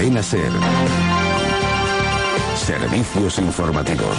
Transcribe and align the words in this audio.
Cadena 0.00 0.22
Ser. 0.22 0.50
Servicios 2.56 3.38
informativos. 3.38 4.16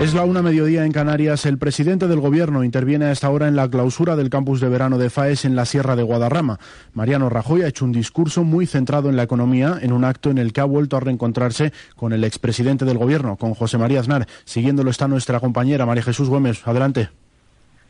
Es 0.00 0.14
la 0.14 0.24
una 0.24 0.40
mediodía 0.40 0.84
en 0.84 0.92
Canarias. 0.92 1.46
El 1.46 1.58
presidente 1.58 2.06
del 2.06 2.20
gobierno 2.20 2.62
interviene 2.62 3.06
a 3.06 3.10
esta 3.10 3.28
hora 3.28 3.48
en 3.48 3.56
la 3.56 3.68
clausura 3.68 4.14
del 4.14 4.30
campus 4.30 4.60
de 4.60 4.68
verano 4.68 4.98
de 4.98 5.10
FAES 5.10 5.46
en 5.46 5.56
la 5.56 5.64
Sierra 5.64 5.96
de 5.96 6.04
Guadarrama. 6.04 6.60
Mariano 6.92 7.28
Rajoy 7.28 7.62
ha 7.62 7.66
hecho 7.66 7.84
un 7.84 7.90
discurso 7.90 8.44
muy 8.44 8.66
centrado 8.66 9.10
en 9.10 9.16
la 9.16 9.24
economía 9.24 9.76
en 9.82 9.92
un 9.92 10.04
acto 10.04 10.30
en 10.30 10.38
el 10.38 10.52
que 10.52 10.60
ha 10.60 10.64
vuelto 10.64 10.96
a 10.96 11.00
reencontrarse 11.00 11.72
con 11.96 12.12
el 12.12 12.22
expresidente 12.22 12.84
del 12.84 12.98
gobierno, 12.98 13.34
con 13.36 13.52
José 13.54 13.78
María 13.78 13.98
Aznar. 13.98 14.28
Siguiéndolo 14.44 14.92
está 14.92 15.08
nuestra 15.08 15.40
compañera 15.40 15.86
María 15.86 16.04
Jesús 16.04 16.28
Gómez. 16.28 16.62
Adelante. 16.68 17.08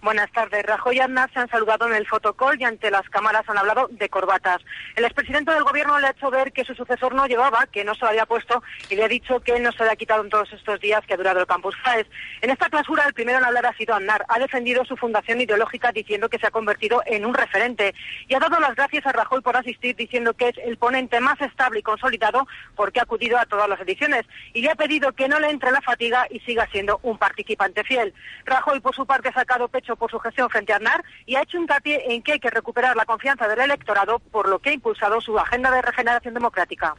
Buenas 0.06 0.30
tardes. 0.30 0.62
Rajoy 0.64 0.98
y 0.98 1.00
Aznar 1.00 1.28
se 1.32 1.40
han 1.40 1.48
saludado 1.48 1.88
en 1.88 1.96
el 1.96 2.06
fotocall 2.06 2.60
y 2.60 2.64
ante 2.64 2.92
las 2.92 3.10
cámaras 3.10 3.42
han 3.48 3.58
hablado 3.58 3.88
de 3.90 4.08
corbatas. 4.08 4.58
El 4.94 5.04
expresidente 5.04 5.52
del 5.52 5.64
gobierno 5.64 5.98
le 5.98 6.06
ha 6.06 6.10
hecho 6.10 6.30
ver 6.30 6.52
que 6.52 6.64
su 6.64 6.76
sucesor 6.76 7.12
no 7.12 7.26
llevaba, 7.26 7.66
que 7.66 7.82
no 7.82 7.92
se 7.96 8.02
lo 8.02 8.10
había 8.10 8.24
puesto 8.24 8.62
y 8.88 8.94
le 8.94 9.02
ha 9.02 9.08
dicho 9.08 9.40
que 9.40 9.58
no 9.58 9.72
se 9.72 9.82
le 9.82 9.90
ha 9.90 9.96
quitado 9.96 10.22
en 10.22 10.30
todos 10.30 10.52
estos 10.52 10.78
días 10.78 11.04
que 11.04 11.14
ha 11.14 11.16
durado 11.16 11.40
el 11.40 11.48
campus 11.48 11.74
FAES. 11.82 12.06
En 12.40 12.50
esta 12.50 12.68
clausura 12.68 13.02
el 13.04 13.14
primero 13.14 13.38
en 13.38 13.46
hablar 13.46 13.66
ha 13.66 13.76
sido 13.76 13.96
Aznar. 13.96 14.24
Ha 14.28 14.38
defendido 14.38 14.84
su 14.84 14.96
fundación 14.96 15.40
ideológica 15.40 15.90
diciendo 15.90 16.28
que 16.28 16.38
se 16.38 16.46
ha 16.46 16.52
convertido 16.52 17.02
en 17.04 17.26
un 17.26 17.34
referente 17.34 17.92
y 18.28 18.34
ha 18.36 18.38
dado 18.38 18.60
las 18.60 18.76
gracias 18.76 19.04
a 19.06 19.12
Rajoy 19.12 19.40
por 19.40 19.56
asistir 19.56 19.96
diciendo 19.96 20.34
que 20.34 20.50
es 20.50 20.58
el 20.58 20.76
ponente 20.76 21.18
más 21.18 21.40
estable 21.40 21.80
y 21.80 21.82
consolidado 21.82 22.46
porque 22.76 23.00
ha 23.00 23.02
acudido 23.02 23.38
a 23.38 23.46
todas 23.46 23.68
las 23.68 23.80
ediciones 23.80 24.24
y 24.54 24.62
le 24.62 24.70
ha 24.70 24.76
pedido 24.76 25.10
que 25.14 25.26
no 25.26 25.40
le 25.40 25.50
entre 25.50 25.72
la 25.72 25.80
fatiga 25.80 26.28
y 26.30 26.38
siga 26.38 26.68
siendo 26.70 27.00
un 27.02 27.18
participante 27.18 27.82
fiel. 27.82 28.14
Rajoy 28.44 28.78
por 28.78 28.94
su 28.94 29.04
parte 29.04 29.30
ha 29.30 29.32
sacado 29.32 29.66
pecho 29.66 29.95
por 29.96 30.10
su 30.10 30.18
gestión 30.18 30.48
frente 30.50 30.72
a 30.72 30.76
Aznar 30.76 31.04
y 31.24 31.36
ha 31.36 31.42
hecho 31.42 31.58
hincapié 31.58 32.12
en 32.12 32.22
que 32.22 32.32
hay 32.32 32.40
que 32.40 32.50
recuperar 32.50 32.96
la 32.96 33.04
confianza 33.04 33.48
del 33.48 33.60
electorado, 33.60 34.18
por 34.18 34.48
lo 34.48 34.58
que 34.58 34.70
ha 34.70 34.74
impulsado 34.74 35.20
su 35.20 35.38
agenda 35.38 35.70
de 35.70 35.82
regeneración 35.82 36.34
democrática. 36.34 36.94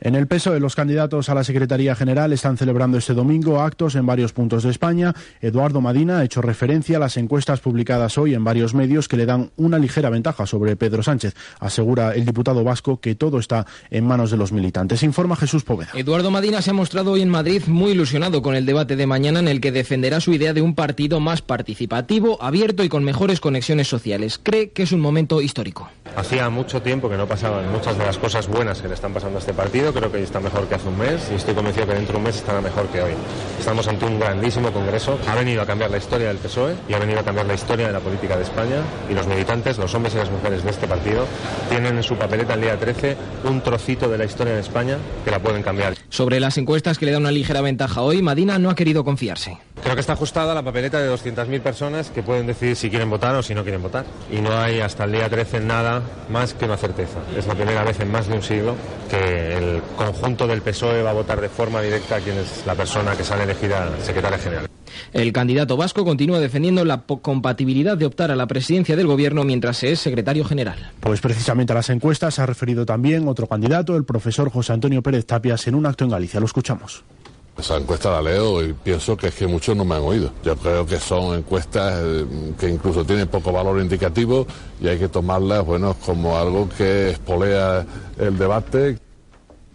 En 0.00 0.14
el 0.14 0.28
peso 0.28 0.52
de 0.52 0.60
los 0.60 0.76
candidatos 0.76 1.28
a 1.28 1.34
la 1.34 1.42
Secretaría 1.42 1.96
General 1.96 2.32
están 2.32 2.56
celebrando 2.56 2.98
este 2.98 3.14
domingo 3.14 3.60
actos 3.60 3.96
en 3.96 4.06
varios 4.06 4.32
puntos 4.32 4.62
de 4.62 4.70
España. 4.70 5.12
Eduardo 5.40 5.80
Madina 5.80 6.18
ha 6.18 6.24
hecho 6.24 6.40
referencia 6.40 6.98
a 6.98 7.00
las 7.00 7.16
encuestas 7.16 7.58
publicadas 7.58 8.16
hoy 8.16 8.34
en 8.34 8.44
varios 8.44 8.74
medios 8.74 9.08
que 9.08 9.16
le 9.16 9.26
dan 9.26 9.50
una 9.56 9.80
ligera 9.80 10.08
ventaja 10.08 10.46
sobre 10.46 10.76
Pedro 10.76 11.02
Sánchez. 11.02 11.34
Asegura 11.58 12.14
el 12.14 12.24
diputado 12.24 12.62
vasco 12.62 13.00
que 13.00 13.16
todo 13.16 13.40
está 13.40 13.66
en 13.90 14.06
manos 14.06 14.30
de 14.30 14.36
los 14.36 14.52
militantes. 14.52 15.02
Informa 15.02 15.34
Jesús 15.34 15.64
Poveda. 15.64 15.90
Eduardo 15.94 16.30
Madina 16.30 16.62
se 16.62 16.70
ha 16.70 16.74
mostrado 16.74 17.12
hoy 17.12 17.22
en 17.22 17.28
Madrid 17.28 17.64
muy 17.66 17.90
ilusionado 17.90 18.40
con 18.40 18.54
el 18.54 18.66
debate 18.66 18.94
de 18.94 19.06
mañana 19.08 19.40
en 19.40 19.48
el 19.48 19.60
que 19.60 19.72
defenderá 19.72 20.20
su 20.20 20.32
idea 20.32 20.52
de 20.52 20.62
un 20.62 20.76
partido 20.76 21.18
más 21.18 21.42
participativo, 21.42 22.40
abierto 22.40 22.84
y 22.84 22.88
con 22.88 23.02
mejores 23.02 23.40
conexiones 23.40 23.88
sociales. 23.88 24.38
Cree 24.40 24.70
que 24.70 24.84
es 24.84 24.92
un 24.92 25.00
momento 25.00 25.40
histórico. 25.40 25.90
Hacía 26.16 26.48
mucho 26.50 26.82
tiempo 26.82 27.10
que 27.10 27.16
no 27.16 27.26
pasaban 27.26 27.70
muchas 27.72 27.98
de 27.98 28.04
las 28.04 28.16
cosas 28.16 28.46
buenas 28.46 28.80
que 28.80 28.86
le 28.86 28.94
están 28.94 29.12
pasando 29.12 29.38
a 29.38 29.40
este 29.40 29.52
partido 29.52 29.87
creo 29.92 30.10
que 30.10 30.22
está 30.22 30.40
mejor 30.40 30.66
que 30.66 30.74
hace 30.74 30.88
un 30.88 30.98
mes 30.98 31.28
y 31.30 31.34
estoy 31.34 31.54
convencido 31.54 31.86
que 31.86 31.94
dentro 31.94 32.12
de 32.12 32.18
un 32.18 32.24
mes 32.24 32.36
estará 32.36 32.60
mejor 32.60 32.86
que 32.88 33.02
hoy. 33.02 33.12
Estamos 33.58 33.86
ante 33.88 34.04
un 34.04 34.18
grandísimo 34.18 34.72
congreso. 34.72 35.18
Ha 35.28 35.34
venido 35.34 35.62
a 35.62 35.66
cambiar 35.66 35.90
la 35.90 35.98
historia 35.98 36.28
del 36.28 36.38
PSOE 36.38 36.74
y 36.88 36.94
ha 36.94 36.98
venido 36.98 37.20
a 37.20 37.22
cambiar 37.22 37.46
la 37.46 37.54
historia 37.54 37.86
de 37.86 37.92
la 37.92 38.00
política 38.00 38.36
de 38.36 38.42
España 38.42 38.82
y 39.10 39.14
los 39.14 39.26
militantes, 39.26 39.78
los 39.78 39.94
hombres 39.94 40.14
y 40.14 40.18
las 40.18 40.30
mujeres 40.30 40.64
de 40.64 40.70
este 40.70 40.86
partido, 40.86 41.26
tienen 41.68 41.96
en 41.96 42.02
su 42.02 42.16
papeleta 42.16 42.54
el 42.54 42.60
día 42.60 42.78
13 42.78 43.16
un 43.44 43.60
trocito 43.60 44.08
de 44.08 44.18
la 44.18 44.24
historia 44.24 44.54
de 44.54 44.60
España 44.60 44.98
que 45.24 45.30
la 45.30 45.38
pueden 45.38 45.62
cambiar. 45.62 45.94
Sobre 46.08 46.40
las 46.40 46.58
encuestas 46.58 46.98
que 46.98 47.06
le 47.06 47.12
da 47.12 47.18
una 47.18 47.30
ligera 47.30 47.60
ventaja 47.60 48.02
hoy, 48.02 48.22
Madina 48.22 48.58
no 48.58 48.70
ha 48.70 48.74
querido 48.74 49.04
confiarse. 49.04 49.58
Creo 49.82 49.94
que 49.94 50.00
está 50.00 50.14
ajustada 50.14 50.54
la 50.54 50.62
papeleta 50.62 51.00
de 51.00 51.10
200.000 51.10 51.60
personas 51.60 52.10
que 52.10 52.22
pueden 52.22 52.46
decidir 52.46 52.76
si 52.76 52.90
quieren 52.90 53.08
votar 53.08 53.34
o 53.36 53.42
si 53.42 53.54
no 53.54 53.62
quieren 53.62 53.82
votar. 53.82 54.04
Y 54.30 54.40
no 54.40 54.56
hay 54.58 54.80
hasta 54.80 55.04
el 55.04 55.12
día 55.12 55.28
13 55.28 55.60
nada 55.60 56.02
más 56.28 56.54
que 56.54 56.64
una 56.64 56.76
certeza. 56.76 57.18
Es 57.36 57.46
la 57.46 57.54
primera 57.54 57.84
vez 57.84 57.98
en 58.00 58.10
más 58.10 58.26
de 58.26 58.34
un 58.34 58.42
siglo 58.42 58.74
que 59.08 59.56
el 59.56 59.82
conjunto 59.96 60.46
del 60.46 60.62
PSOE 60.62 61.02
va 61.02 61.10
a 61.10 61.14
votar 61.14 61.40
de 61.40 61.48
forma 61.48 61.80
directa 61.80 62.16
a 62.16 62.20
quien 62.20 62.36
es 62.38 62.64
la 62.66 62.74
persona 62.74 63.16
que 63.16 63.24
sale 63.24 63.44
elegida 63.44 63.88
secretaria 64.02 64.38
general. 64.38 64.68
El 65.12 65.32
candidato 65.32 65.76
vasco 65.76 66.04
continúa 66.04 66.40
defendiendo 66.40 66.84
la 66.84 67.02
compatibilidad 67.02 67.96
de 67.96 68.06
optar 68.06 68.30
a 68.30 68.36
la 68.36 68.46
presidencia 68.46 68.96
del 68.96 69.06
gobierno 69.06 69.44
mientras 69.44 69.78
se 69.78 69.92
es 69.92 70.00
secretario 70.00 70.44
general. 70.44 70.92
Pues 71.00 71.20
precisamente 71.20 71.72
a 71.72 71.76
las 71.76 71.90
encuestas 71.90 72.34
se 72.34 72.42
ha 72.42 72.46
referido 72.46 72.84
también 72.84 73.28
otro 73.28 73.46
candidato, 73.46 73.96
el 73.96 74.04
profesor 74.04 74.50
José 74.50 74.72
Antonio 74.72 75.02
Pérez 75.02 75.24
Tapias, 75.26 75.66
en 75.66 75.74
un 75.74 75.86
acto 75.86 76.04
en 76.04 76.10
Galicia. 76.10 76.40
Lo 76.40 76.46
escuchamos. 76.46 77.04
Esa 77.58 77.76
encuesta 77.76 78.12
la 78.12 78.22
leo 78.22 78.62
y 78.62 78.72
pienso 78.72 79.16
que 79.16 79.26
es 79.26 79.34
que 79.34 79.48
muchos 79.48 79.76
no 79.76 79.84
me 79.84 79.96
han 79.96 80.02
oído. 80.02 80.30
Yo 80.44 80.56
creo 80.56 80.86
que 80.86 80.98
son 80.98 81.36
encuestas 81.36 82.00
eh, 82.04 82.24
que 82.58 82.68
incluso 82.68 83.04
tienen 83.04 83.26
poco 83.26 83.50
valor 83.50 83.80
indicativo 83.80 84.46
y 84.80 84.86
hay 84.86 84.96
que 84.96 85.08
tomarlas, 85.08 85.64
bueno, 85.64 85.96
como 86.06 86.38
algo 86.38 86.68
que 86.68 87.10
espolea 87.10 87.84
el 88.16 88.38
debate. 88.38 88.98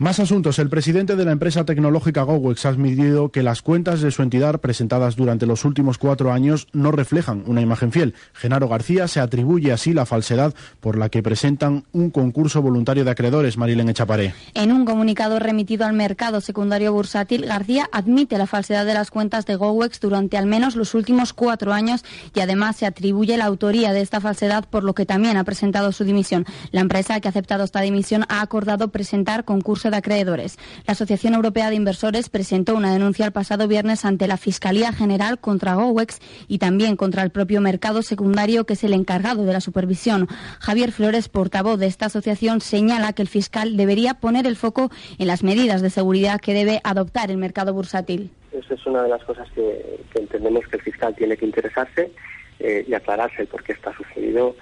Más 0.04 0.20
asuntos. 0.20 0.60
El 0.60 0.68
presidente 0.68 1.16
de 1.16 1.24
la 1.24 1.32
empresa 1.32 1.64
tecnológica 1.64 2.24
GoWex 2.24 2.66
ha 2.66 2.70
admitido 2.70 3.32
que 3.32 3.42
las 3.42 3.62
cuentas 3.62 4.02
de 4.02 4.12
su 4.12 4.22
entidad 4.22 4.60
presentadas 4.60 5.16
durante 5.16 5.46
los 5.46 5.64
últimos 5.64 5.98
cuatro 5.98 6.34
años 6.34 6.68
no 6.74 6.92
reflejan 6.92 7.42
una 7.48 7.62
imagen 7.62 7.94
fiel. 7.94 8.14
Genaro 8.34 8.68
García 8.68 9.08
se 9.08 9.22
atribuye 9.22 9.72
así 9.72 9.94
la 9.94 10.06
falsedad 10.06 10.54
por 10.82 10.98
la 10.98 11.08
que 11.08 11.24
presentan 11.24 11.86
un 11.94 12.10
concurso 12.10 12.62
voluntario 12.62 13.06
de 13.06 13.12
acreedores. 13.12 13.56
Marilén 13.56 13.88
Echaparé. 13.88 14.34
En 14.56 14.74
un 14.74 14.84
comunicado 14.84 15.40
remitido 15.40 15.86
al 15.86 15.94
mercado 15.94 16.42
secundario 16.42 16.92
bursátil, 16.92 17.46
García 17.46 17.88
admite 17.94 18.38
la 18.38 18.46
falsedad 18.46 18.86
de 18.86 18.96
las 18.96 19.10
cuentas 19.10 19.46
de 19.46 19.56
GoWex 19.56 20.02
durante 20.02 20.38
al 20.38 20.48
menos 20.48 20.76
los 20.76 20.96
últimos 20.96 21.32
cuatro 21.32 21.72
años 21.72 22.04
y 22.36 22.42
además 22.42 22.76
se 22.76 22.86
atribuye 22.86 23.38
la 23.38 23.46
autoría 23.46 23.94
de 23.94 24.02
esta 24.02 24.20
falsedad 24.20 24.66
por 24.70 24.84
lo 24.84 24.96
que 24.96 25.06
también 25.06 25.38
ha 25.38 25.46
presentado 25.46 25.94
su 25.94 26.04
dimisión. 26.04 26.46
La 26.72 26.82
empresa 26.82 27.22
que 27.22 27.30
ha 27.30 27.32
aceptado 27.32 27.64
esta 27.64 27.80
dimisión 27.80 28.26
ha 28.28 28.42
acordado 28.42 28.90
presentar 28.90 29.46
concurso 29.46 29.93
acreedores. 29.96 30.58
La 30.88 30.94
Asociación 30.94 31.34
Europea 31.34 31.70
de 31.70 31.76
Inversores 31.76 32.30
presentó 32.30 32.76
una 32.76 32.92
denuncia 32.94 33.26
el 33.26 33.32
pasado 33.32 33.68
viernes 33.68 34.06
ante 34.06 34.28
la 34.28 34.38
Fiscalía 34.38 34.92
General 34.92 35.40
contra 35.40 35.76
GOWEX 35.76 36.20
y 36.48 36.58
también 36.58 36.96
contra 36.96 37.24
el 37.24 37.30
propio 37.30 37.62
mercado 37.62 38.02
secundario 38.02 38.66
que 38.66 38.74
es 38.74 38.84
el 38.84 38.94
encargado 38.94 39.46
de 39.46 39.54
la 39.54 39.62
supervisión. 39.62 40.28
Javier 40.60 40.92
Flores, 40.92 41.30
portavoz 41.30 41.80
de 41.80 41.88
esta 41.88 42.08
asociación, 42.08 42.62
señala 42.62 43.14
que 43.14 43.22
el 43.22 43.28
fiscal 43.28 43.78
debería 43.78 44.16
poner 44.16 44.48
el 44.48 44.56
foco 44.56 44.92
en 45.18 45.28
las 45.28 45.44
medidas 45.44 45.82
de 45.82 45.90
seguridad 45.90 46.40
que 46.40 46.54
debe 46.54 46.82
adoptar 46.84 47.32
el 47.32 47.38
mercado 47.38 47.74
bursátil. 47.74 48.32
Esa 48.52 48.76
es 48.76 48.86
una 48.86 49.04
de 49.04 49.10
las 49.10 49.24
cosas 49.24 49.50
que, 49.52 50.00
entendemos 50.16 50.68
que 50.68 50.78
el 50.78 50.84
fiscal 50.84 51.16
tiene 51.16 51.38
que 51.38 51.46
interesarse 51.46 52.12
eh, 52.60 52.86
y 52.88 52.94
aclararse 52.94 53.46
por 53.46 53.64
qué 53.64 53.74
está 53.74 53.96
sucedido, 53.96 54.56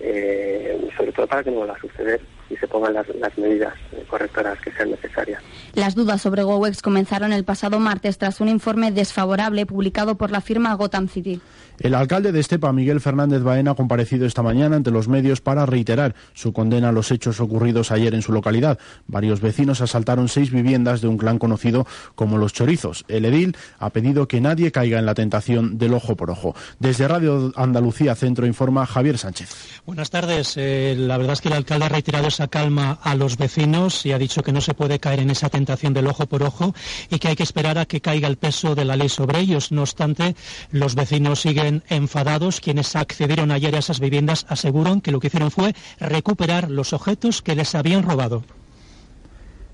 eh, 0.00 0.88
sobre 0.96 1.12
todo 1.12 1.26
para 1.26 1.42
que 1.42 1.50
no 1.50 1.58
vuelva 1.58 1.74
a 1.74 1.80
suceder 1.80 2.20
y 2.50 2.56
se 2.56 2.66
pongan 2.66 2.94
las, 2.94 3.06
las 3.16 3.36
medidas 3.36 3.74
correctoras 4.08 4.58
que 4.60 4.72
sean 4.72 4.90
necesarias. 4.90 5.42
Las 5.74 5.94
dudas 5.94 6.22
sobre 6.22 6.42
GoWex 6.42 6.82
comenzaron 6.82 7.32
el 7.32 7.44
pasado 7.44 7.78
martes 7.78 8.18
tras 8.18 8.40
un 8.40 8.48
informe 8.48 8.90
desfavorable 8.90 9.66
publicado 9.66 10.16
por 10.16 10.30
la 10.30 10.40
firma 10.40 10.74
Gotham 10.74 11.08
City. 11.08 11.40
El 11.78 11.94
alcalde 11.94 12.32
de 12.32 12.40
Estepa, 12.40 12.72
Miguel 12.72 13.00
Fernández 13.00 13.42
Baena, 13.42 13.70
ha 13.70 13.74
comparecido 13.74 14.26
esta 14.26 14.42
mañana 14.42 14.76
ante 14.76 14.90
los 14.90 15.06
medios 15.06 15.40
para 15.40 15.64
reiterar 15.64 16.14
su 16.34 16.52
condena 16.52 16.88
a 16.88 16.92
los 16.92 17.12
hechos 17.12 17.40
ocurridos 17.40 17.92
ayer 17.92 18.14
en 18.14 18.22
su 18.22 18.32
localidad. 18.32 18.78
Varios 19.06 19.40
vecinos 19.40 19.80
asaltaron 19.80 20.28
seis 20.28 20.50
viviendas 20.50 21.00
de 21.00 21.08
un 21.08 21.18
clan 21.18 21.38
conocido 21.38 21.86
como 22.16 22.36
Los 22.36 22.52
Chorizos. 22.52 23.04
El 23.06 23.24
edil 23.24 23.56
ha 23.78 23.90
pedido 23.90 24.26
que 24.26 24.40
nadie 24.40 24.72
caiga 24.72 24.98
en 24.98 25.06
la 25.06 25.14
tentación 25.14 25.78
del 25.78 25.94
ojo 25.94 26.16
por 26.16 26.30
ojo. 26.30 26.54
Desde 26.80 27.06
Radio 27.06 27.52
Andalucía 27.54 28.14
Centro 28.16 28.46
informa 28.46 28.84
Javier 28.84 29.18
Sánchez. 29.18 29.80
Buenas 29.86 30.10
tardes. 30.10 30.54
Eh, 30.56 30.96
la 30.98 31.16
verdad 31.16 31.34
es 31.34 31.40
que 31.40 31.48
el 31.48 31.54
alcalde 31.54 31.84
ha 31.84 31.90
reiterado 31.90 32.26
esa 32.26 32.48
calma 32.48 32.98
a 33.02 33.14
los 33.14 33.36
vecinos 33.36 34.04
y 34.04 34.12
ha 34.12 34.18
dicho 34.18 34.42
que 34.42 34.52
no 34.52 34.60
se 34.60 34.74
puede 34.74 34.98
caer 34.98 35.20
en 35.20 35.30
esa 35.30 35.48
tentación 35.48 35.94
del 35.94 36.08
ojo 36.08 36.26
por 36.26 36.42
ojo 36.42 36.74
y 37.08 37.18
que 37.18 37.28
hay 37.28 37.36
que 37.36 37.44
esperar 37.44 37.78
a 37.78 37.86
que 37.86 38.00
caiga 38.00 38.26
el 38.26 38.36
peso 38.36 38.74
de 38.74 38.84
la 38.84 38.96
ley 38.96 39.08
sobre 39.08 39.38
ellos. 39.38 39.70
No 39.70 39.82
obstante, 39.82 40.34
los 40.72 40.94
vecinos 40.94 41.40
siguen 41.40 41.67
enfadados. 41.88 42.60
Quienes 42.60 42.96
accedieron 42.96 43.50
ayer 43.50 43.74
a 43.74 43.78
esas 43.78 44.00
viviendas 44.00 44.46
aseguran 44.48 45.00
que 45.00 45.12
lo 45.12 45.20
que 45.20 45.28
hicieron 45.28 45.50
fue 45.50 45.74
recuperar 46.00 46.70
los 46.70 46.92
objetos 46.92 47.42
que 47.42 47.54
les 47.54 47.74
habían 47.74 48.02
robado. 48.02 48.42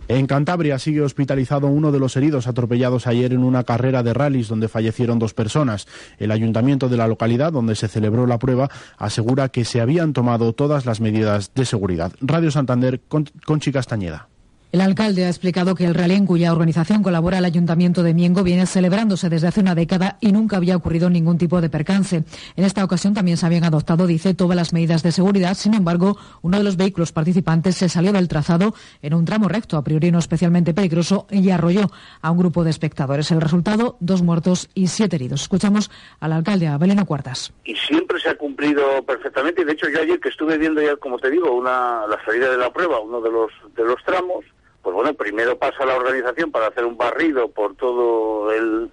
En 0.06 0.26
Cantabria 0.26 0.78
sigue 0.78 1.00
hospitalizado 1.00 1.66
uno 1.66 1.90
de 1.90 1.98
los 1.98 2.16
heridos 2.16 2.46
atropellados 2.46 3.06
ayer 3.06 3.32
en 3.32 3.42
una 3.42 3.64
carrera 3.64 4.02
de 4.02 4.12
rallies 4.12 4.48
donde 4.48 4.68
fallecieron 4.68 5.18
dos 5.18 5.32
personas. 5.32 5.86
El 6.18 6.30
ayuntamiento 6.30 6.90
de 6.90 6.98
la 6.98 7.08
localidad 7.08 7.52
donde 7.52 7.74
se 7.74 7.88
celebró 7.88 8.26
la 8.26 8.38
prueba 8.38 8.70
asegura 8.98 9.48
que 9.48 9.64
se 9.64 9.80
habían 9.80 10.12
tomado 10.12 10.52
todas 10.52 10.84
las 10.84 11.00
medidas 11.00 11.52
de 11.54 11.64
seguridad. 11.64 12.12
Radio 12.20 12.50
Santander, 12.50 13.00
con, 13.08 13.30
Conchi 13.46 13.72
Castañeda. 13.72 14.28
El 14.74 14.80
alcalde 14.80 15.24
ha 15.24 15.28
explicado 15.28 15.76
que 15.76 15.84
el 15.84 15.94
rally 15.94 16.16
en 16.16 16.26
cuya 16.26 16.50
organización 16.50 17.04
colabora 17.04 17.38
el 17.38 17.44
Ayuntamiento 17.44 18.02
de 18.02 18.12
Miengo 18.12 18.42
viene 18.42 18.66
celebrándose 18.66 19.28
desde 19.28 19.46
hace 19.46 19.60
una 19.60 19.76
década 19.76 20.18
y 20.20 20.32
nunca 20.32 20.56
había 20.56 20.74
ocurrido 20.74 21.08
ningún 21.08 21.38
tipo 21.38 21.60
de 21.60 21.70
percance. 21.70 22.24
En 22.56 22.64
esta 22.64 22.82
ocasión 22.82 23.14
también 23.14 23.36
se 23.36 23.46
habían 23.46 23.62
adoptado, 23.62 24.08
dice, 24.08 24.34
todas 24.34 24.56
las 24.56 24.72
medidas 24.72 25.04
de 25.04 25.12
seguridad. 25.12 25.54
Sin 25.54 25.74
embargo, 25.74 26.18
uno 26.42 26.58
de 26.58 26.64
los 26.64 26.76
vehículos 26.76 27.12
participantes 27.12 27.76
se 27.76 27.88
salió 27.88 28.12
del 28.12 28.26
trazado 28.26 28.74
en 29.00 29.14
un 29.14 29.24
tramo 29.24 29.46
recto, 29.46 29.76
a 29.76 29.84
priori 29.84 30.10
no 30.10 30.18
especialmente 30.18 30.74
peligroso, 30.74 31.28
y 31.30 31.50
arrolló 31.50 31.92
a 32.20 32.32
un 32.32 32.38
grupo 32.38 32.64
de 32.64 32.70
espectadores. 32.70 33.30
El 33.30 33.42
resultado, 33.42 33.96
dos 34.00 34.22
muertos 34.22 34.70
y 34.74 34.88
siete 34.88 35.14
heridos. 35.14 35.42
Escuchamos 35.42 35.88
al 36.18 36.32
alcalde, 36.32 36.66
a 36.66 36.78
Belena 36.78 37.04
Cuartas. 37.04 37.52
Y 37.64 37.76
siempre 37.76 38.18
se 38.18 38.30
ha 38.30 38.34
cumplido 38.36 38.82
perfectamente. 39.06 39.64
De 39.64 39.70
hecho, 39.70 39.88
yo 39.88 40.00
ayer 40.00 40.18
que 40.18 40.30
estuve 40.30 40.58
viendo 40.58 40.82
ya, 40.82 40.96
como 40.96 41.20
te 41.20 41.30
digo, 41.30 41.52
una, 41.54 42.08
la 42.08 42.18
salida 42.24 42.50
de 42.50 42.58
la 42.58 42.72
prueba, 42.72 42.98
uno 42.98 43.20
de 43.20 43.30
los, 43.30 43.52
de 43.76 43.84
los 43.84 44.02
tramos, 44.02 44.44
pues 44.84 44.94
bueno, 44.94 45.14
primero 45.14 45.58
pasa 45.58 45.84
la 45.86 45.96
organización 45.96 46.52
para 46.52 46.68
hacer 46.68 46.84
un 46.84 46.96
barrido 46.96 47.48
por 47.48 47.74
todo 47.74 48.52
el 48.52 48.90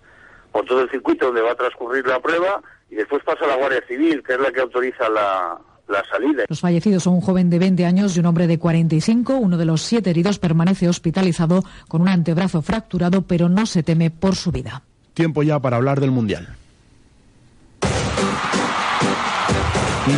por 0.51 0.65
todo 0.65 0.81
el 0.81 0.89
circuito 0.89 1.27
donde 1.27 1.41
va 1.41 1.51
a 1.51 1.55
transcurrir 1.55 2.05
la 2.07 2.19
prueba 2.19 2.61
y 2.89 2.95
después 2.95 3.23
pasa 3.23 3.45
la 3.45 3.55
Guardia 3.55 3.83
Civil, 3.87 4.23
que 4.23 4.33
es 4.33 4.39
la 4.39 4.51
que 4.51 4.61
autoriza 4.61 5.07
la, 5.09 5.57
la 5.87 6.03
salida. 6.09 6.43
Los 6.49 6.59
fallecidos 6.59 7.03
son 7.03 7.13
un 7.13 7.21
joven 7.21 7.49
de 7.49 7.59
20 7.59 7.85
años 7.85 8.15
y 8.15 8.19
un 8.19 8.25
hombre 8.25 8.47
de 8.47 8.59
45. 8.59 9.35
Uno 9.35 9.57
de 9.57 9.65
los 9.65 9.81
siete 9.81 10.09
heridos 10.09 10.39
permanece 10.39 10.89
hospitalizado 10.89 11.63
con 11.87 12.01
un 12.01 12.09
antebrazo 12.09 12.61
fracturado, 12.61 13.21
pero 13.21 13.47
no 13.47 13.65
se 13.65 13.83
teme 13.83 14.11
por 14.11 14.35
su 14.35 14.51
vida. 14.51 14.81
Tiempo 15.13 15.43
ya 15.43 15.59
para 15.59 15.77
hablar 15.77 15.99
del 16.01 16.11
Mundial. 16.11 16.47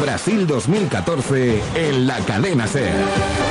Brasil 0.01 0.47
2014 0.47 1.61
en 1.75 2.07
la 2.07 2.17
cadena 2.19 2.65
SER 2.67 3.42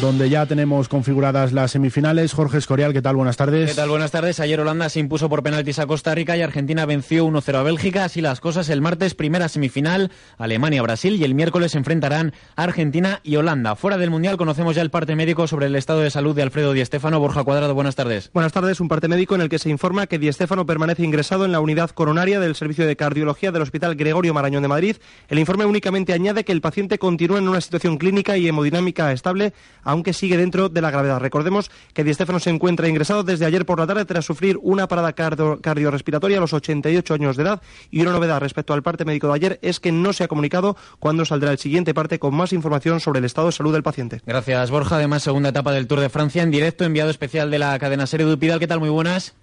donde 0.00 0.30
ya 0.30 0.46
tenemos 0.46 0.88
configuradas 0.88 1.52
las 1.52 1.72
semifinales. 1.72 2.32
Jorge 2.32 2.58
Escorial, 2.58 2.92
¿qué 2.92 3.02
tal? 3.02 3.16
Buenas 3.16 3.36
tardes. 3.36 3.70
¿Qué 3.70 3.76
tal? 3.76 3.90
Buenas 3.90 4.10
tardes. 4.10 4.40
Ayer 4.40 4.58
Holanda 4.58 4.88
se 4.88 4.98
impuso 4.98 5.28
por 5.28 5.42
penaltis 5.42 5.78
a 5.78 5.86
Costa 5.86 6.14
Rica 6.14 6.36
y 6.36 6.42
Argentina 6.42 6.86
venció 6.86 7.26
1-0 7.26 7.54
a 7.54 7.62
Bélgica. 7.62 8.04
Así 8.04 8.20
las 8.20 8.40
cosas, 8.40 8.70
el 8.70 8.80
martes 8.80 9.14
primera 9.14 9.48
semifinal, 9.48 10.10
Alemania-Brasil 10.38 11.16
y 11.16 11.24
el 11.24 11.34
miércoles 11.34 11.72
se 11.72 11.78
enfrentarán 11.78 12.32
Argentina 12.56 13.20
y 13.22 13.36
Holanda. 13.36 13.76
Fuera 13.76 13.98
del 13.98 14.10
Mundial 14.10 14.38
conocemos 14.38 14.74
ya 14.74 14.82
el 14.82 14.90
parte 14.90 15.16
médico 15.16 15.46
sobre 15.46 15.66
el 15.66 15.76
estado 15.76 16.00
de 16.00 16.10
salud 16.10 16.34
de 16.34 16.42
Alfredo 16.42 16.72
Di 16.72 16.84
Stéfano. 16.84 17.20
Borja 17.20 17.44
Cuadrado, 17.44 17.74
buenas 17.74 17.96
tardes. 17.96 18.30
Buenas 18.32 18.52
tardes. 18.52 18.80
Un 18.80 18.88
parte 18.88 19.08
médico 19.08 19.34
en 19.34 19.42
el 19.42 19.48
que 19.48 19.58
se 19.58 19.68
informa 19.68 20.06
que 20.06 20.18
Di 20.18 20.32
Stéfano 20.32 20.64
permanece 20.64 21.04
ingresado 21.04 21.44
en 21.44 21.52
la 21.52 21.60
unidad 21.60 21.90
coronaria 21.90 22.40
del 22.40 22.54
Servicio 22.54 22.86
de 22.86 22.96
Cardiología 22.96 23.52
del 23.52 23.62
Hospital 23.62 23.96
Gregorio 23.96 24.32
Marañón 24.32 24.62
de 24.62 24.68
Madrid. 24.68 24.96
El 25.28 25.38
informe 25.38 25.66
únicamente 25.66 26.12
añade 26.12 26.44
que 26.44 26.52
el 26.52 26.60
paciente 26.60 26.98
continúa 26.98 27.38
en 27.38 27.48
una 27.48 27.60
situación 27.60 27.98
clínica 27.98 28.36
y 28.36 28.48
hemodinámica 28.48 29.12
estable, 29.12 29.52
aunque 29.90 30.12
sigue 30.12 30.36
dentro 30.36 30.68
de 30.68 30.80
la 30.80 30.90
gravedad. 30.90 31.18
Recordemos 31.18 31.70
que 31.92 32.04
Di 32.04 32.14
Stéfano 32.14 32.38
se 32.38 32.50
encuentra 32.50 32.88
ingresado 32.88 33.24
desde 33.24 33.44
ayer 33.44 33.66
por 33.66 33.80
la 33.80 33.86
tarde 33.86 34.04
tras 34.04 34.24
sufrir 34.24 34.58
una 34.62 34.86
parada 34.86 35.12
cardiorrespiratoria 35.12 36.38
a 36.38 36.40
los 36.40 36.52
88 36.52 37.14
años 37.14 37.36
de 37.36 37.42
edad 37.42 37.62
y 37.90 38.00
una 38.00 38.12
novedad 38.12 38.40
respecto 38.40 38.72
al 38.72 38.82
parte 38.82 39.04
médico 39.04 39.26
de 39.26 39.34
ayer 39.34 39.58
es 39.62 39.80
que 39.80 39.90
no 39.90 40.12
se 40.12 40.24
ha 40.24 40.28
comunicado 40.28 40.76
cuándo 40.98 41.24
saldrá 41.24 41.50
el 41.50 41.58
siguiente 41.58 41.92
parte 41.92 42.18
con 42.18 42.34
más 42.34 42.52
información 42.52 43.00
sobre 43.00 43.18
el 43.18 43.24
estado 43.24 43.48
de 43.48 43.52
salud 43.52 43.72
del 43.72 43.82
paciente. 43.82 44.20
Gracias 44.24 44.70
Borja. 44.70 44.96
Además, 44.96 45.22
segunda 45.22 45.48
etapa 45.48 45.72
del 45.72 45.86
Tour 45.86 46.00
de 46.00 46.08
Francia 46.08 46.42
en 46.42 46.50
directo, 46.50 46.84
enviado 46.84 47.10
especial 47.10 47.50
de 47.50 47.58
la 47.58 47.78
cadena 47.78 48.06
Serie 48.06 48.26
Dupidal. 48.26 48.60
¿Qué 48.60 48.66
tal? 48.66 48.80
Muy 48.80 48.90
buenas. 48.90 49.34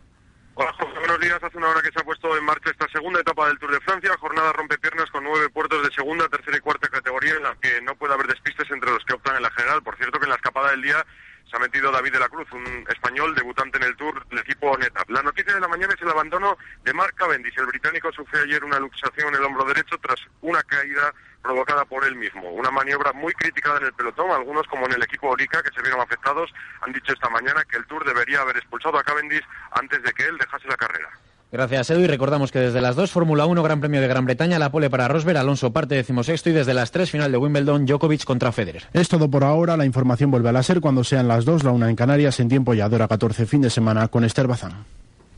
Hola 0.59 0.73
Jorge, 0.73 0.97
buenos 0.97 1.19
días. 1.19 1.43
Hace 1.43 1.55
una 1.59 1.69
hora 1.69 1.83
que 1.83 1.91
se 1.91 1.99
ha 1.99 2.03
puesto 2.03 2.35
en 2.35 2.43
marcha 2.43 2.71
esta 2.71 2.87
segunda 2.87 3.19
etapa 3.19 3.47
del 3.47 3.59
Tour 3.59 3.73
de 3.73 3.79
Francia, 3.81 4.17
jornada 4.19 4.51
rompepiernas 4.53 5.07
con 5.11 5.23
nueve 5.23 5.49
puertos 5.49 5.83
de 5.83 5.93
segunda, 5.93 6.27
tercera 6.29 6.57
y 6.57 6.61
cuarta 6.61 6.87
categoría 6.87 7.35
en 7.35 7.43
la 7.43 7.55
que 7.61 7.79
no 7.83 7.95
puede 7.95 8.15
haber 8.15 8.25
despistes 8.25 8.65
entre 8.71 8.89
los 8.89 9.05
que 9.05 9.13
optan 9.13 9.35
en 9.35 9.43
la 9.43 9.51
general. 9.51 9.83
Por 9.83 9.95
cierto 9.97 10.17
que 10.17 10.25
en 10.25 10.31
la 10.31 10.35
escapada 10.37 10.71
del 10.71 10.81
día 10.81 11.05
se 11.47 11.55
ha 11.55 11.59
metido 11.59 11.91
David 11.91 12.11
de 12.11 12.19
la 12.19 12.29
Cruz, 12.29 12.51
un 12.53 12.83
español 12.89 13.35
debutante 13.35 13.77
en 13.77 13.83
el 13.83 13.95
Tour 13.97 14.27
del 14.29 14.39
equipo 14.39 14.75
NetApp. 14.75 15.07
La 15.11 15.21
noticia 15.21 15.53
de 15.53 15.59
la 15.59 15.67
mañana 15.67 15.93
es 15.93 16.01
el 16.01 16.09
abandono 16.09 16.57
de 16.83 16.91
Mark 16.91 17.13
Cavendish. 17.13 17.59
El 17.59 17.67
británico 17.67 18.11
sufrió 18.11 18.41
ayer 18.41 18.63
una 18.63 18.79
luxación 18.79 19.27
en 19.27 19.35
el 19.35 19.43
hombro 19.43 19.63
derecho 19.63 19.99
tras 19.99 20.19
una 20.41 20.63
caída 20.63 21.13
provocada 21.47 21.85
por 21.85 22.05
él 22.05 22.15
mismo. 22.15 22.51
Una 22.51 22.69
maniobra 22.69 23.13
muy 23.13 23.33
criticada 23.33 23.77
en 23.79 23.85
el 23.85 23.93
pelotón. 23.93 24.31
Algunos, 24.31 24.67
como 24.67 24.85
en 24.85 24.93
el 24.93 25.03
equipo 25.03 25.29
Orica, 25.29 25.63
que 25.63 25.71
se 25.73 25.81
vieron 25.81 26.01
afectados, 26.01 26.51
han 26.81 26.91
dicho 26.91 27.13
esta 27.13 27.29
mañana 27.29 27.63
que 27.69 27.77
el 27.77 27.85
Tour 27.85 28.05
debería 28.05 28.41
haber 28.41 28.57
expulsado 28.57 28.99
a 28.99 29.03
Cavendish 29.03 29.43
antes 29.71 30.03
de 30.03 30.11
que 30.11 30.23
él 30.23 30.37
dejase 30.37 30.67
la 30.67 30.75
carrera. 30.75 31.09
Gracias, 31.49 31.89
Edu. 31.89 32.01
Y 32.01 32.07
recordamos 32.07 32.51
que 32.51 32.59
desde 32.59 32.81
las 32.81 32.97
2, 32.97 33.09
Fórmula 33.09 33.45
1, 33.45 33.63
Gran 33.63 33.79
Premio 33.79 34.01
de 34.01 34.07
Gran 34.09 34.25
Bretaña, 34.25 34.59
la 34.59 34.69
pole 34.69 34.89
para 34.89 35.07
Rosberg, 35.07 35.37
Alonso 35.37 35.71
parte 35.71 35.95
decimosexto 35.95 36.49
y 36.49 36.53
desde 36.53 36.73
las 36.73 36.91
3, 36.91 37.09
final 37.09 37.31
de 37.31 37.37
Wimbledon, 37.37 37.85
Djokovic 37.85 38.25
contra 38.25 38.51
Federer. 38.51 38.89
Es 38.91 39.07
todo 39.07 39.31
por 39.31 39.45
ahora. 39.45 39.77
La 39.77 39.85
información 39.85 40.29
vuelve 40.29 40.49
a 40.49 40.51
la 40.51 40.63
SER 40.63 40.81
cuando 40.81 41.05
sean 41.05 41.29
las 41.29 41.45
2, 41.45 41.63
la 41.63 41.71
1 41.71 41.87
en 41.87 41.95
Canarias, 41.95 42.41
en 42.41 42.49
tiempo 42.49 42.73
ya 42.73 42.89
de 42.89 42.95
hora 42.95 43.07
14, 43.07 43.45
fin 43.45 43.61
de 43.61 43.69
semana, 43.69 44.09
con 44.09 44.25
Esther 44.25 44.47
Bazán. 44.47 44.83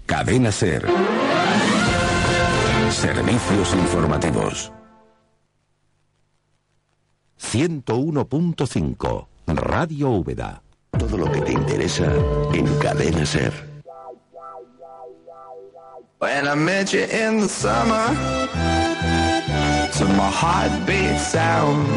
Cadena 0.07 0.51
SER. 0.51 0.87
Servicios 2.89 3.73
informativos. 3.75 4.71
101.5 7.41 9.27
Radio 9.47 10.09
Úbeda. 10.09 10.61
Todo 10.91 11.17
lo 11.17 11.31
que 11.31 11.41
te 11.41 11.53
interesa 11.53 12.11
en 12.53 12.65
Cadena 12.79 13.25
Ser. 13.25 13.53
When 16.19 16.47
I 16.47 16.55
met 16.55 16.91
you 16.91 17.03
in 17.03 17.39
the 17.39 17.47
summer, 17.47 18.13
to 19.97 20.05
my 20.05 20.29
heartbeat 20.29 21.17
sound. 21.19 21.87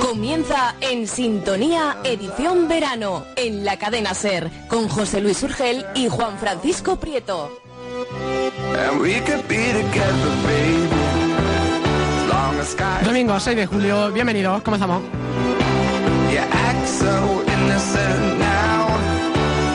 Comienza 0.00 0.76
en 0.80 1.08
Sintonía 1.08 1.96
Edición 2.04 2.68
Verano 2.68 3.24
en 3.34 3.64
la 3.64 3.76
cadena 3.76 4.14
Ser 4.14 4.48
con 4.68 4.88
José 4.88 5.20
Luis 5.20 5.42
Urgel 5.42 5.84
y 5.96 6.08
Juan 6.08 6.38
Francisco 6.38 7.00
Prieto. 7.00 7.50
And 8.76 9.00
we 9.00 9.20
could 9.22 9.46
be 9.48 9.72
together, 9.72 10.30
baby. 10.46 10.97
Domingo 13.04 13.38
6 13.38 13.56
de 13.56 13.66
julio, 13.66 14.10
bienvenidos, 14.10 14.62
comenzamos. 14.62 15.00
You 16.32 16.40
act 16.40 16.88
so 16.88 17.44
innocent 17.46 18.38
now, 18.40 18.88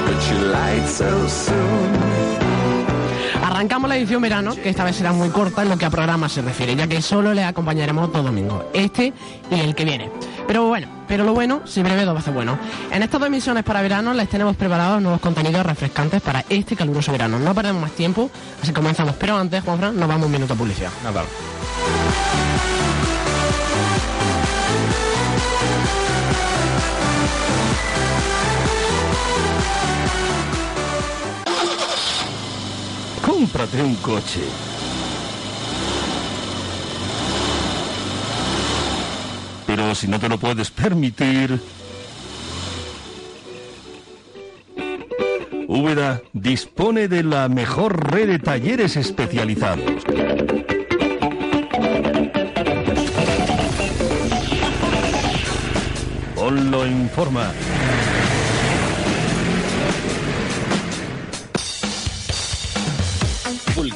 but 0.06 0.20
you 0.30 0.52
lied 0.52 0.86
so 0.86 1.30
soon. 1.30 1.94
Arrancamos 3.42 3.88
la 3.88 3.96
edición 3.96 4.22
verano, 4.22 4.54
que 4.54 4.68
esta 4.68 4.84
vez 4.84 4.98
será 4.98 5.14
muy 5.14 5.30
corta 5.30 5.62
en 5.62 5.70
lo 5.70 5.78
que 5.78 5.86
a 5.86 5.90
programa 5.90 6.28
se 6.28 6.42
refiere, 6.42 6.76
ya 6.76 6.86
que 6.88 7.02
solo 7.02 7.34
le 7.34 7.46
acompañaremos 7.46 8.12
todo 8.12 8.24
domingo, 8.24 8.70
este 8.74 9.14
y 9.50 9.60
el 9.62 9.76
que 9.76 9.86
viene. 9.86 10.12
Pero 10.46 10.66
bueno, 10.66 10.88
pero 11.08 11.24
lo 11.24 11.34
bueno, 11.34 11.62
si 11.64 11.82
breve 11.84 12.04
dos 12.04 12.16
veces 12.16 12.34
bueno. 12.34 12.60
En 12.92 13.02
estas 13.02 13.18
dos 13.18 13.28
emisiones 13.28 13.64
para 13.64 13.82
verano 13.82 14.14
les 14.14 14.28
tenemos 14.28 14.58
preparados 14.58 15.02
nuevos 15.02 15.22
contenidos 15.22 15.66
refrescantes 15.66 16.22
para 16.22 16.44
este 16.50 16.76
caluroso 16.76 17.14
verano. 17.14 17.40
No 17.40 17.56
perdemos 17.56 17.82
más 17.82 17.92
tiempo, 17.92 18.30
así 18.62 18.68
que 18.68 18.74
comenzamos. 18.74 19.16
Pero 19.16 19.38
antes, 19.38 19.64
Juanfran, 19.64 19.98
nos 19.98 20.10
vamos 20.10 20.26
un 20.26 20.34
minuto 20.34 20.54
a 20.54 20.58
publicidad. 20.58 20.92
Nada. 21.02 21.24
Cómprate 33.44 33.84
un 33.84 33.96
coche. 33.96 34.40
Pero 39.68 39.94
si 39.96 40.08
no 40.08 40.18
te 40.18 40.30
lo 40.30 40.38
puedes 40.38 40.72
permitir... 40.72 41.60
Úbeda 45.68 46.22
dispone 46.32 47.10
de 47.10 47.24
la 47.24 47.50
mejor 47.50 48.14
red 48.14 48.30
de 48.30 48.40
talleres 48.40 48.96
especializados. 48.96 49.92
Ponlo 56.34 56.88
informa. 56.88 57.52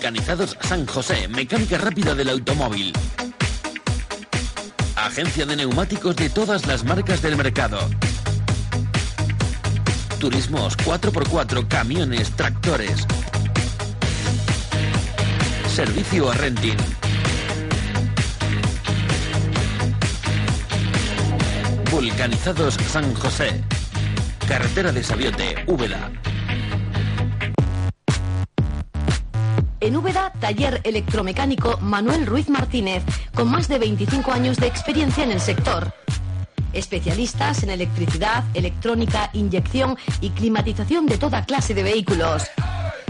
Vulcanizados 0.07 0.57
San 0.61 0.85
José, 0.87 1.27
mecánica 1.27 1.77
rápida 1.77 2.15
del 2.15 2.29
automóvil. 2.29 2.93
Agencia 4.95 5.45
de 5.45 5.57
neumáticos 5.57 6.15
de 6.15 6.29
todas 6.29 6.65
las 6.65 6.85
marcas 6.85 7.21
del 7.21 7.35
mercado. 7.35 7.77
Turismos 10.17 10.77
4x4, 10.77 11.67
camiones, 11.67 12.31
tractores. 12.37 13.05
Servicio 15.75 16.31
a 16.31 16.35
renting. 16.35 16.77
Vulcanizados 21.91 22.75
San 22.89 23.13
José. 23.13 23.61
Carretera 24.47 24.93
de 24.93 25.03
Sabiote, 25.03 25.65
Úbeda. 25.67 26.09
En 29.87 29.95
Úbeda, 29.95 30.33
taller 30.41 30.81
electromecánico 30.83 31.77
Manuel 31.79 32.25
Ruiz 32.25 32.49
Martínez, 32.49 33.03
con 33.33 33.49
más 33.49 33.69
de 33.69 33.79
25 33.79 34.33
años 34.33 34.57
de 34.57 34.67
experiencia 34.67 35.23
en 35.23 35.31
el 35.31 35.39
sector. 35.39 35.93
Especialistas 36.73 37.63
en 37.63 37.69
electricidad, 37.69 38.43
electrónica, 38.53 39.29
inyección 39.31 39.97
y 40.19 40.31
climatización 40.31 41.05
de 41.05 41.17
toda 41.17 41.45
clase 41.45 41.73
de 41.73 41.83
vehículos. 41.83 42.47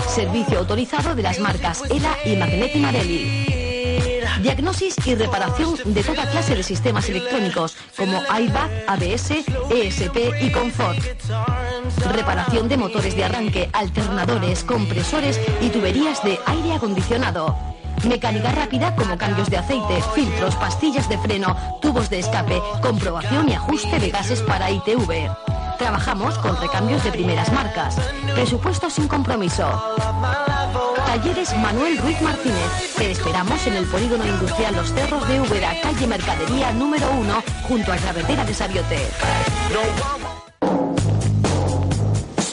Servicio 0.07 0.59
autorizado 0.59 1.15
de 1.15 1.23
las 1.23 1.39
marcas 1.39 1.81
ELA 1.89 2.15
y 2.23 2.35
Magnetti 2.35 2.77
Marelli. 2.77 3.56
Diagnosis 4.41 4.95
y 5.05 5.15
reparación 5.15 5.75
de 5.85 6.03
toda 6.03 6.29
clase 6.29 6.55
de 6.55 6.63
sistemas 6.63 7.09
electrónicos 7.09 7.75
como 7.97 8.21
iBac, 8.21 8.71
ABS, 8.87 9.31
ESP 9.69 10.17
y 10.41 10.51
Confort. 10.51 10.99
Reparación 12.11 12.67
de 12.67 12.77
motores 12.77 13.15
de 13.15 13.23
arranque, 13.23 13.69
alternadores, 13.73 14.63
compresores 14.63 15.39
y 15.61 15.69
tuberías 15.69 16.23
de 16.23 16.39
aire 16.45 16.73
acondicionado. 16.73 17.55
Mecánica 18.07 18.51
rápida 18.51 18.95
como 18.95 19.17
cambios 19.17 19.49
de 19.49 19.57
aceite, 19.57 20.03
filtros, 20.13 20.55
pastillas 20.55 21.09
de 21.09 21.17
freno, 21.17 21.55
tubos 21.81 22.09
de 22.09 22.19
escape, 22.19 22.61
comprobación 22.81 23.49
y 23.49 23.53
ajuste 23.53 23.99
de 23.99 24.11
gases 24.11 24.41
para 24.41 24.69
ITV. 24.69 25.56
Trabajamos 25.77 26.37
con 26.39 26.59
recambios 26.59 27.03
de 27.03 27.11
primeras 27.11 27.51
marcas. 27.51 27.95
Presupuesto 28.33 28.89
sin 28.89 29.07
compromiso. 29.07 29.67
Talleres 31.05 31.55
Manuel 31.57 31.97
Ruiz 31.99 32.21
Martínez. 32.21 32.95
Te 32.97 33.11
esperamos 33.11 33.65
en 33.67 33.73
el 33.73 33.85
Polígono 33.85 34.25
Industrial 34.25 34.75
Los 34.75 34.93
Cerros 34.93 35.27
de 35.27 35.39
Úbeda, 35.41 35.73
calle 35.81 36.07
Mercadería 36.07 36.71
número 36.73 37.09
1, 37.11 37.43
junto 37.67 37.93
a 37.93 37.97
Carretera 37.97 38.43
de 38.43 38.53
Sabiote. 38.53 39.07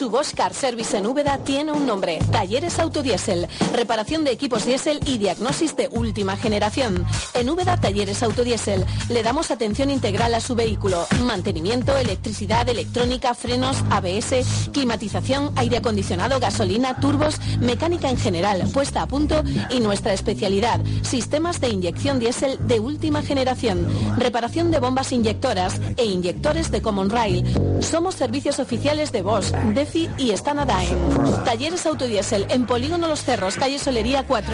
Su 0.05 0.11
Bosch 0.11 0.35
Car 0.35 0.53
Service 0.53 0.95
en 0.95 1.07
Úbeda 1.07 1.39
tiene 1.39 1.71
un 1.71 1.87
nombre, 1.87 2.19
Talleres 2.31 2.77
Autodiesel, 2.77 3.47
reparación 3.73 4.23
de 4.23 4.29
equipos 4.29 4.63
diésel 4.63 4.99
y 5.07 5.17
diagnosis 5.17 5.75
de 5.75 5.87
última 5.91 6.37
generación. 6.37 7.03
En 7.33 7.49
Úbeda 7.49 7.77
Talleres 7.77 8.21
Autodiesel 8.21 8.85
le 9.09 9.23
damos 9.23 9.49
atención 9.49 9.89
integral 9.89 10.35
a 10.35 10.41
su 10.41 10.53
vehículo, 10.53 11.07
mantenimiento, 11.23 11.97
electricidad, 11.97 12.69
electrónica, 12.69 13.33
frenos, 13.33 13.77
ABS, 13.89 14.69
climatización, 14.73 15.51
aire 15.55 15.77
acondicionado, 15.77 16.39
gasolina, 16.39 16.99
turbos, 16.99 17.41
mecánica 17.59 18.07
en 18.07 18.17
general, 18.17 18.69
puesta 18.71 19.01
a 19.01 19.07
punto 19.07 19.43
y 19.71 19.79
nuestra 19.79 20.13
especialidad, 20.13 20.81
sistemas 21.01 21.59
de 21.59 21.69
inyección 21.69 22.19
diésel 22.19 22.59
de 22.67 22.79
última 22.79 23.23
generación, 23.23 23.87
reparación 24.19 24.69
de 24.69 24.77
bombas 24.77 25.11
inyectoras 25.11 25.81
e 25.97 26.05
inyectores 26.05 26.69
de 26.69 26.83
Common 26.83 27.09
Rail. 27.09 27.43
Somos 27.81 28.13
servicios 28.13 28.59
oficiales 28.59 29.11
de 29.11 29.23
Bosch, 29.23 29.51
Y 29.95 30.35
Stanadain. 30.35 30.97
Talleres 31.45 31.85
Autodiesel 31.85 32.45
en 32.49 32.65
Polígono 32.65 33.07
Los 33.07 33.23
Cerros, 33.23 33.55
calle 33.55 33.79
Solería 33.79 34.23
4. 34.27 34.53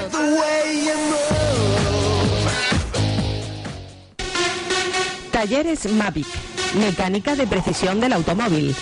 Talleres 5.32 5.92
Mavic. 5.92 6.28
Mecánica 6.76 7.36
de 7.36 7.48
precisión 7.48 8.00
del 8.00 8.14
automóvil. 8.14 8.76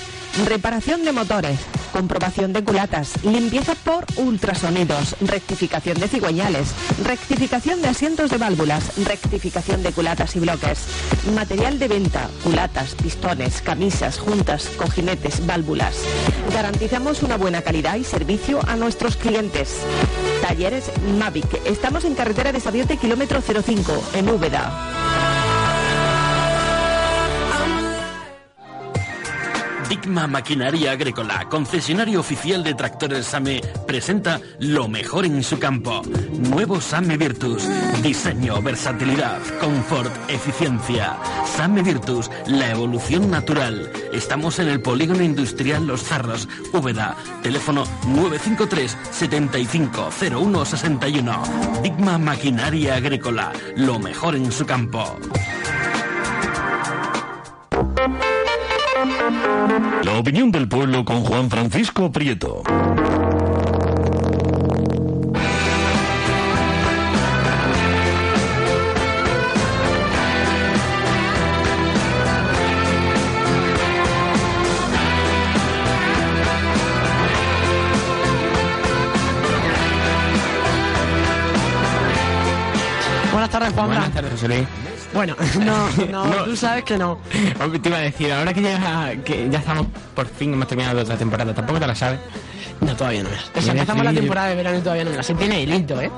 Reparación 0.45 1.05
de 1.05 1.13
motores. 1.13 1.59
Comprobación 2.00 2.53
de 2.53 2.63
culatas. 2.63 3.22
Limpieza 3.25 3.75
por 3.75 4.06
ultrasonidos. 4.15 5.18
Rectificación 5.20 6.00
de 6.00 6.08
cigüeñales. 6.08 6.74
Rectificación 7.03 7.82
de 7.82 7.89
asientos 7.89 8.29
de 8.29 8.38
válvulas. 8.38 8.98
Rectificación 9.06 9.84
de 9.84 9.91
culatas 9.91 10.34
y 10.38 10.39
bloques. 10.39 10.86
Material 11.36 11.77
de 11.77 11.89
venta. 11.89 12.29
Culatas, 12.41 12.96
pistones, 12.96 13.62
camisas, 13.62 14.18
juntas, 14.18 14.70
cojinetes, 14.77 15.46
válvulas. 15.46 15.98
Garantizamos 16.53 17.22
una 17.22 17.36
buena 17.36 17.63
calidad 17.63 17.98
y 17.98 18.06
servicio 18.06 18.62
a 18.65 18.77
nuestros 18.77 19.18
clientes. 19.18 19.82
Talleres 20.41 20.89
Mavic. 21.20 21.53
Estamos 21.65 22.06
en 22.06 22.15
carretera 22.15 22.53
de 22.53 22.62
Sabiote, 22.62 22.96
kilómetro 22.96 23.41
05, 23.41 24.03
en 24.13 24.29
Úbeda. 24.29 25.28
Digma 29.89 30.27
Maquinaria 30.27 30.91
Agrícola, 30.91 31.50
concesionario 31.50 32.19
oficial 32.19 32.63
de 32.63 32.75
tractores 32.75 33.25
SAME, 33.25 33.60
presenta 33.88 34.39
lo 34.60 34.88
mejor 34.88 35.25
en 35.25 35.43
su 35.43 35.58
campo. 35.58 36.03
Nuevo 36.31 36.79
SAME 36.79 37.17
Virtus. 37.17 37.67
Diseño, 38.03 38.62
versatilidad, 38.62 39.39
confort, 39.60 40.12
eficiencia. 40.29 41.17
SAME 41.43 41.81
Virtus, 41.81 42.29
la 42.46 42.69
evolución 42.69 43.31
natural. 43.31 43.91
Estamos 44.13 44.60
en 44.60 44.67
el 44.67 44.79
Polígono 44.79 45.24
Industrial 45.24 45.88
Los 45.88 46.03
Zarros, 46.03 46.48
Úbeda. 46.72 47.15
Teléfono 47.41 47.84
953 48.05 48.96
750161. 49.10 51.81
Digma 51.81 52.19
Maquinaria 52.19 52.93
Agrícola, 52.96 53.51
lo 53.75 53.98
mejor 53.98 54.36
en 54.36 54.51
su 54.51 54.67
campo. 54.67 55.17
La 60.03 60.20
opinión 60.20 60.51
del 60.51 60.68
pueblo 60.68 61.06
con 61.06 61.24
Juan 61.24 61.50
Francisco 61.50 62.12
Prieto. 62.12 62.63
Tardes, 84.21 84.31
José 84.31 84.47
Luis. 84.47 84.67
Bueno, 85.13 85.35
no, 85.59 85.89
no, 86.11 86.25
No. 86.25 86.43
tú 86.45 86.55
sabes 86.55 86.83
que 86.83 86.97
no. 86.97 87.19
Te 87.81 87.89
iba 87.89 87.97
a 87.97 88.01
decir, 88.01 88.31
ahora 88.31 88.53
que 88.53 88.61
ya, 88.61 89.15
que 89.23 89.49
ya 89.49 89.59
estamos, 89.59 89.88
por 90.15 90.27
fin 90.27 90.53
hemos 90.53 90.67
terminado 90.67 91.01
otra 91.01 91.17
temporada, 91.17 91.53
tampoco 91.53 91.79
te 91.79 91.88
la 91.88 91.95
sabes. 91.95 92.19
No, 92.81 92.95
todavía 92.95 93.23
no 93.23 93.29
es. 93.29 93.67
Empezamos 93.67 94.05
la 94.05 94.13
temporada 94.13 94.47
de 94.47 94.55
verano 94.55 94.77
y 94.77 94.81
todavía 94.81 95.03
no 95.03 95.11
me 95.11 95.17
la 95.17 95.23
sé. 95.23 95.33
Tiene 95.35 95.61
hilito, 95.61 95.99
¿eh? 96.01 96.09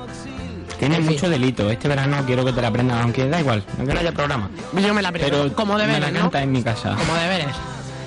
Tiene 0.78 0.96
En 0.96 1.02
fin. 1.04 1.12
mucho 1.14 1.28
delito. 1.30 1.70
Este 1.70 1.88
verano 1.88 2.16
quiero 2.26 2.44
que 2.44 2.52
te 2.52 2.60
la 2.62 2.68
aprendas, 2.68 3.02
aunque 3.02 3.28
da 3.28 3.40
igual, 3.40 3.64
aunque 3.78 3.94
no 3.94 4.00
haya 4.00 4.12
programa. 4.12 4.48
Yo 4.74 4.94
me 4.94 5.02
la 5.02 5.08
aprendo. 5.08 5.30
Pero 5.30 5.54
como 5.54 5.74
me 5.74 5.80
deberes, 5.82 6.00
la 6.00 6.10
¿no? 6.10 6.20
canta 6.22 6.42
en 6.42 6.52
mi 6.52 6.62
casa. 6.62 6.94
Como 6.96 7.14
deberes. 7.14 7.46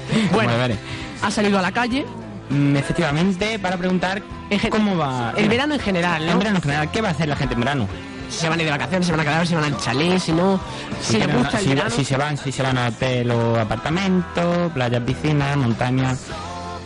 Como 0.09 0.29
Bueno, 0.33 0.51
deberes. 0.53 0.77
ha 1.21 1.31
salido 1.31 1.59
a 1.59 1.61
la 1.61 1.71
calle. 1.71 2.05
Mm, 2.49 2.75
efectivamente, 2.75 3.57
para 3.59 3.75
preguntar 3.77 4.21
cómo 4.69 4.95
va... 4.97 5.33
El 5.35 5.49
verano 5.49 5.73
en 5.73 5.79
general, 5.79 6.25
¿no? 6.25 6.33
El 6.33 6.37
verano 6.37 6.57
en 6.57 6.61
general, 6.61 6.91
¿qué 6.91 7.01
va 7.01 7.07
a 7.09 7.11
hacer 7.11 7.27
la 7.27 7.35
gente 7.35 7.53
en 7.55 7.59
verano? 7.61 7.87
Si 8.29 8.39
se 8.39 8.49
van 8.49 8.59
a 8.59 8.61
ir 8.61 8.65
de 8.67 8.71
vacaciones, 8.71 9.05
si 9.05 9.11
van 9.11 9.19
a 9.21 9.23
quedar, 9.23 9.47
si 9.47 9.55
van 9.55 9.63
al 9.63 9.77
chalet, 9.77 10.19
si 10.19 10.31
no. 10.31 10.59
Si, 11.01 11.13
les 11.13 11.23
quieren- 11.25 11.37
gusta 11.41 11.57
el 11.59 11.63
si, 11.63 11.69
verano. 11.69 11.89
si 11.95 12.03
se 12.05 12.17
van, 12.17 12.37
si 12.37 12.51
se 12.51 12.63
van 12.63 12.77
a 12.77 12.87
hotel 12.89 13.31
o 13.31 13.59
apartamento, 13.59 14.71
playas, 14.73 15.01
piscinas, 15.03 15.57
montañas, 15.57 16.19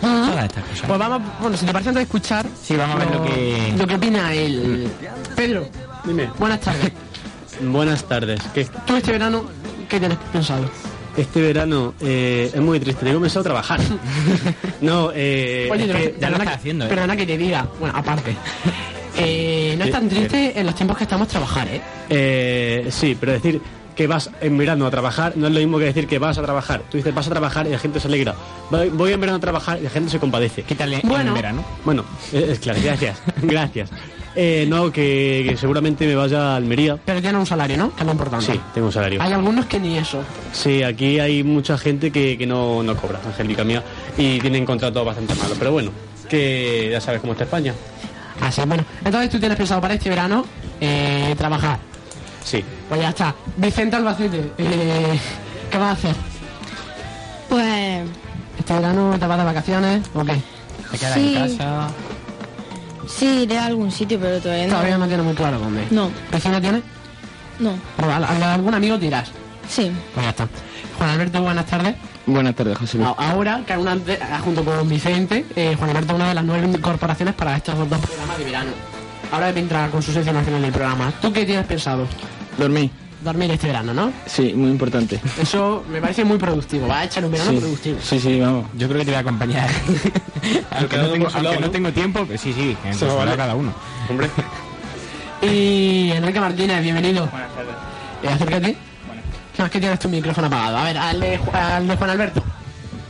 todas 0.01 0.45
estas 0.45 0.63
cosas. 0.65 0.85
Pues 0.87 0.99
vamos, 0.99 1.21
bueno, 1.41 1.57
si 1.57 1.65
te 1.65 1.71
parece 1.73 1.89
antes 1.89 1.99
de 2.01 2.03
escuchar. 2.03 2.45
Sí, 2.63 2.75
vamos 2.75 2.95
a 2.95 2.99
ver 2.99 3.11
lo 3.15 3.23
que- 3.25 3.73
Lo 3.77 3.87
que 3.87 3.95
opina 3.95 4.33
el. 4.33 4.89
Pedro, 5.35 5.67
Dime. 6.03 6.29
buenas 6.37 6.59
tardes. 6.61 6.91
Buenas 7.61 8.03
tardes. 8.05 8.39
¿Qué? 8.53 8.65
Tú 8.85 8.95
este 8.95 9.11
verano, 9.11 9.43
¿qué 9.89 9.99
tienes 9.99 10.17
pensado? 10.31 10.69
Este 11.17 11.41
verano 11.41 11.93
eh, 11.99 12.49
es 12.53 12.61
muy 12.61 12.79
triste. 12.79 13.01
Tengo 13.03 13.15
comenzado 13.17 13.41
a 13.41 13.43
trabajar. 13.43 13.81
no, 14.81 15.11
eh, 15.13 15.67
Oye, 15.69 15.81
es 15.83 15.87
pero- 15.91 15.99
que- 15.99 16.09
perdona, 16.11 16.57
que, 16.57 16.73
perdona 16.87 17.17
que 17.17 17.25
te 17.25 17.37
diga, 17.37 17.67
bueno, 17.79 17.97
aparte. 17.97 18.33
Eh, 19.17 19.75
no 19.77 19.85
es 19.85 19.91
tan 19.91 20.07
triste 20.09 20.59
en 20.59 20.65
los 20.65 20.75
tiempos 20.75 20.97
que 20.97 21.03
estamos 21.03 21.27
trabajar, 21.27 21.67
¿eh? 21.67 21.81
Eh, 22.09 22.87
sí, 22.91 23.17
pero 23.19 23.33
decir 23.33 23.61
que 23.95 24.07
vas 24.07 24.29
en 24.39 24.57
verano 24.57 24.85
a 24.85 24.89
trabajar 24.91 25.33
no 25.35 25.47
es 25.47 25.53
lo 25.53 25.59
mismo 25.59 25.77
que 25.77 25.83
decir 25.83 26.07
que 26.07 26.19
vas 26.19 26.37
a 26.37 26.41
trabajar. 26.41 26.83
Tú 26.89 26.95
dices 26.97 27.13
vas 27.13 27.27
a 27.27 27.31
trabajar 27.31 27.67
y 27.67 27.71
la 27.71 27.79
gente 27.79 27.99
se 27.99 28.07
alegra. 28.07 28.33
Voy, 28.71 28.87
voy 28.89 29.11
en 29.11 29.19
verano 29.19 29.37
a 29.37 29.41
trabajar 29.41 29.77
y 29.77 29.83
la 29.83 29.89
gente 29.89 30.09
se 30.09 30.19
compadece. 30.19 30.63
¿Qué 30.63 30.73
tal 30.75 30.95
Bueno. 31.03 31.29
en 31.29 31.33
verano? 31.33 31.65
Bueno, 31.83 32.05
eh, 32.31 32.47
es 32.51 32.59
claro, 32.59 32.79
gracias. 32.81 33.17
gracias. 33.41 33.89
Eh, 34.35 34.65
no, 34.69 34.89
que, 34.89 35.45
que 35.49 35.57
seguramente 35.57 36.07
me 36.07 36.15
vaya 36.15 36.53
a 36.53 36.55
Almería. 36.55 36.97
Pero 37.03 37.21
tiene 37.21 37.37
un 37.37 37.45
salario, 37.45 37.75
¿no? 37.75 37.93
Que 37.93 38.01
es 38.01 38.05
lo 38.05 38.11
importante. 38.13 38.45
Sí, 38.45 38.59
tengo 38.73 38.87
un 38.87 38.93
salario. 38.93 39.21
Hay 39.21 39.33
algunos 39.33 39.65
que 39.65 39.79
ni 39.81 39.97
eso. 39.97 40.23
Sí, 40.53 40.81
aquí 40.81 41.19
hay 41.19 41.43
mucha 41.43 41.77
gente 41.77 42.09
que, 42.09 42.37
que 42.37 42.47
no, 42.47 42.81
no 42.83 42.95
cobra, 42.95 43.19
Angélica 43.25 43.65
mía, 43.65 43.83
y 44.17 44.39
tienen 44.39 44.65
contratos 44.65 45.05
bastante 45.05 45.35
malos. 45.35 45.57
Pero 45.59 45.73
bueno, 45.73 45.91
que 46.29 46.89
ya 46.89 47.01
sabes 47.01 47.19
cómo 47.19 47.33
está 47.33 47.43
España. 47.43 47.73
Así, 48.41 48.61
bueno. 48.65 48.83
Entonces 49.03 49.29
tú 49.29 49.39
tienes 49.39 49.57
pensado 49.57 49.81
para 49.81 49.93
este 49.95 50.09
verano 50.09 50.45
eh, 50.79 51.35
trabajar. 51.37 51.79
Sí. 52.43 52.63
Pues 52.87 53.01
ya 53.01 53.09
está. 53.09 53.35
Vicente 53.57 53.95
Albacete, 53.97 54.51
eh, 54.57 55.19
¿qué 55.69 55.77
vas 55.77 55.89
a 55.89 55.91
hacer? 55.91 56.15
Pues 57.49 58.01
¿Este 58.57 58.73
verano 58.73 59.15
te 59.19 59.25
vas 59.27 59.37
de 59.37 59.43
vacaciones 59.43 60.01
o 60.13 60.23
qué? 60.23 60.41
¿Te 60.91 60.97
quedas 60.97 61.13
Sí. 61.15 61.35
en 61.35 61.57
casa? 61.57 61.87
sí, 63.07 63.25
iré 63.43 63.57
a 63.57 63.65
algún 63.65 63.91
sitio, 63.91 64.19
pero 64.19 64.39
todavía 64.39 64.65
no. 64.67 64.73
Todavía 64.73 64.97
no 64.97 65.07
tienes 65.07 65.25
muy 65.25 65.35
claro 65.35 65.59
dónde. 65.59 65.87
No, 65.91 66.09
¿Vecino 66.31 66.61
tienes? 66.61 66.81
no. 67.59 67.73
A 68.07 68.53
algún 68.53 68.73
amigo 68.73 68.97
te 68.99 69.07
irás. 69.07 69.29
Sí. 69.67 69.91
Pues 70.13 70.23
ya 70.25 70.29
está. 70.29 70.47
Juan 70.97 71.09
Alberto, 71.11 71.41
buenas 71.41 71.65
tardes. 71.65 71.95
Buenas 72.29 72.55
tardes, 72.55 72.77
José 72.77 72.97
Luis. 72.97 73.09
Ahora, 73.17 73.61
que 73.65 73.75
una, 73.77 73.95
de- 73.95 74.19
junto 74.43 74.63
con 74.63 74.87
Vicente, 74.87 75.45
eh, 75.55 75.75
Juan 75.77 75.89
Alberto 75.89 76.13
es 76.13 76.15
una 76.15 76.29
de 76.29 76.33
las 76.35 76.43
nueve 76.45 76.67
incorporaciones 76.67 77.33
para 77.35 77.55
estos 77.57 77.75
dos 77.77 77.99
programas 77.99 78.37
de 78.37 78.43
verano. 78.45 78.71
Ahora 79.31 79.51
vendrá 79.51 79.87
con 79.89 80.01
su 80.01 80.11
sección 80.11 80.35
al 80.37 80.45
final 80.45 80.61
del 80.61 80.71
programa. 80.71 81.11
¿Tú 81.21 81.31
qué 81.33 81.45
tienes 81.45 81.65
pensado? 81.65 82.05
Dormí. 82.57 82.89
Dormir 83.23 83.51
este 83.51 83.67
verano, 83.67 83.93
¿no? 83.93 84.13
Sí, 84.25 84.53
muy 84.55 84.69
importante. 84.69 85.19
Eso 85.41 85.83
me 85.91 85.99
parece 85.99 86.23
muy 86.23 86.37
productivo. 86.37 86.87
Va 86.87 86.99
a 86.99 87.03
echar 87.05 87.25
un 87.25 87.31
verano 87.31 87.51
Sí. 87.51 87.57
productivo. 87.57 87.97
Sí, 88.01 88.19
sí, 88.19 88.39
vamos. 88.39 88.65
Yo 88.77 88.87
creo 88.87 88.99
que 88.99 89.05
te 89.05 89.11
voy 89.11 89.17
a 89.17 89.19
acompañar. 89.19 89.69
aunque 90.71 90.97
no 90.97 91.03
tengo, 91.09 91.15
uno 91.15 91.27
a 91.27 91.29
su 91.29 91.35
aunque 91.37 91.41
lado, 91.49 91.59
no 91.59 91.65
¿no? 91.67 91.71
tengo 91.71 91.91
tiempo, 91.91 92.25
pues 92.25 92.39
sí, 92.39 92.53
sí. 92.53 92.77
En 92.85 92.93
Se 92.93 93.05
va 93.05 93.11
a 93.11 93.13
su 93.13 93.17
lado 93.17 93.17
valer. 93.17 93.37
cada 93.37 93.55
uno. 93.55 93.73
Hombre. 94.09 94.29
Y 95.41 96.11
Enrique 96.11 96.39
Martínez, 96.41 96.81
bienvenido. 96.83 97.27
Buenas 97.27 97.49
tardes. 97.55 98.33
acércate. 98.33 98.77
No, 99.59 99.65
es 99.65 99.71
que 99.71 99.79
tienes 99.81 99.99
tu 99.99 100.07
micrófono 100.07 100.47
apagado. 100.47 100.77
A 100.77 100.83
ver, 100.85 100.97
al 100.97 101.19
de, 101.19 101.37
Ju- 101.37 101.53
al 101.53 101.85
de 101.85 101.95
Juan 101.97 102.09
Alberto. 102.09 102.41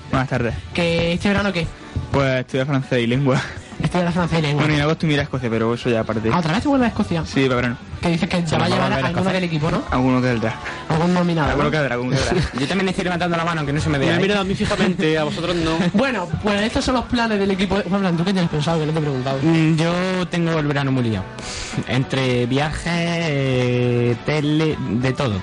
Buenas 0.10 0.28
tardes. 0.30 0.56
¿Que 0.74 1.14
este 1.14 1.28
verano 1.28 1.54
qué? 1.54 1.68
Pues 2.12 2.40
estudio 2.40 2.66
francés 2.66 3.04
y 3.04 3.08
lengua. 3.08 3.40
Estudiar 3.84 4.12
francés 4.12 4.40
y 4.40 4.42
lengua. 4.42 4.64
Bueno, 4.64 4.74
y 4.74 4.78
luego 4.78 4.92
estudiar 4.94 5.20
a 5.20 5.24
Escocia, 5.24 5.48
pero 5.50 5.74
eso 5.76 5.90
ya 5.92 6.00
aparte. 6.00 6.30
Ah, 6.34 6.40
¿Otra 6.40 6.54
vez 6.54 6.64
te 6.64 6.68
vuelves 6.68 6.88
a 6.88 6.90
Escocia? 6.90 7.24
Sí, 7.26 7.44
para 7.44 7.56
verano. 7.56 7.78
Que 8.02 8.10
dices 8.10 8.28
que 8.28 8.42
te 8.42 8.58
va 8.58 8.66
a 8.66 8.70
llevar 8.70 8.92
a 8.92 8.96
alguno 8.96 9.30
del 9.32 9.44
equipo, 9.44 9.70
¿no? 9.70 9.84
Alguno 9.92 10.22
del 10.22 10.42
draft. 10.42 10.58
Algún 10.90 11.14
nominado. 11.14 11.50
Alguno 11.50 11.66
¿no? 11.66 11.72
que 11.72 11.78
habrá, 11.78 11.94
alguno 11.94 12.12
que 12.18 12.24
habrá. 12.24 12.42
Yo 12.60 12.68
también 12.68 12.90
estoy 12.90 13.04
levantando 13.04 13.38
la 13.38 13.46
mano, 13.46 13.64
que 13.66 13.72
no 13.72 13.80
se 13.80 13.90
me 13.90 14.00
vea. 14.00 14.08
Mira, 14.14 14.20
¿eh? 14.20 14.28
mira 14.28 14.40
a 14.40 14.44
mí 14.44 14.56
fijamente, 14.56 15.18
a 15.20 15.24
vosotros 15.26 15.56
no. 15.56 15.78
Bueno, 15.94 16.28
pues 16.42 16.62
estos 16.64 16.84
son 16.84 16.96
los 16.96 17.06
planes 17.06 17.38
del 17.40 17.52
equipo. 17.52 17.80
Juan 17.88 18.18
¿tú 18.18 18.26
qué 18.26 18.34
tienes 18.34 18.50
pensado? 18.50 18.80
Que 18.80 18.88
no 18.88 18.92
te 18.94 18.98
he 18.98 19.02
preguntado. 19.04 19.40
Mm, 19.44 19.76
Yo 19.78 20.28
tengo 20.30 20.58
el 20.58 20.66
verano 20.66 20.92
muy 20.92 21.04
liado. 21.04 21.26
Entre 21.88 22.48
viajes, 22.48 22.84
eh, 22.92 24.16
tele, 24.26 24.76
de 24.80 25.14
todo. 25.14 25.40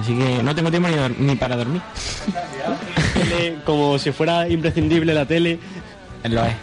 Así 0.00 0.14
que 0.16 0.42
no 0.42 0.54
tengo 0.54 0.70
tiempo 0.70 0.88
ni, 0.88 0.96
dor- 0.96 1.16
ni 1.18 1.36
para 1.36 1.56
dormir. 1.56 1.80
Como 3.64 3.98
si 3.98 4.12
fuera 4.12 4.48
imprescindible 4.48 5.14
la 5.14 5.24
tele. 5.26 5.58
Lo 6.24 6.44
es. 6.44 6.54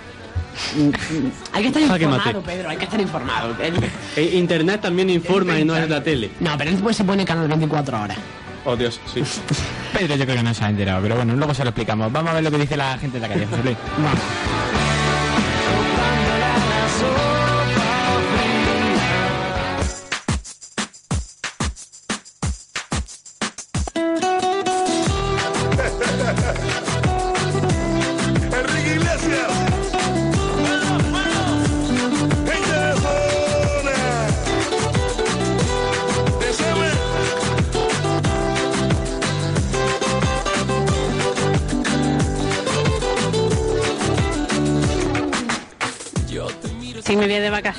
Hay 1.51 1.61
que 1.63 1.67
estar 1.69 1.87
Jaque 1.87 2.03
informado. 2.03 2.41
Pedro, 2.43 2.69
hay 2.69 2.77
que 2.77 2.83
estar 2.83 3.01
informado. 3.01 3.55
El- 3.61 3.73
E- 4.15 4.35
Internet 4.37 4.81
también 4.81 5.09
informa 5.09 5.59
y 5.59 5.65
no 5.65 5.75
es 5.75 5.89
la 5.89 6.03
tele. 6.03 6.29
No, 6.39 6.55
pero 6.57 6.71
después 6.71 6.95
se 6.95 7.03
pone 7.03 7.25
canal 7.25 7.47
24 7.47 8.01
horas. 8.01 8.17
Oh, 8.65 8.75
Dios, 8.75 8.99
sí. 9.13 9.23
Pedro 9.97 10.15
yo 10.15 10.25
creo 10.25 10.37
que 10.37 10.43
no 10.43 10.53
se 10.53 10.63
ha 10.63 10.69
enterado, 10.69 11.01
pero 11.01 11.15
bueno, 11.15 11.35
luego 11.35 11.53
se 11.53 11.63
lo 11.63 11.69
explicamos. 11.71 12.11
Vamos 12.11 12.31
a 12.31 12.35
ver 12.35 12.43
lo 12.43 12.51
que 12.51 12.59
dice 12.59 12.77
la 12.77 12.97
gente 12.97 13.19
de 13.19 13.27
la 13.27 13.33
calle, 13.33 13.45
José 13.47 13.63
Luis. 13.63 13.77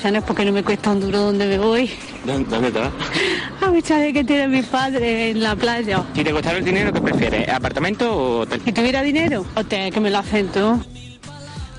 Vacaciones 0.05 0.23
porque 0.23 0.45
no 0.45 0.51
me 0.51 0.63
cuesta 0.63 0.91
un 0.91 0.99
duro 0.99 1.19
donde 1.19 1.47
me 1.47 1.57
voy. 1.57 1.89
¿Dónde 2.25 2.71
te 2.71 2.79
vas? 2.79 2.91
A 3.61 3.71
mi 3.71 3.81
chale 3.81 4.13
que 4.13 4.23
tiene 4.23 4.47
mi 4.47 4.61
padre 4.61 5.31
en 5.31 5.41
la 5.41 5.55
playa. 5.55 6.03
Si 6.13 6.23
te 6.23 6.31
costara 6.31 6.59
el 6.59 6.65
dinero, 6.65 6.93
¿qué 6.93 7.01
prefieres? 7.01 7.49
¿Apartamento 7.49 8.15
o 8.15 8.39
hotel? 8.41 8.61
Si 8.63 8.71
tuviera 8.71 9.01
dinero, 9.01 9.43
hotel, 9.55 9.91
que 9.91 9.99
me 9.99 10.11
lo 10.11 10.19
hacen 10.19 10.47
tú. 10.49 10.79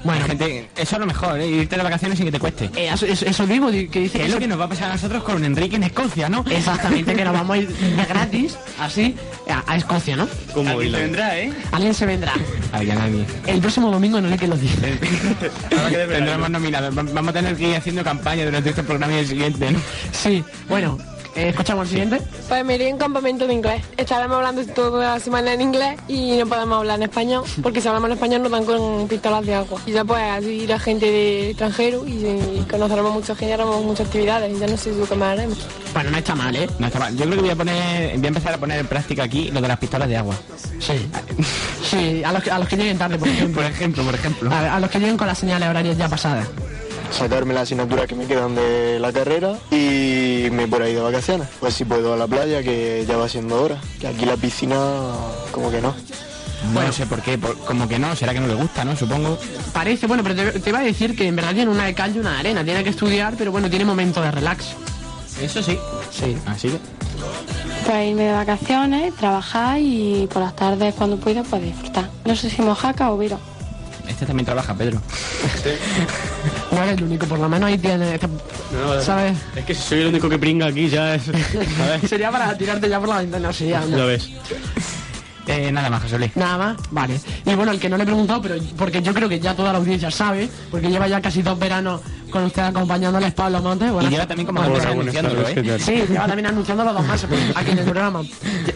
Bueno, 0.06 0.24
gente, 0.26 0.68
eso 0.76 0.96
es 0.96 1.00
lo 1.00 1.06
mejor, 1.06 1.38
¿eh? 1.40 1.46
irte 1.48 1.76
de 1.76 1.82
vacaciones 1.82 2.16
sin 2.16 2.26
que 2.26 2.32
te 2.32 2.38
cueste. 2.38 2.70
Eh, 2.76 2.88
eso, 2.92 3.04
eso- 3.06 3.26
eso 3.26 3.46
mismo 3.46 3.70
que 3.70 4.00
dice 4.00 4.22
es 4.24 4.30
lo 4.30 4.38
que 4.38 4.46
nos 4.46 4.58
va 4.58 4.64
a 4.64 4.68
pasar 4.68 4.90
a 4.90 4.94
nosotros 4.94 5.22
con 5.22 5.44
Enrique 5.44 5.76
en 5.76 5.82
Escocia, 5.82 6.28
¿no? 6.28 6.44
Exactamente, 6.50 7.14
que 7.14 7.24
nos 7.24 7.32
vamos 7.34 7.56
a 7.56 7.58
ir 7.60 7.68
de 7.68 8.04
gratis, 8.04 8.56
así, 8.80 9.14
a, 9.50 9.64
a 9.72 9.76
Escocia, 9.76 10.16
¿no? 10.16 10.28
Como 10.54 10.70
Alguien 10.70 10.92
se 10.92 10.98
vendrá, 11.00 11.38
¿eh? 11.38 11.52
Alguien 11.72 11.94
se 11.94 12.06
vendrá. 12.06 12.32
Alguien, 12.72 12.98
alguien. 12.98 13.26
El 13.46 13.60
próximo 13.60 13.90
domingo 13.90 14.20
no 14.20 14.30
sé 14.30 14.38
qué 14.38 14.48
lo 14.48 14.56
dice. 14.56 14.98
Tendremos 16.08 16.50
nominados. 16.50 16.96
Va- 16.96 17.02
Vamos 17.02 17.30
a 17.30 17.32
tener 17.32 17.56
que 17.56 17.68
ir 17.70 17.76
haciendo 17.76 18.02
campaña 18.04 18.44
durante 18.44 18.70
este 18.70 18.82
programa 18.82 19.12
y 19.14 19.18
el 19.18 19.26
siguiente, 19.26 19.70
¿no? 19.70 19.78
Sí, 20.12 20.44
bueno, 20.68 20.98
escuchamos 21.36 21.84
el 21.84 21.88
siguiente. 21.90 22.20
Pues 22.48 22.64
me 22.64 22.74
iría 22.74 22.88
en 22.88 22.98
campamento 22.98 23.46
de 23.46 23.54
inglés. 23.54 23.82
Estaremos 23.96 24.36
hablando 24.36 24.64
toda 24.66 25.14
la 25.14 25.20
semana 25.20 25.52
en 25.52 25.60
inglés 25.60 25.98
y 26.08 26.36
no 26.38 26.46
podemos 26.46 26.78
hablar 26.78 26.96
en 26.98 27.04
español, 27.04 27.44
porque 27.62 27.80
si 27.80 27.88
hablamos 27.88 28.08
en 28.08 28.14
español 28.14 28.42
nos 28.42 28.52
dan 28.52 28.64
con 28.64 29.08
pistolas 29.08 29.44
de 29.46 29.54
agua. 29.54 29.80
Y 29.86 29.92
ya 29.92 30.04
pues 30.04 30.22
así 30.22 30.50
irá 30.62 30.78
gente 30.78 31.06
de 31.10 31.50
extranjero 31.50 32.06
y, 32.06 32.12
y 32.12 32.66
conoceremos 32.70 33.12
mucha 33.12 33.34
gente, 33.34 33.54
haremos 33.54 33.84
muchas 33.84 34.06
actividades 34.06 34.56
y 34.56 34.58
ya 34.60 34.66
no 34.66 34.76
sé 34.76 34.92
lo 34.94 35.06
que 35.06 35.14
más 35.14 35.28
haremos. 35.38 35.58
Bueno, 35.92 36.10
no 36.10 36.18
está 36.18 36.34
mal, 36.34 36.54
¿eh? 36.54 36.68
No 36.78 36.86
está 36.86 36.98
mal. 36.98 37.16
Yo 37.16 37.24
creo 37.24 37.36
que 37.36 37.40
voy 37.42 37.50
a 37.50 37.56
poner, 37.56 38.16
voy 38.16 38.24
a 38.24 38.28
empezar 38.28 38.54
a 38.54 38.58
poner 38.58 38.78
en 38.80 38.86
práctica 38.86 39.24
aquí 39.24 39.50
lo 39.50 39.60
de 39.60 39.68
las 39.68 39.78
pistolas 39.78 40.08
de 40.08 40.16
agua. 40.16 40.34
Sí. 40.80 40.94
Sí, 41.86 42.24
a 42.24 42.32
los, 42.32 42.42
que- 42.42 42.50
a 42.50 42.58
los 42.58 42.66
que 42.68 42.76
lleguen 42.76 42.98
tarde, 42.98 43.16
por 43.16 43.28
ejemplo. 43.28 43.62
Por 43.62 43.70
ejemplo, 43.70 44.02
por 44.02 44.14
ejemplo. 44.14 44.50
A, 44.52 44.74
a 44.76 44.80
los 44.80 44.90
que 44.90 44.98
lleguen 44.98 45.16
con 45.16 45.28
las 45.28 45.38
señales 45.38 45.68
horarias 45.68 45.96
ya 45.96 46.08
pasadas. 46.08 46.48
Sacarme 47.10 47.54
las 47.54 47.64
asignaturas 47.64 48.06
que 48.06 48.14
me 48.14 48.26
quedan 48.26 48.54
de 48.54 48.98
la 49.00 49.12
carrera 49.12 49.56
y 49.70 50.48
me 50.52 50.66
por 50.68 50.82
ahí 50.82 50.94
de 50.94 51.00
vacaciones. 51.00 51.48
Pues 51.60 51.74
si 51.74 51.84
puedo 51.84 52.14
a 52.14 52.16
la 52.16 52.26
playa, 52.26 52.62
que 52.62 53.04
ya 53.08 53.16
va 53.16 53.28
siendo 53.28 53.62
hora. 53.62 53.78
Que 54.00 54.08
aquí 54.08 54.24
la 54.24 54.36
piscina, 54.36 54.76
como 55.52 55.70
que 55.70 55.80
no. 55.80 55.94
Bueno, 56.72 56.88
no 56.88 56.92
sé 56.92 57.06
por 57.06 57.20
qué, 57.22 57.38
por- 57.38 57.56
como 57.58 57.86
que 57.86 57.98
no, 57.98 58.16
será 58.16 58.32
que 58.32 58.40
no 58.40 58.46
le 58.48 58.54
gusta, 58.54 58.84
¿no? 58.84 58.96
Supongo. 58.96 59.38
Parece, 59.72 60.06
bueno, 60.06 60.22
pero 60.22 60.34
te, 60.34 60.58
te 60.60 60.70
iba 60.70 60.78
a 60.80 60.82
decir 60.82 61.14
que 61.14 61.26
en 61.28 61.36
verdad 61.36 61.54
tiene 61.54 61.70
una 61.70 61.84
de 61.84 61.94
cal 61.94 62.14
y 62.16 62.18
una 62.18 62.32
de 62.32 62.38
arena. 62.40 62.64
Tiene 62.64 62.82
que 62.82 62.90
estudiar, 62.90 63.34
pero 63.38 63.52
bueno, 63.52 63.68
tiene 63.70 63.84
momento 63.84 64.20
de 64.22 64.30
relax. 64.30 64.64
Eso 65.40 65.62
sí. 65.62 65.78
Sí. 66.10 66.36
Así 66.46 66.68
que. 66.70 66.78
Pues 67.86 68.08
irme 68.08 68.24
de 68.24 68.32
vacaciones, 68.32 69.14
trabajar 69.14 69.78
y 69.80 70.26
por 70.32 70.42
las 70.42 70.56
tardes 70.56 70.94
cuando 70.94 71.18
pueda 71.18 71.42
pues 71.44 71.62
disfrutar. 71.62 72.10
No 72.24 72.34
sé 72.34 72.50
si 72.50 72.62
mojaca 72.62 73.10
o 73.12 73.18
viro. 73.18 73.38
Este 74.08 74.24
también 74.26 74.46
trabaja, 74.46 74.74
Pedro. 74.74 75.00
No 76.76 76.82
eres 76.82 76.98
el 76.98 77.04
único, 77.04 77.26
por 77.26 77.38
lo 77.38 77.48
menos 77.48 77.68
ahí 77.68 77.78
tiene. 77.78 78.14
este- 78.14 78.28
No, 78.28 79.00
¿Sabes? 79.00 79.38
Es 79.56 79.64
que 79.64 79.74
si 79.74 79.82
soy 79.82 80.00
el 80.02 80.06
único 80.08 80.28
que 80.28 80.38
pringa 80.38 80.66
aquí 80.66 80.88
ya 80.90 81.14
es. 81.14 81.22
¿sabes? 81.24 82.02
Sería 82.08 82.30
para 82.30 82.56
tirarte 82.58 82.86
ya 82.88 83.00
por 83.00 83.08
la 83.08 83.18
ventana, 83.18 83.50
sí. 83.52 83.68
Ya 83.68 83.80
ves. 83.80 84.28
Eh, 85.46 85.70
nada 85.72 85.88
más, 85.88 86.02
José 86.02 86.18
Luis. 86.18 86.36
Nada 86.36 86.58
más, 86.58 86.76
vale. 86.90 87.18
Y 87.46 87.54
bueno, 87.54 87.70
el 87.72 87.78
que 87.80 87.88
no 87.88 87.96
le 87.96 88.02
he 88.02 88.06
preguntado, 88.06 88.42
pero 88.42 88.56
porque 88.76 89.00
yo 89.00 89.14
creo 89.14 89.28
que 89.28 89.38
ya 89.40 89.54
toda 89.54 89.72
la 89.72 89.78
audiencia 89.78 90.10
sabe, 90.10 90.50
porque 90.70 90.90
lleva 90.90 91.06
ya 91.08 91.20
casi 91.22 91.40
dos 91.40 91.58
veranos 91.58 92.00
con 92.36 92.44
usted 92.44 92.62
acompañándoles 92.62 93.32
Pablo 93.32 93.62
Montes. 93.62 93.90
Buenas- 93.90 94.10
Y 94.10 94.14
lleva 94.14 94.26
también 94.26 94.46
como 94.46 94.62
dos 94.62 94.84
anunciándolo, 94.84 95.48
¿eh? 95.48 95.78
Sí, 95.78 95.92
lleva 96.08 96.26
también 96.26 96.46
anunciando 96.46 96.84
los 96.84 96.94
dos 96.94 97.06
meses 97.06 97.28
aquí 97.54 97.70
en 97.70 97.78
el 97.78 97.84
programa. 97.84 98.22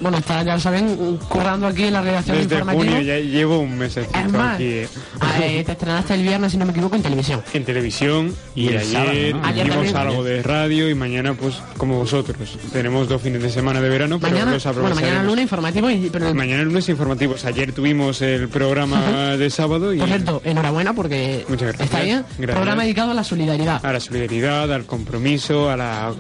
Bueno, 0.01 0.19
está, 0.19 0.43
ya 0.43 0.55
lo 0.55 0.61
saben, 0.61 1.19
currando 1.29 1.67
aquí 1.67 1.85
en 1.85 1.93
la 1.93 2.01
redacción 2.03 2.37
Desde 2.39 2.55
informativa. 2.55 2.85
junio 2.93 3.01
ya 3.03 3.19
llevo 3.19 3.59
un 3.59 3.77
mes 3.77 3.97
Es 3.97 4.09
más, 4.33 4.55
aquí 4.55 4.65
eh, 4.65 4.89
eh, 5.43 5.63
te 5.65 5.73
estrenaste 5.73 6.15
el 6.15 6.23
viernes, 6.23 6.53
si 6.53 6.59
no 6.59 6.65
me 6.65 6.71
equivoco, 6.73 6.97
en 6.97 7.03
televisión. 7.03 7.43
en 7.53 7.65
televisión 7.65 8.35
y, 8.55 8.69
ayer 8.69 8.85
sábado, 8.85 9.11
¿no? 9.13 9.45
Ayer 9.47 9.67
hicimos 9.67 9.93
también. 9.93 9.97
algo 9.97 10.25
de 10.25 10.43
radio 10.43 10.89
y 10.89 10.95
mañana 10.95 11.35
pues 11.35 11.57
como 11.77 11.97
vosotros. 11.99 12.57
Tenemos 12.73 13.09
dos 13.09 13.21
fines 13.21 13.43
de 13.43 13.51
semana 13.51 13.81
de 13.81 13.89
verano, 13.89 14.19
pero 14.19 14.33
Mañana, 14.33 14.53
los 14.53 14.65
bueno, 14.65 14.79
aprovecharemos. 14.81 15.11
mañana 15.13 15.29
lunes 15.29 15.43
informativo 15.43 15.91
y 15.91 16.09
pero 16.11 16.35
Mañana 16.35 16.63
lunes 16.65 16.89
informativos. 16.89 17.45
Ayer 17.45 17.73
tuvimos 17.73 18.23
el 18.23 18.49
programa 18.49 19.37
de 19.37 19.51
sábado 19.51 19.93
y 19.93 19.99
por 19.99 20.09
cierto, 20.09 20.41
enhorabuena 20.45 20.95
porque 20.95 21.45
Muchas 21.49 21.69
gracias. 21.69 21.87
está 21.87 22.01
bien. 22.03 22.25
Gracias. 22.39 22.57
Programa 22.57 22.83
dedicado 22.85 23.11
a 23.11 23.15
la 23.15 23.25
solidaridad. 23.25 23.50
A 23.51 23.93
la 23.93 24.01
solidaridad, 24.01 24.73
al 24.73 24.87
compromiso, 24.87 25.71
a 25.71 25.77
la 25.77 26.13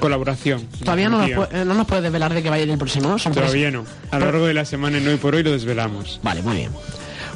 colaboración. 0.00 0.66
Todavía 0.80 1.08
no 1.08 1.26
nos, 1.26 1.52
no 1.66 1.86
puedes 1.86 2.02
desvelar 2.04 2.34
de 2.34 2.42
que 2.42 2.50
va 2.50 2.56
a 2.56 2.60
ir 2.60 2.68
el 2.70 2.78
próximo, 2.78 3.08
¿no? 3.08 3.16
Todavía 3.32 3.70
no. 3.70 3.84
A 4.10 4.18
lo 4.18 4.26
largo 4.26 4.46
de 4.46 4.54
la 4.54 4.64
semana, 4.64 4.98
en 4.98 5.08
hoy 5.08 5.16
por 5.16 5.34
hoy, 5.34 5.42
lo 5.42 5.52
desvelamos. 5.52 6.20
Vale, 6.22 6.42
muy 6.42 6.56
bien. 6.56 6.72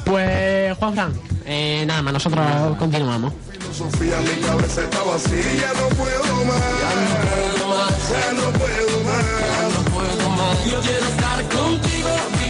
Pues, 0.05 0.77
Juan 0.77 0.93
Fran, 0.93 1.13
eh, 1.45 1.83
nada 1.85 2.01
más, 2.01 2.13
nosotros 2.13 2.77
continuamos. 2.77 3.33
Sofía, 3.71 4.17
mi 4.19 4.41
cabeza 4.45 4.81
está 4.81 5.03
vacía, 5.03 5.53
ya 5.61 5.73
no 5.79 5.87
puedo 5.95 6.45
más. 6.45 6.61
Ya 6.81 6.91
no 6.93 7.11
puedo 7.31 7.67
más. 7.69 8.09
Ya 8.11 8.33
no 8.33 8.51
puedo 8.59 9.03
más. 9.05 9.25
Ya 9.39 9.63
no 9.69 9.81
puedo 9.93 10.29
más. 10.29 10.65
Yo 10.65 10.79
quiero 10.81 11.05
estar 11.05 11.43
contigo, 11.43 12.09
vivir 12.09 12.09
contigo, 12.09 12.40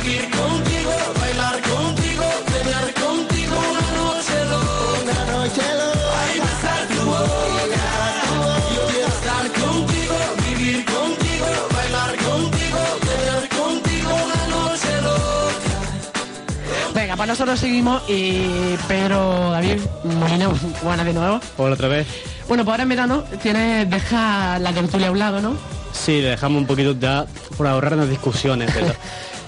pues 17.22 17.28
nosotros 17.30 17.60
seguimos 17.60 18.02
y 18.10 18.76
Pedro 18.88 19.52
David 19.52 19.80
Molina, 20.20 20.50
buenas 20.84 21.06
de 21.06 21.14
nuevo. 21.14 21.40
Hola 21.56 21.76
otra 21.76 21.88
vez. 21.88 22.08
Bueno, 22.48 22.64
pues 22.66 22.72
ahora 22.74 22.82
en 22.82 22.90
verano 22.90 23.24
tienes, 23.44 23.88
deja 23.88 24.58
la 24.58 24.72
tertulia 24.74 25.10
a 25.10 25.12
un 25.12 25.20
lado, 25.20 25.40
¿no? 25.40 25.54
Sí, 25.92 26.14
le 26.20 26.30
dejamos 26.30 26.62
un 26.62 26.66
poquito 26.66 26.96
ya 27.00 27.28
por 27.58 27.68
ahorrarnos 27.68 28.10
discusiones. 28.10 28.72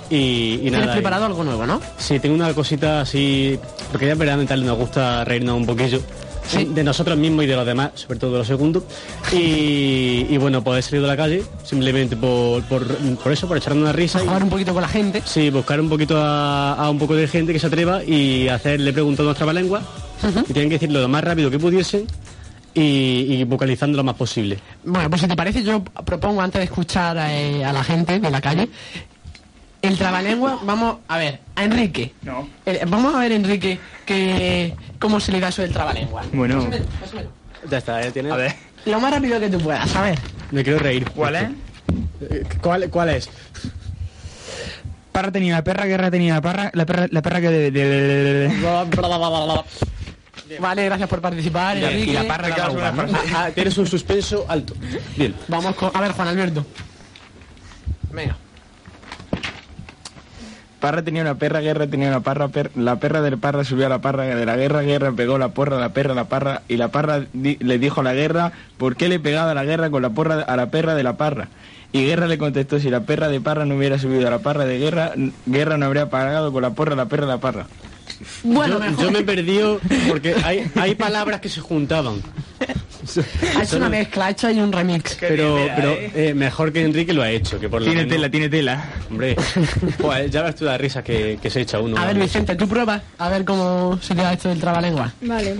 Y, 0.09 0.55
y 0.55 0.57
Tienes 0.59 0.81
nada. 0.81 0.93
preparado 0.93 1.23
y- 1.23 1.27
algo 1.27 1.43
nuevo, 1.43 1.65
¿no? 1.65 1.81
Sí, 1.97 2.19
tengo 2.19 2.35
una 2.35 2.53
cosita 2.53 3.01
así, 3.01 3.57
porque 3.91 4.05
ya 4.05 4.11
es 4.11 4.17
verano 4.19 4.43
y 4.43 4.45
tal, 4.45 4.63
nos 4.63 4.77
gusta 4.77 5.23
reírnos 5.23 5.55
un 5.57 5.65
poquillo. 5.65 6.01
De 6.73 6.83
nosotros 6.83 7.17
mismos 7.17 7.45
y 7.45 7.47
de 7.47 7.55
los 7.55 7.65
demás, 7.65 7.91
sobre 7.95 8.19
todo 8.19 8.33
de 8.33 8.37
los 8.39 8.47
segundos. 8.47 8.83
Y, 9.31 10.27
y 10.29 10.37
bueno, 10.37 10.63
pues 10.63 10.85
he 10.85 10.89
salido 10.89 11.03
de 11.03 11.07
la 11.09 11.17
calle, 11.17 11.43
simplemente 11.63 12.15
por, 12.15 12.61
por, 12.63 12.85
por 13.17 13.31
eso, 13.31 13.47
por 13.47 13.57
echarme 13.57 13.81
una 13.81 13.91
risa. 13.93 14.21
y- 14.21 14.25
Jugar 14.27 14.43
un 14.43 14.49
poquito 14.49 14.73
con 14.73 14.81
la 14.81 14.87
gente. 14.87 15.21
Sí, 15.25 15.49
buscar 15.49 15.79
un 15.81 15.89
poquito 15.89 16.17
a, 16.17 16.73
a 16.75 16.89
un 16.89 16.99
poco 16.99 17.15
de 17.15 17.27
gente 17.27 17.53
que 17.53 17.59
se 17.59 17.67
atreva 17.67 18.03
y 18.03 18.47
hacerle 18.49 18.93
preguntas 18.93 19.21
a 19.21 19.25
nuestra 19.25 19.53
lengua. 19.53 19.81
Y 20.47 20.53
tienen 20.53 20.69
que 20.69 20.75
decirlo 20.75 21.01
lo 21.01 21.07
más 21.07 21.23
rápido 21.23 21.49
que 21.51 21.59
pudiesen 21.59 22.05
y, 22.73 22.81
y 23.29 23.43
vocalizando 23.43 23.97
lo 23.97 24.03
más 24.03 24.15
posible. 24.15 24.59
Bueno, 24.83 25.09
pues 25.09 25.21
si 25.21 25.27
te 25.27 25.35
parece, 25.35 25.63
yo 25.63 25.83
propongo 25.83 26.41
antes 26.41 26.59
de 26.59 26.65
escuchar 26.65 27.17
eh, 27.19 27.63
a 27.63 27.73
la 27.73 27.83
gente 27.83 28.19
de 28.19 28.29
la 28.31 28.39
calle, 28.41 28.69
el 29.83 29.97
trabalengua, 29.97 30.59
vamos 30.63 30.97
a 31.07 31.17
ver, 31.17 31.41
a 31.55 31.63
Enrique. 31.63 32.13
No. 32.23 32.47
Eh, 32.65 32.81
vamos 32.87 33.13
a 33.13 33.19
ver, 33.19 33.33
Enrique, 33.33 33.79
que, 34.05 34.73
cómo 34.97 35.19
se 35.19 35.31
le 35.31 35.39
da 35.39 35.49
eso 35.49 35.61
del 35.61 35.71
trabalengua. 35.73 36.23
Bueno. 36.33 36.59
Pásamelo, 36.63 36.85
pásamelo. 36.99 37.29
Ya 37.69 37.77
está, 37.77 38.01
ya 38.01 38.11
tienes. 38.11 38.31
A 38.31 38.37
ver. 38.37 38.55
Lo 38.85 38.99
más 38.99 39.13
rápido 39.13 39.39
que 39.39 39.49
tú 39.49 39.59
puedas, 39.59 39.95
a 39.95 40.01
ver. 40.01 40.19
Me 40.51 40.63
quiero 40.63 40.79
reír. 40.79 41.09
¿Cuál 41.11 41.35
es? 41.35 41.43
Eh, 42.21 42.43
¿Cuál, 42.61 42.89
cuál 42.89 43.09
es? 43.09 43.29
Parra 45.11 45.31
tenía 45.31 45.53
una 45.53 45.63
perra, 45.63 45.85
guerra 45.85 46.09
tenía 46.09 46.33
una 46.33 46.41
perra, 46.41 46.71
la 46.73 46.85
perra, 46.85 47.07
la 47.11 47.21
perra 47.21 47.41
que 47.41 47.49
de, 47.49 47.71
de- 47.71 47.87
de- 47.87 48.49
de- 48.49 48.57
Vale, 50.59 50.85
gracias 50.85 51.09
por 51.09 51.21
participar, 51.21 51.77
Y 51.77 51.83
Enrique. 51.85 52.13
la 52.13 52.27
parra 52.27 52.53
que. 52.53 52.61
Ah, 53.33 53.49
tienes 53.53 53.77
un 53.77 53.87
suspenso 53.87 54.45
alto. 54.47 54.73
Bien. 55.15 55.33
Vamos 55.47 55.75
con... 55.75 55.91
A 55.93 56.01
ver, 56.01 56.11
Juan 56.11 56.27
Alberto. 56.27 56.65
Venga. 58.11 58.35
Parra 60.83 61.01
tenía 61.01 61.21
una 61.21 61.35
perra, 61.35 61.61
guerra 61.61 61.87
tenía 61.87 62.09
una 62.09 62.19
parra, 62.19 62.49
per- 62.49 62.71
la 62.75 62.97
perra 62.97 63.21
del 63.21 63.37
parra 63.37 63.63
subió 63.63 63.85
a 63.85 63.89
la 63.89 63.99
parra 64.01 64.23
de 64.25 64.45
la 64.45 64.57
guerra, 64.57 64.81
guerra 64.81 65.13
pegó 65.13 65.37
la 65.37 65.47
porra, 65.53 65.79
la 65.79 65.93
perra, 65.93 66.13
la 66.13 66.25
parra, 66.25 66.63
y 66.67 66.75
la 66.75 66.89
parra 66.89 67.21
di- 67.31 67.55
le 67.61 67.79
dijo 67.79 68.01
a 68.01 68.03
la 68.03 68.13
guerra, 68.13 68.51
¿por 68.77 68.97
qué 68.97 69.07
le 69.07 69.15
he 69.15 69.19
pegado 69.21 69.49
a 69.49 69.53
la 69.53 69.63
guerra 69.63 69.89
con 69.89 70.01
la 70.01 70.09
porra 70.09 70.41
a 70.41 70.57
la 70.57 70.71
perra 70.71 70.93
de 70.93 71.03
la 71.03 71.15
parra? 71.15 71.47
Y 71.93 72.03
Guerra 72.05 72.27
le 72.27 72.37
contestó, 72.37 72.79
si 72.79 72.89
la 72.89 72.99
perra 73.05 73.29
de 73.29 73.39
parra 73.39 73.63
no 73.65 73.77
hubiera 73.77 73.97
subido 73.97 74.27
a 74.27 74.29
la 74.29 74.39
parra 74.39 74.65
de 74.65 74.77
guerra, 74.77 75.13
Guerra 75.45 75.77
no 75.77 75.85
habría 75.85 76.09
pagado 76.09 76.51
con 76.51 76.61
la 76.63 76.71
porra 76.71 76.91
a 76.91 76.97
la 76.97 77.05
perra 77.05 77.27
de 77.27 77.31
la 77.31 77.37
parra. 77.39 77.67
Bueno, 78.43 78.77
yo 78.99 79.09
me 79.09 79.19
he 79.19 79.23
perdido 79.23 79.79
porque 80.09 80.35
hay, 80.43 80.69
hay 80.75 80.95
palabras 80.95 81.39
que 81.39 81.47
se 81.47 81.61
juntaban. 81.61 82.15
Ha 83.57 83.63
hecho 83.63 83.77
una 83.77 83.89
mezcla, 83.89 84.25
ha 84.27 84.29
hecho 84.31 84.47
ahí 84.47 84.59
un 84.59 84.71
remix. 84.71 85.15
Pero, 85.19 85.57
pero 85.75 85.91
eh, 85.93 86.33
mejor 86.35 86.71
que 86.71 86.83
Enrique 86.83 87.13
lo 87.13 87.21
ha 87.21 87.29
hecho, 87.29 87.59
que 87.59 87.69
por 87.69 87.81
lo 87.81 87.85
Tiene 87.85 88.01
menos- 88.01 88.15
tela, 88.15 88.29
tiene 88.29 88.49
tela. 88.49 88.85
Hombre, 89.09 89.35
pues 89.97 90.31
ya 90.31 90.41
ves 90.43 90.55
tú 90.55 90.65
la 90.65 90.77
risa 90.77 91.03
que, 91.03 91.37
que 91.41 91.49
se 91.49 91.61
echa 91.61 91.79
uno. 91.79 91.97
A 91.97 92.05
ver, 92.05 92.17
Vicente, 92.17 92.55
tú 92.55 92.67
pruebas 92.67 93.01
a 93.17 93.29
ver 93.29 93.43
cómo 93.45 93.99
se 94.01 94.15
te 94.15 94.21
da 94.21 94.33
esto 94.33 94.49
del 94.49 94.59
trabalengua. 94.59 95.11
Vale. 95.21 95.55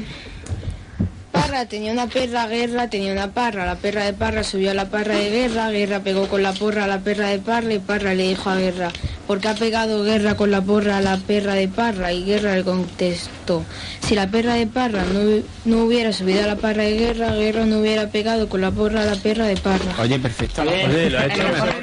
Parra 1.43 1.65
tenía 1.65 1.91
una 1.91 2.07
perra, 2.07 2.47
Guerra 2.47 2.89
tenía 2.89 3.11
una 3.11 3.33
parra. 3.33 3.65
La 3.65 3.75
perra 3.75 4.05
de 4.05 4.13
Parra 4.13 4.43
subió 4.45 4.71
a 4.71 4.73
la 4.73 4.85
parra 4.85 5.15
de 5.15 5.29
Guerra, 5.29 5.69
Guerra 5.71 5.99
pegó 5.99 6.29
con 6.29 6.41
la 6.41 6.53
porra 6.53 6.85
a 6.85 6.87
la 6.87 6.99
perra 6.99 7.27
de 7.27 7.39
Parra 7.39 7.73
y 7.73 7.79
Parra 7.79 8.13
le 8.13 8.29
dijo 8.29 8.49
a 8.49 8.55
Guerra, 8.55 8.91
¿por 9.27 9.41
qué 9.41 9.49
ha 9.49 9.53
pegado 9.53 10.03
Guerra 10.03 10.35
con 10.37 10.51
la 10.51 10.61
porra 10.61 10.99
a 10.99 11.01
la 11.01 11.17
perra 11.17 11.53
de 11.55 11.67
Parra? 11.67 12.13
Y 12.13 12.23
Guerra 12.23 12.55
le 12.55 12.63
contestó, 12.63 13.65
si 14.07 14.15
la 14.15 14.27
perra 14.27 14.53
de 14.53 14.67
Parra 14.67 15.03
no, 15.03 15.43
no 15.65 15.83
hubiera 15.83 16.13
subido 16.13 16.45
a 16.45 16.47
la 16.47 16.55
parra 16.55 16.83
de 16.83 16.97
Guerra, 16.97 17.35
Guerra 17.35 17.65
no 17.65 17.79
hubiera 17.79 18.07
pegado 18.07 18.47
con 18.47 18.61
la 18.61 18.71
porra 18.71 19.01
a 19.01 19.05
la 19.05 19.15
perra 19.15 19.45
de 19.45 19.57
Parra. 19.57 19.95
Oye, 19.99 20.17
perfecto. 20.19 20.61
Oye, 20.61 21.09
lo 21.09 21.19
ha 21.19 21.25
hecho 21.25 21.43
mejor. 21.43 21.73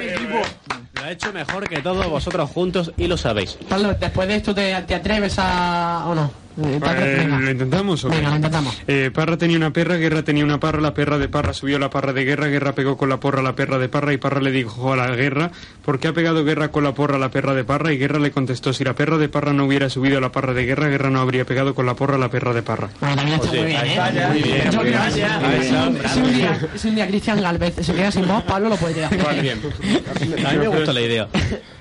Lo 0.95 1.03
ha 1.03 1.11
hecho 1.11 1.33
mejor 1.33 1.69
que 1.69 1.81
todos 1.81 2.09
vosotros 2.09 2.49
juntos 2.49 2.91
y 2.97 3.05
lo 3.05 3.15
sabéis. 3.15 3.59
Pablo, 3.69 3.93
después 3.93 4.27
de 4.27 4.35
esto, 4.37 4.55
¿te, 4.55 4.73
te 4.87 4.95
atreves 4.95 5.35
a... 5.37 6.05
o 6.07 6.15
no? 6.15 6.40
Eh. 6.57 6.79
Eh, 6.83 7.15
Venga. 7.19 7.39
¿Lo 7.39 7.51
intentamos 7.51 8.03
o 8.05 8.09
qué? 8.09 8.15
Venga, 8.17 8.29
lo 8.31 8.35
intentamos. 8.37 8.81
Eh, 8.87 9.11
Parra 9.13 9.37
tenía 9.37 9.57
una 9.57 9.71
perra, 9.71 9.95
Guerra 9.95 10.23
tenía 10.23 10.43
una 10.43 10.59
parra, 10.59 10.81
la 10.81 10.93
perra 10.93 11.17
de 11.17 11.27
Parra 11.29 11.53
subió 11.53 11.77
a 11.77 11.79
la 11.79 11.89
parra 11.89 12.13
de 12.13 12.23
Guerra, 12.25 12.47
Guerra 12.47 12.73
pegó 12.73 12.97
con 12.97 13.09
la 13.09 13.19
porra 13.19 13.39
a 13.39 13.43
la 13.43 13.55
perra 13.55 13.77
de 13.77 13.89
Parra 13.89 14.13
y 14.13 14.17
Parra 14.17 14.41
le 14.41 14.51
dijo 14.51 14.91
a 14.93 14.95
la 14.97 15.07
Guerra, 15.15 15.51
¿por 15.85 15.99
qué 15.99 16.09
ha 16.09 16.13
pegado 16.13 16.43
Guerra 16.43 16.69
con 16.69 16.83
la 16.83 16.93
porra 16.93 17.15
a 17.15 17.19
la 17.19 17.31
perra 17.31 17.53
de 17.53 17.63
Parra? 17.63 17.93
Y 17.93 17.97
Guerra 17.97 18.19
le 18.19 18.31
contestó, 18.31 18.73
si 18.73 18.83
la 18.83 18.93
perra 18.95 19.17
de 19.17 19.29
Parra 19.29 19.53
no 19.53 19.65
hubiera 19.65 19.89
subido 19.89 20.17
a 20.17 20.21
la 20.21 20.31
parra 20.31 20.53
de 20.53 20.65
Guerra, 20.65 20.87
Guerra 20.89 21.09
no 21.09 21.21
habría 21.21 21.45
pegado 21.45 21.73
con 21.75 21.85
la 21.85 21.93
porra 21.95 22.15
a 22.15 22.19
la 22.19 22.29
perra 22.29 22.53
de 22.53 22.61
Parra. 22.63 22.89
Bueno, 22.99 23.15
también 23.15 23.39
está 23.39 23.51
muy 23.53 23.65
bien, 23.65 23.81
¿eh? 23.85 23.99
Muy 24.31 24.41
bien, 24.41 24.71
Yo 24.71 24.81
muy 24.81 24.91
creo 24.91 25.01
bien. 25.01 25.03
que 25.03 25.11
si- 25.11 25.19
está. 25.21 26.15
un 26.21 26.33
día, 26.33 26.59
si 26.75 26.87
un 26.89 26.95
día 26.95 27.07
Cristian 27.07 27.41
Galvez 27.41 27.75
se 27.81 27.93
queda 27.93 28.11
sin 28.11 28.27
voz, 28.27 28.43
Pablo 28.43 28.69
lo. 28.69 28.77
Muy 28.77 28.93
bien. 29.41 29.59
A 30.45 30.51
mí 30.51 30.57
me 30.57 30.67
gusta 30.67 30.91
la 30.93 31.01
idea. 31.01 31.27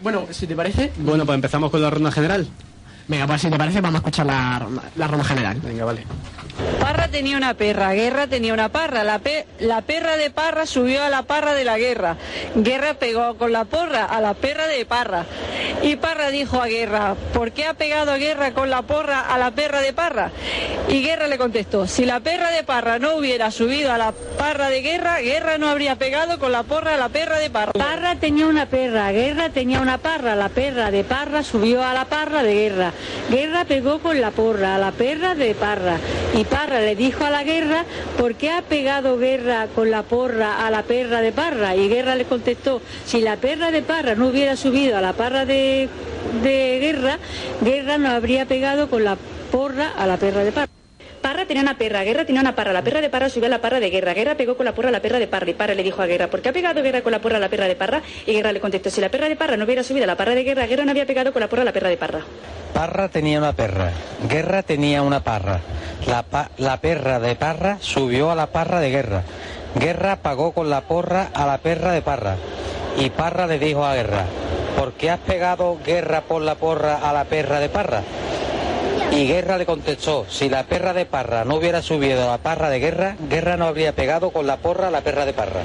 Bueno, 0.02 0.26
si 0.30 0.46
te 0.46 0.54
parece... 0.54 0.92
Bueno, 0.98 1.24
pues 1.26 1.34
empezamos 1.34 1.70
con 1.70 1.82
la 1.82 1.90
ronda 1.90 2.10
general. 2.12 2.46
Venga, 3.10 3.26
pues 3.26 3.42
si 3.42 3.50
te 3.50 3.58
parece, 3.58 3.80
vamos 3.80 3.96
a 3.96 3.98
escuchar 3.98 4.24
la, 4.24 4.64
la 4.94 5.06
ronda 5.08 5.24
general. 5.24 5.60
Venga, 5.60 5.84
vale. 5.84 6.04
Parra 6.80 7.08
tenía 7.08 7.36
una 7.36 7.54
perra, 7.54 7.92
Guerra 7.92 8.26
tenía 8.26 8.52
una 8.54 8.68
parra. 8.70 9.04
La, 9.04 9.18
pe- 9.18 9.46
la 9.58 9.82
perra 9.82 10.16
de 10.16 10.30
Parra 10.30 10.66
subió 10.66 11.02
a 11.02 11.08
la 11.08 11.22
parra 11.22 11.54
de 11.54 11.64
la 11.64 11.78
Guerra. 11.78 12.16
Guerra 12.54 12.94
pegó 12.94 13.36
con 13.36 13.52
la 13.52 13.64
porra 13.64 14.04
a 14.04 14.20
la 14.20 14.34
perra 14.34 14.66
de 14.66 14.84
Parra. 14.86 15.24
Y 15.82 15.96
Parra 15.96 16.30
dijo 16.30 16.60
a 16.60 16.66
Guerra, 16.66 17.14
¿por 17.32 17.52
qué 17.52 17.66
ha 17.66 17.74
pegado 17.74 18.14
Guerra 18.16 18.52
con 18.52 18.70
la 18.70 18.82
porra 18.82 19.20
a 19.20 19.38
la 19.38 19.50
perra 19.50 19.80
de 19.80 19.92
Parra? 19.92 20.30
Y 20.88 21.02
Guerra 21.02 21.26
le 21.26 21.38
contestó, 21.38 21.86
si 21.86 22.04
la 22.06 22.20
perra 22.20 22.50
de 22.50 22.64
Parra 22.64 22.98
no 22.98 23.14
hubiera 23.16 23.50
subido 23.50 23.92
a 23.92 23.98
la 23.98 24.12
parra 24.12 24.68
de 24.68 24.80
Guerra, 24.82 25.20
Guerra 25.20 25.58
no 25.58 25.68
habría 25.68 25.96
pegado 25.96 26.38
con 26.38 26.52
la 26.52 26.62
porra 26.64 26.94
a 26.94 26.98
la 26.98 27.08
perra 27.08 27.38
de 27.38 27.50
Parra. 27.50 27.72
Parra 27.72 28.16
tenía 28.16 28.46
una 28.46 28.66
perra, 28.66 29.10
Guerra 29.12 29.50
tenía 29.50 29.80
una 29.80 29.98
parra, 29.98 30.34
la 30.34 30.48
perra 30.48 30.90
de 30.90 31.04
Parra 31.04 31.42
subió 31.42 31.82
a 31.84 31.92
la 31.94 32.06
parra 32.06 32.42
de 32.42 32.54
Guerra. 32.54 32.92
Guerra 33.30 33.64
pegó 33.64 34.00
con 34.00 34.20
la 34.20 34.30
porra 34.30 34.74
a 34.74 34.78
la 34.78 34.92
perra 34.92 35.34
de 35.34 35.54
Parra. 35.54 35.96
Y 36.34 36.44
Parra 36.50 36.80
le 36.80 36.96
dijo 36.96 37.24
a 37.24 37.30
la 37.30 37.44
Guerra, 37.44 37.84
¿por 38.18 38.34
qué 38.34 38.50
ha 38.50 38.62
pegado 38.62 39.16
Guerra 39.16 39.68
con 39.74 39.90
la 39.90 40.02
porra 40.02 40.66
a 40.66 40.70
la 40.70 40.82
perra 40.82 41.20
de 41.20 41.32
Parra? 41.32 41.76
Y 41.76 41.88
Guerra 41.88 42.16
le 42.16 42.24
contestó, 42.24 42.82
si 43.06 43.20
la 43.20 43.36
perra 43.36 43.70
de 43.70 43.82
Parra 43.82 44.14
no 44.14 44.28
hubiera 44.28 44.56
subido 44.56 44.98
a 44.98 45.00
la 45.00 45.12
parra 45.12 45.46
de, 45.46 45.88
de 46.42 46.78
Guerra, 46.80 47.18
Guerra 47.62 47.98
no 47.98 48.10
habría 48.10 48.46
pegado 48.46 48.90
con 48.90 49.04
la 49.04 49.16
porra 49.50 49.90
a 49.96 50.06
la 50.06 50.16
perra 50.16 50.44
de 50.44 50.52
Parra. 50.52 50.79
Parra 51.20 51.44
tenía 51.44 51.62
una 51.62 51.76
perra, 51.76 52.02
Guerra 52.02 52.24
tenía 52.24 52.40
una 52.40 52.54
parra, 52.54 52.72
la 52.72 52.82
perra 52.82 53.02
de 53.02 53.10
Parra 53.10 53.28
subió 53.28 53.46
a 53.46 53.50
la 53.50 53.60
parra 53.60 53.78
de 53.78 53.90
Guerra, 53.90 54.14
Guerra 54.14 54.36
pegó 54.36 54.56
con 54.56 54.64
la 54.64 54.72
porra 54.72 54.88
a 54.88 54.92
la 54.92 55.02
perra 55.02 55.18
de 55.18 55.26
Parra 55.26 55.50
y 55.50 55.54
Parra 55.54 55.74
le 55.74 55.82
dijo 55.82 56.00
a 56.00 56.06
Guerra, 56.06 56.28
¿por 56.30 56.40
qué 56.40 56.48
ha 56.48 56.52
pegado 56.52 56.82
Guerra 56.82 57.02
con 57.02 57.12
la 57.12 57.20
porra 57.20 57.36
a 57.36 57.40
la 57.40 57.50
perra 57.50 57.68
de 57.68 57.76
Parra? 57.76 58.00
Y 58.26 58.32
Guerra 58.32 58.52
le 58.52 58.60
contestó, 58.60 58.88
si 58.88 59.02
la 59.02 59.10
perra 59.10 59.28
de 59.28 59.36
Parra 59.36 59.58
no 59.58 59.64
hubiera 59.64 59.82
subido 59.82 60.04
a 60.04 60.06
la 60.06 60.16
parra 60.16 60.34
de 60.34 60.44
Guerra, 60.44 60.66
Guerra 60.66 60.84
no 60.84 60.92
había 60.92 61.04
pegado 61.04 61.32
con 61.32 61.40
la 61.40 61.48
porra 61.48 61.62
a 61.62 61.64
la 61.66 61.72
perra 61.72 61.90
de 61.90 61.98
Parra. 61.98 62.20
Parra 62.72 63.08
tenía 63.08 63.38
una 63.38 63.52
perra, 63.52 63.90
Guerra 64.28 64.62
tenía 64.62 65.02
una 65.02 65.22
parra. 65.22 65.60
La, 66.06 66.24
la 66.56 66.80
perra 66.80 67.20
de 67.20 67.36
Parra 67.36 67.76
subió 67.80 68.30
a 68.30 68.34
la 68.34 68.46
parra 68.46 68.80
de 68.80 68.90
Guerra. 68.90 69.22
Guerra 69.74 70.16
pagó 70.16 70.52
con 70.52 70.70
la 70.70 70.80
porra 70.80 71.28
a 71.34 71.44
la 71.44 71.58
perra 71.58 71.92
de 71.92 72.00
Parra. 72.00 72.36
Y 72.96 73.10
Parra 73.10 73.46
le 73.46 73.58
dijo 73.58 73.84
a 73.84 73.94
Guerra, 73.94 74.24
¿por 74.76 74.94
qué 74.94 75.10
has 75.10 75.20
pegado 75.20 75.78
Guerra 75.84 76.22
por 76.22 76.40
la 76.40 76.54
porra 76.54 76.96
a 76.96 77.12
la 77.12 77.24
perra 77.24 77.60
de 77.60 77.68
Parra? 77.68 78.02
Y 79.12 79.26
Guerra 79.26 79.58
le 79.58 79.66
contestó, 79.66 80.24
si 80.28 80.48
la 80.48 80.64
perra 80.64 80.92
de 80.92 81.04
Parra 81.04 81.44
no 81.44 81.56
hubiera 81.56 81.82
subido 81.82 82.22
a 82.24 82.26
la 82.26 82.38
parra 82.38 82.70
de 82.70 82.78
Guerra, 82.78 83.16
Guerra 83.28 83.56
no 83.56 83.66
habría 83.66 83.92
pegado 83.92 84.30
con 84.30 84.46
la 84.46 84.58
porra 84.58 84.88
a 84.88 84.90
la 84.90 85.00
perra 85.00 85.26
de 85.26 85.32
Parra. 85.32 85.62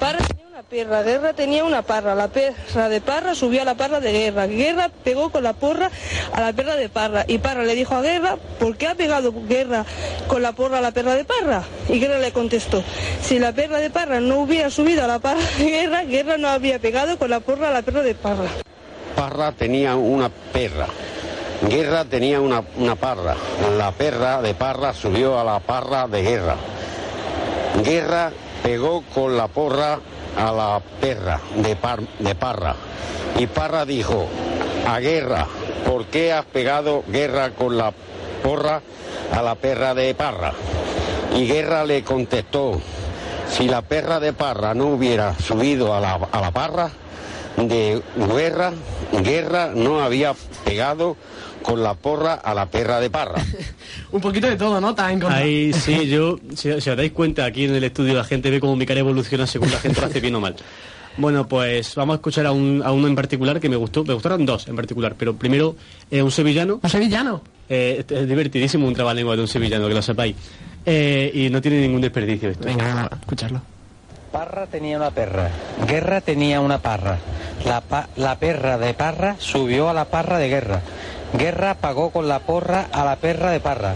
Parra 0.00 0.18
tenía 0.18 0.46
una 0.48 0.62
perra, 0.62 1.02
Guerra 1.02 1.32
tenía 1.32 1.64
una 1.64 1.82
parra, 1.82 2.14
la 2.14 2.28
perra 2.28 2.88
de 2.88 3.00
Parra 3.00 3.34
subió 3.34 3.62
a 3.62 3.64
la 3.64 3.76
parra 3.76 4.00
de 4.00 4.12
Guerra, 4.12 4.46
Guerra 4.46 4.90
pegó 5.04 5.30
con 5.30 5.42
la 5.42 5.52
porra 5.52 5.90
a 6.32 6.40
la 6.40 6.52
perra 6.52 6.76
de 6.76 6.88
Parra 6.88 7.24
y 7.26 7.38
Parra 7.38 7.62
le 7.62 7.74
dijo 7.74 7.94
a 7.94 8.02
Guerra, 8.02 8.36
¿por 8.58 8.76
qué 8.76 8.88
ha 8.88 8.94
pegado 8.94 9.32
Guerra 9.48 9.84
con 10.26 10.42
la 10.42 10.52
porra 10.52 10.78
a 10.78 10.80
la 10.80 10.90
perra 10.90 11.14
de 11.14 11.24
Parra? 11.24 11.62
Y 11.88 12.00
Guerra 12.00 12.18
le 12.18 12.32
contestó, 12.32 12.82
si 13.22 13.38
la 13.38 13.52
perra 13.52 13.78
de 13.78 13.90
Parra 13.90 14.20
no 14.20 14.40
hubiera 14.40 14.70
subido 14.70 15.04
a 15.04 15.06
la 15.06 15.18
parra 15.18 15.40
de 15.58 15.70
Guerra, 15.70 16.04
Guerra 16.04 16.36
no 16.36 16.48
habría 16.48 16.78
pegado 16.78 17.18
con 17.18 17.30
la 17.30 17.40
porra 17.40 17.68
a 17.68 17.72
la 17.72 17.82
perra 17.82 18.02
de 18.02 18.14
Parra. 18.14 18.48
Parra 19.16 19.52
tenía 19.52 19.96
una 19.96 20.30
perra. 20.52 20.86
Guerra 21.62 22.04
tenía 22.04 22.40
una, 22.40 22.62
una 22.76 22.94
parra. 22.94 23.34
La 23.76 23.90
perra 23.90 24.40
de 24.40 24.54
Parra 24.54 24.94
subió 24.94 25.38
a 25.38 25.44
la 25.44 25.58
parra 25.60 26.06
de 26.06 26.22
Guerra. 26.22 26.56
Guerra 27.82 28.30
pegó 28.62 29.02
con 29.14 29.36
la 29.36 29.48
porra 29.48 29.98
a 30.36 30.52
la 30.52 30.80
perra 31.00 31.40
de, 31.56 31.74
Par- 31.76 32.06
de 32.18 32.34
Parra. 32.34 32.74
Y 33.38 33.46
Parra 33.48 33.84
dijo, 33.84 34.26
a 34.86 35.00
Guerra, 35.00 35.46
¿por 35.86 36.06
qué 36.06 36.32
has 36.32 36.44
pegado 36.46 37.02
Guerra 37.08 37.50
con 37.50 37.76
la 37.76 37.92
porra 38.42 38.80
a 39.32 39.42
la 39.42 39.54
perra 39.56 39.94
de 39.94 40.14
Parra? 40.14 40.52
Y 41.34 41.46
Guerra 41.46 41.84
le 41.84 42.04
contestó, 42.04 42.80
si 43.50 43.68
la 43.68 43.82
perra 43.82 44.20
de 44.20 44.32
Parra 44.32 44.74
no 44.74 44.86
hubiera 44.86 45.34
subido 45.38 45.92
a 45.94 46.00
la, 46.00 46.18
a 46.30 46.40
la 46.40 46.50
parra 46.52 46.90
de 47.66 48.00
Guerra, 48.34 48.72
Guerra 49.22 49.72
no 49.74 50.00
había 50.00 50.34
pegado 50.64 51.16
con 51.62 51.82
la 51.82 51.94
porra 51.94 52.34
a 52.34 52.54
la 52.54 52.66
perra 52.66 53.00
de 53.00 53.10
Parra. 53.10 53.42
Un 54.12 54.20
poquito 54.20 54.46
de 54.46 54.56
todo, 54.56 54.80
¿no? 54.80 54.90
Está 54.90 55.10
en 55.12 55.20
contra. 55.20 55.38
Ahí 55.38 55.72
sí, 55.72 56.06
yo, 56.08 56.38
si, 56.54 56.80
si 56.80 56.90
os 56.90 56.96
dais 56.96 57.12
cuenta, 57.12 57.44
aquí 57.44 57.64
en 57.64 57.74
el 57.74 57.84
estudio 57.84 58.14
la 58.14 58.24
gente 58.24 58.50
ve 58.50 58.60
cómo 58.60 58.76
mi 58.76 58.86
cara 58.86 59.00
evoluciona 59.00 59.46
según 59.46 59.70
la 59.70 59.78
gente 59.78 60.00
lo 60.00 60.06
hace 60.06 60.20
bien 60.20 60.34
o 60.36 60.40
mal. 60.40 60.54
Bueno, 61.16 61.48
pues 61.48 61.96
vamos 61.96 62.14
a 62.14 62.16
escuchar 62.18 62.46
a, 62.46 62.52
un- 62.52 62.80
a 62.84 62.92
uno 62.92 63.08
en 63.08 63.16
particular 63.16 63.58
que 63.58 63.68
me 63.68 63.74
gustó. 63.76 64.04
Me 64.04 64.14
gustaron 64.14 64.46
dos 64.46 64.68
en 64.68 64.76
particular, 64.76 65.16
pero 65.18 65.34
primero 65.34 65.74
eh, 66.12 66.22
un 66.22 66.30
sevillano. 66.30 66.78
¿Un 66.80 66.88
sevillano? 66.88 67.42
Eh, 67.68 68.04
es 68.08 68.28
divertidísimo 68.28 68.86
un 68.86 68.94
trabalengua 68.94 69.34
de 69.34 69.42
un 69.42 69.48
sevillano, 69.48 69.88
que 69.88 69.94
lo 69.94 70.00
sepáis. 70.02 70.36
Eh, 70.86 71.30
y 71.34 71.50
no 71.50 71.60
tiene 71.60 71.80
ningún 71.80 72.00
desperdicio 72.00 72.50
esto. 72.50 72.64
Venga, 72.66 73.08
a 73.10 73.16
escucharlo. 73.16 73.60
Parra 74.32 74.66
tenía 74.66 74.96
una 74.96 75.10
perra, 75.10 75.48
Guerra 75.86 76.20
tenía 76.20 76.60
una 76.60 76.78
parra. 76.78 77.18
La, 77.64 77.80
pa- 77.80 78.08
la 78.16 78.36
perra 78.38 78.78
de 78.78 78.94
Parra 78.94 79.36
subió 79.38 79.88
a 79.88 79.92
la 79.94 80.04
parra 80.04 80.38
de 80.38 80.48
Guerra. 80.48 80.80
Guerra 81.36 81.74
pagó 81.74 82.10
con 82.10 82.28
la 82.28 82.38
porra 82.40 82.86
a 82.92 83.04
la 83.04 83.16
perra 83.16 83.50
de 83.50 83.60
Parra. 83.60 83.94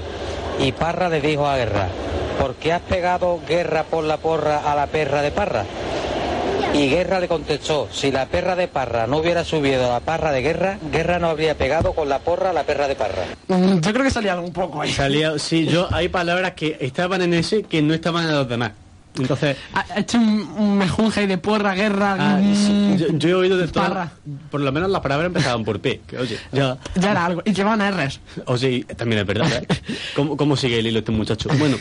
Y 0.59 0.73
Parra 0.73 1.09
le 1.09 1.21
dijo 1.21 1.47
a 1.47 1.57
Guerra, 1.57 1.87
¿por 2.41 2.55
qué 2.57 2.73
has 2.73 2.83
pegado 2.83 3.41
Guerra 3.47 3.85
por 3.85 4.05
la 4.05 4.17
porra 4.17 4.59
a 4.71 4.75
la 4.75 4.87
perra 4.87 5.23
de 5.23 5.31
Parra? 5.31 5.65
Y 6.75 6.89
Guerra 6.89 7.21
le 7.21 7.29
contestó, 7.29 7.89
si 7.93 8.11
la 8.11 8.27
perra 8.27 8.57
de 8.57 8.67
Parra 8.67 9.07
no 9.07 9.19
hubiera 9.19 9.45
subido 9.45 9.87
a 9.87 9.93
la 9.95 10.01
parra 10.01 10.33
de 10.33 10.41
Guerra, 10.43 10.79
Guerra 10.91 11.19
no 11.19 11.29
habría 11.29 11.55
pegado 11.57 11.93
con 11.93 12.09
la 12.09 12.19
porra 12.19 12.51
a 12.51 12.53
la 12.53 12.65
perra 12.65 12.89
de 12.89 12.95
Parra. 12.97 13.25
Mm, 13.49 13.81
Yo 13.81 13.93
creo 13.93 14.05
que 14.05 14.11
salía 14.11 14.39
un 14.41 14.53
poco 14.53 14.81
ahí. 14.83 14.91
Salía, 14.91 15.39
sí, 15.39 15.67
yo 15.67 15.87
hay 15.93 16.09
palabras 16.09 16.53
que 16.53 16.79
estaban 16.81 17.21
en 17.23 17.35
ese 17.35 17.63
que 17.63 17.81
no 17.83 17.93
estaban 17.95 18.25
en 18.25 18.33
los 18.35 18.49
demás. 18.49 18.73
Entonces, 19.19 19.57
Ha 19.75 19.85
ha 19.95 19.99
hecho 20.01 20.19
un, 20.19 20.41
un 20.59 20.79
mejunje 20.79 21.27
de 21.27 21.37
porra, 21.39 21.75
guerra. 21.75 22.17
ah, 22.19 22.39
mm, 22.43 22.97
yo, 22.97 23.07
yo 23.19 23.29
he 23.29 23.35
oído 23.35 23.57
de 23.59 23.69
todo. 23.69 24.11
Por 24.51 24.61
lo 24.63 24.73
menos 24.73 24.91
las 24.91 25.01
palabras 25.03 25.27
empezaban 25.27 25.65
por 25.65 25.81
P. 25.81 26.01
Que, 26.07 26.19
oye, 26.19 26.39
ya. 26.53 26.79
Ya 26.95 27.11
era 27.11 27.27
algo. 27.27 27.43
Y 27.45 27.53
llevaban 27.53 27.81
R's. 27.93 28.21
O 28.47 28.57
sea, 28.57 28.71
y 28.71 28.85
también 28.85 29.21
es 29.21 29.27
verdad. 29.27 29.53
¿eh? 29.53 29.67
¿Cómo, 30.17 30.37
cómo 30.37 30.57
sigue 30.57 30.79
el 30.79 30.87
hilo 30.87 31.01
este 31.01 31.13
muchacho? 31.13 31.51
Bueno, 31.59 31.77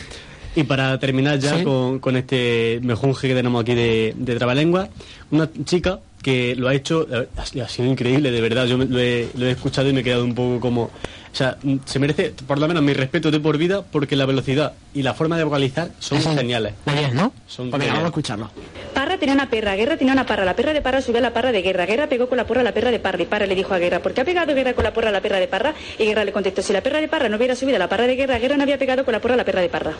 y 0.54 0.64
para 0.64 0.98
terminar 0.98 1.38
ya 1.38 1.56
Sí. 1.56 1.64
con, 1.64 1.98
con 2.00 2.16
este 2.16 2.78
mejunje 2.82 3.28
que 3.28 3.34
tenemos 3.34 3.62
aquí 3.62 3.74
de, 3.74 4.14
de 4.16 4.36
Trabalengua, 4.36 4.88
una 5.30 5.48
chica 5.64 6.00
que 6.22 6.54
lo 6.54 6.68
ha 6.68 6.74
hecho, 6.74 7.06
eh, 7.10 7.28
ha 7.36 7.62
ha 7.62 7.68
sido 7.68 7.88
increíble, 7.88 8.30
de 8.30 8.40
verdad. 8.42 8.66
Yo 8.66 8.76
me- 8.76 8.84
lo 8.84 8.98
he, 9.00 9.28
lo 9.36 9.46
he 9.46 9.52
escuchado 9.52 9.88
y 9.88 9.92
me 9.94 10.00
he 10.00 10.04
quedado 10.04 10.24
un 10.24 10.34
poco 10.34 10.60
como. 10.60 10.90
O 11.32 11.34
sea, 11.34 11.56
mm, 11.62 11.76
se 11.86 11.98
merece 11.98 12.34
por 12.46 12.58
lo 12.58 12.68
menos 12.68 12.82
mi 12.82 12.92
respeto 12.92 13.30
de 13.30 13.40
por 13.40 13.56
vida 13.56 13.82
porque 13.90 14.16
la 14.16 14.26
velocidad 14.26 14.74
y 14.92 15.02
la 15.02 15.14
forma 15.14 15.38
de 15.38 15.44
vocalizar 15.44 15.88
son 15.98 16.20
geniales. 16.20 16.74
La 16.84 16.92
10, 16.92 17.14
¿no? 17.14 17.32
Son 17.46 17.70
Pues 17.70 17.80
venga, 17.80 17.94
vamos 17.94 18.10
a 18.10 18.12
geniales. 18.12 18.48
escucharlo. 18.48 18.50
Parra 18.92 19.16
tenía 19.18 19.34
una 19.34 19.48
perra, 19.48 19.74
Guerra 19.74 19.96
tenía 19.96 20.12
una 20.12 20.26
parra, 20.26 20.44
la 20.44 20.54
perra 20.54 20.74
de 20.74 20.82
Parra 20.82 21.00
subió 21.00 21.18
a 21.18 21.22
la 21.22 21.32
parra 21.32 21.50
de 21.50 21.62
Guerra, 21.62 21.86
Guerra 21.86 22.06
pegó 22.08 22.28
con 22.28 22.36
la 22.36 22.44
porra 22.46 22.60
a 22.60 22.64
la 22.64 22.74
perra 22.74 22.90
de 22.90 22.98
Parra 22.98 23.22
y 23.22 23.24
Parra 23.24 23.46
le 23.46 23.54
dijo 23.54 23.72
a 23.72 23.78
Guerra, 23.78 24.00
¿por 24.00 24.12
qué 24.12 24.20
ha 24.20 24.24
pegado 24.26 24.54
Guerra 24.54 24.74
con 24.74 24.84
la 24.84 24.92
porra 24.92 25.08
a 25.08 25.12
la 25.12 25.22
perra 25.22 25.38
de 25.38 25.48
Parra? 25.48 25.74
Y 25.98 26.04
Guerra 26.04 26.24
le 26.24 26.32
contestó, 26.32 26.60
si 26.60 26.74
la 26.74 26.82
perra 26.82 27.00
de 27.00 27.08
Parra 27.08 27.30
no 27.30 27.38
hubiera 27.38 27.56
subido 27.56 27.76
a 27.76 27.78
la 27.78 27.88
parra 27.88 28.06
de 28.06 28.14
Guerra, 28.16 28.38
Guerra 28.38 28.56
no 28.58 28.64
había 28.64 28.76
pegado 28.78 29.04
con 29.06 29.12
la 29.12 29.20
porra 29.20 29.32
a 29.34 29.38
la 29.38 29.44
perra 29.46 29.62
de 29.62 29.68
Parra. 29.70 29.92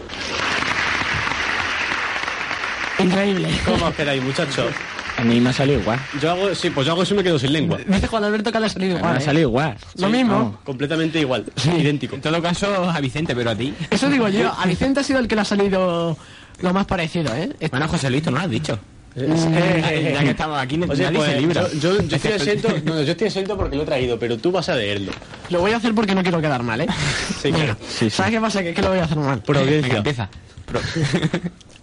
Increíble. 2.99 3.49
¿Cómo 3.65 3.87
os 3.87 3.95
quedáis, 3.95 4.23
muchachos? 4.23 4.67
A 5.23 5.25
mí 5.25 5.41
me 5.41 5.51
ha 5.51 5.53
salido 5.53 5.81
igual. 5.81 6.01
Yo 6.21 6.31
hago, 6.33 6.55
sí, 6.55 6.71
pues 6.71 6.85
yo 6.87 6.93
hago 6.93 7.05
eso 7.05 7.15
y 7.15 7.17
me 7.19 7.23
quedo 7.23 7.39
sin 7.39 7.53
lengua. 7.53 7.79
Dice 7.87 8.07
Juan 8.09 8.25
Alberto 8.25 8.51
que 8.51 8.59
le 8.61 8.67
ha 8.67 8.69
salido 8.69 8.95
Me 8.95 8.99
igual. 8.99 9.17
ha 9.17 9.19
¿eh? 9.19 9.23
salido 9.25 9.49
igual. 9.49 9.77
Lo 9.97 10.07
Sí, 10.09 10.13
mismo. 10.13 10.35
vamos. 10.35 10.57
Completamente 10.65 11.21
igual, 11.21 11.45
idéntico. 11.79 12.17
En 12.17 12.21
todo 12.23 12.43
caso, 12.43 12.91
a 12.91 13.01
Vicente, 13.01 13.35
pero 13.37 13.51
a 13.51 13.55
ti. 13.55 13.73
Eso 13.91 14.11
digo 14.11 14.29
yo. 14.29 14.53
A 14.59 14.67
Vicente 14.67 15.01
ha 15.01 15.05
sido 15.05 15.21
el 15.21 15.29
que 15.29 15.35
le 15.37 15.41
ha 15.43 15.45
salido 15.45 16.17
lo 16.61 16.73
más 16.75 16.87
parecido, 16.87 17.35
¿eh? 17.35 17.51
Bueno, 17.71 17.87
José 17.89 18.11
Luis, 18.11 18.23
tú 18.23 18.31
no 18.31 18.39
lo 18.39 18.43
has 18.45 18.51
dicho. 18.51 18.79
Eh, 19.15 20.13
ya 20.15 20.21
que 20.25 20.31
estamos 20.31 20.59
aquí, 20.59 20.79
nadie 20.79 21.11
pues, 21.13 21.31
se 21.31 21.39
libra. 21.41 21.69
Yo, 21.75 21.79
yo, 21.99 22.03
yo 22.03 22.17
estoy 22.17 22.33
exento, 22.33 22.69
no, 22.85 22.95
no, 22.95 23.03
yo 23.03 23.13
estoy 23.13 23.27
exento 23.27 23.57
porque 23.59 23.77
lo 23.77 23.83
he 23.83 23.87
traído, 23.87 24.19
pero 24.19 24.39
tú 24.39 24.51
vas 24.51 24.69
a 24.71 24.75
leerlo. 24.75 25.13
Lo 25.51 25.61
voy 25.61 25.73
a 25.73 25.77
hacer 25.77 25.95
porque 25.95 26.15
no 26.15 26.23
quiero 26.23 26.41
quedar 26.41 26.63
mal, 26.63 26.81
¿eh? 26.81 26.87
Sí, 27.43 27.53
claro. 27.53 27.77
¿Sabes 28.11 28.33
qué 28.33 28.41
pasa? 28.41 28.63
Que 28.63 28.71
es 28.71 28.75
que 28.75 28.83
lo 28.83 28.89
voy 28.89 28.99
a 29.01 29.05
hacer 29.05 29.19
mal. 29.19 29.41
Providencia. 29.43 29.83
Venga, 29.83 29.97
empieza. 29.99 30.29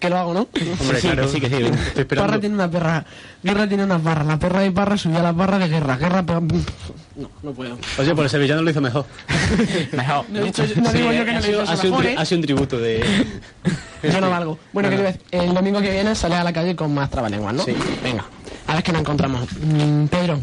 Que 0.00 0.08
lo 0.08 0.16
hago, 0.16 0.32
¿no? 0.32 0.40
Hombre, 0.80 1.00
Sí, 1.00 1.08
claro. 1.08 1.22
que 1.26 1.28
sí, 1.28 1.40
que 1.40 1.48
sí. 1.50 1.56
Estoy. 1.94 2.04
Parra 2.18 2.40
tiene 2.40 2.54
una 2.54 2.70
perra. 2.70 3.04
Guerra 3.42 3.68
tiene 3.68 3.84
una 3.84 3.98
barra. 3.98 4.24
La 4.24 4.38
perra 4.38 4.60
de 4.60 4.70
Parra 4.72 4.96
subió 4.96 5.18
a 5.18 5.22
la 5.22 5.32
barra 5.32 5.58
de 5.58 5.68
Guerra. 5.68 5.96
Guerra... 5.98 6.22
pe- 6.22 6.32
No, 7.16 7.30
no 7.42 7.52
puedo. 7.52 7.76
Oye, 7.98 8.14
por 8.14 8.24
el 8.24 8.30
sevillano 8.30 8.62
lo 8.62 8.70
hizo 8.70 8.80
mejor. 8.80 9.04
Mejor. 9.92 10.24
No, 10.30 10.40
he 10.40 10.44
dicho- 10.44 10.64
no 10.76 10.92
digo 10.92 11.12
yo 11.12 11.24
que 11.26 11.32
no 11.32 11.38
ha 11.38 11.40
lo 11.40 11.46
sido, 11.46 11.62
hizo 11.64 11.72
ha 11.72 11.76
sido 11.76 11.92
un, 11.94 11.98
mejor, 12.00 12.14
tri- 12.16 12.18
ha 12.22 12.24
sido 12.24 12.38
un 12.38 12.42
tributo 12.44 12.78
de... 12.78 13.04
Yo 14.02 14.20
no 14.22 14.30
valgo. 14.30 14.58
Bueno, 14.72 14.88
¿qué 14.88 14.94
te 14.96 15.00
iba 15.02 15.10
a 15.10 15.12
decir? 15.12 15.26
el 15.32 15.52
domingo 15.54 15.82
que 15.82 15.90
viene 15.90 16.14
sale 16.14 16.34
a 16.36 16.42
la 16.44 16.52
calle 16.54 16.74
con 16.74 16.94
más 16.94 17.10
trabalenguas, 17.10 17.52
¿no? 17.52 17.62
Sí. 17.64 17.74
Venga. 18.02 18.24
A 18.68 18.74
ver 18.74 18.82
qué 18.82 18.92
nos 18.92 19.02
encontramos. 19.02 19.46
Mm, 19.60 20.06
Pedro. 20.06 20.40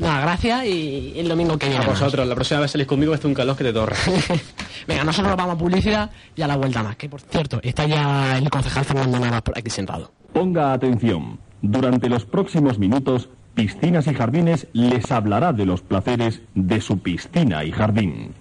Nada, 0.00 0.22
gracias 0.22 0.64
y 0.64 1.12
el 1.16 1.28
domingo 1.28 1.58
que 1.58 1.68
viene. 1.68 1.84
A 1.84 1.88
vosotros, 1.88 2.26
la 2.26 2.34
próxima 2.34 2.60
vez 2.60 2.70
salís 2.70 2.86
conmigo, 2.86 3.12
este 3.12 3.26
es 3.26 3.28
un 3.28 3.34
calor 3.34 3.54
que 3.54 3.64
te 3.64 3.72
torra. 3.72 3.94
Venga, 4.88 5.04
nosotros 5.04 5.28
nos 5.28 5.36
vamos 5.36 5.54
a 5.54 5.58
publicidad 5.58 6.10
y 6.34 6.40
a 6.40 6.46
la 6.46 6.56
vuelta 6.56 6.82
más. 6.82 6.96
Que 6.96 7.08
por 7.08 7.20
cierto, 7.20 7.60
está 7.62 7.86
ya 7.86 8.38
el 8.38 8.48
concejal 8.48 8.86
Fernando 8.86 9.20
Navas 9.20 9.42
por 9.42 9.58
aquí 9.58 9.68
sentado. 9.68 10.10
Ponga 10.32 10.72
atención. 10.72 11.38
Durante 11.60 12.08
los 12.08 12.24
próximos 12.24 12.78
minutos, 12.78 13.28
Piscinas 13.54 14.06
y 14.06 14.14
Jardines 14.14 14.68
les 14.72 15.12
hablará 15.12 15.52
de 15.52 15.66
los 15.66 15.82
placeres 15.82 16.40
de 16.54 16.80
su 16.80 16.98
piscina 17.00 17.62
y 17.62 17.70
jardín. 17.70 18.32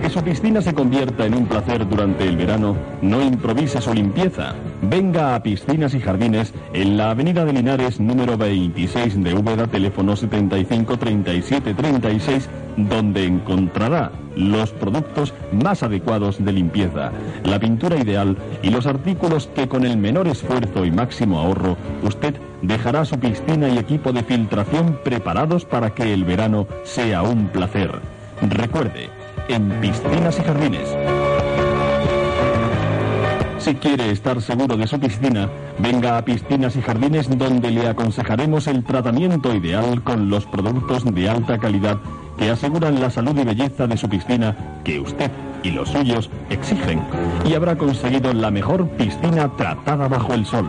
Que 0.00 0.08
su 0.08 0.22
piscina 0.22 0.62
se 0.62 0.72
convierta 0.72 1.26
en 1.26 1.34
un 1.34 1.46
placer 1.46 1.86
durante 1.86 2.26
el 2.26 2.36
verano, 2.36 2.74
no 3.02 3.22
improvise 3.22 3.82
su 3.82 3.92
limpieza. 3.92 4.54
Venga 4.80 5.34
a 5.34 5.42
Piscinas 5.42 5.92
y 5.94 6.00
Jardines 6.00 6.54
en 6.72 6.96
la 6.96 7.10
Avenida 7.10 7.44
de 7.44 7.52
Linares 7.52 8.00
número 8.00 8.38
26 8.38 9.22
de 9.22 9.34
Úbeda, 9.34 9.66
teléfono 9.66 10.16
75 10.16 10.96
37 10.96 11.74
36, 11.74 12.48
donde 12.78 13.26
encontrará 13.26 14.10
los 14.36 14.70
productos 14.70 15.34
más 15.52 15.82
adecuados 15.82 16.42
de 16.42 16.52
limpieza, 16.52 17.12
la 17.44 17.58
pintura 17.58 17.96
ideal 17.98 18.38
y 18.62 18.70
los 18.70 18.86
artículos 18.86 19.48
que 19.54 19.68
con 19.68 19.84
el 19.84 19.98
menor 19.98 20.28
esfuerzo 20.28 20.86
y 20.86 20.90
máximo 20.90 21.38
ahorro 21.38 21.76
usted 22.02 22.34
dejará 22.62 23.04
su 23.04 23.18
piscina 23.18 23.68
y 23.68 23.76
equipo 23.76 24.12
de 24.12 24.22
filtración 24.22 24.98
preparados 25.04 25.66
para 25.66 25.90
que 25.90 26.14
el 26.14 26.24
verano 26.24 26.66
sea 26.84 27.22
un 27.22 27.48
placer. 27.48 27.90
Recuerde, 28.42 29.10
en 29.48 29.68
Piscinas 29.80 30.38
y 30.38 30.42
Jardines. 30.42 30.96
Si 33.58 33.74
quiere 33.74 34.10
estar 34.10 34.40
seguro 34.40 34.76
de 34.76 34.86
su 34.86 34.98
piscina, 34.98 35.48
venga 35.78 36.16
a 36.16 36.24
Piscinas 36.24 36.76
y 36.76 36.82
Jardines 36.82 37.28
donde 37.38 37.70
le 37.70 37.88
aconsejaremos 37.88 38.66
el 38.66 38.82
tratamiento 38.84 39.54
ideal 39.54 40.02
con 40.02 40.30
los 40.30 40.46
productos 40.46 41.04
de 41.04 41.28
alta 41.28 41.58
calidad 41.58 41.98
que 42.38 42.50
aseguran 42.50 43.00
la 43.00 43.10
salud 43.10 43.38
y 43.38 43.44
belleza 43.44 43.86
de 43.86 43.98
su 43.98 44.08
piscina 44.08 44.56
que 44.82 44.98
usted 44.98 45.30
y 45.62 45.70
los 45.72 45.90
suyos 45.90 46.30
exigen 46.48 47.02
y 47.44 47.52
habrá 47.52 47.76
conseguido 47.76 48.32
la 48.32 48.50
mejor 48.50 48.88
piscina 48.90 49.54
tratada 49.56 50.08
bajo 50.08 50.32
el 50.32 50.46
sol. 50.46 50.66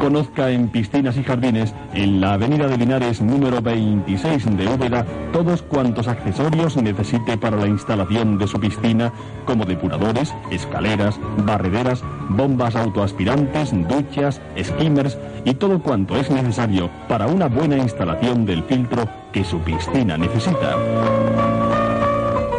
Conozca 0.00 0.50
en 0.50 0.68
Piscinas 0.68 1.18
y 1.18 1.22
Jardines, 1.22 1.74
en 1.92 2.22
la 2.22 2.32
Avenida 2.32 2.66
de 2.66 2.78
Linares 2.78 3.20
número 3.20 3.60
26 3.60 4.56
de 4.56 4.66
Úbeda, 4.66 5.04
todos 5.30 5.60
cuantos 5.60 6.08
accesorios 6.08 6.74
necesite 6.78 7.36
para 7.36 7.58
la 7.58 7.66
instalación 7.66 8.38
de 8.38 8.46
su 8.46 8.58
piscina, 8.58 9.12
como 9.44 9.66
depuradores, 9.66 10.34
escaleras, 10.50 11.20
barrederas, 11.44 12.02
bombas 12.30 12.76
autoaspirantes, 12.76 13.72
duchas, 13.88 14.40
skimmers 14.58 15.18
y 15.44 15.52
todo 15.52 15.78
cuanto 15.82 16.16
es 16.16 16.30
necesario 16.30 16.88
para 17.06 17.26
una 17.26 17.48
buena 17.48 17.76
instalación 17.76 18.46
del 18.46 18.62
filtro 18.62 19.06
que 19.32 19.44
su 19.44 19.58
piscina 19.60 20.16
necesita. 20.16 20.76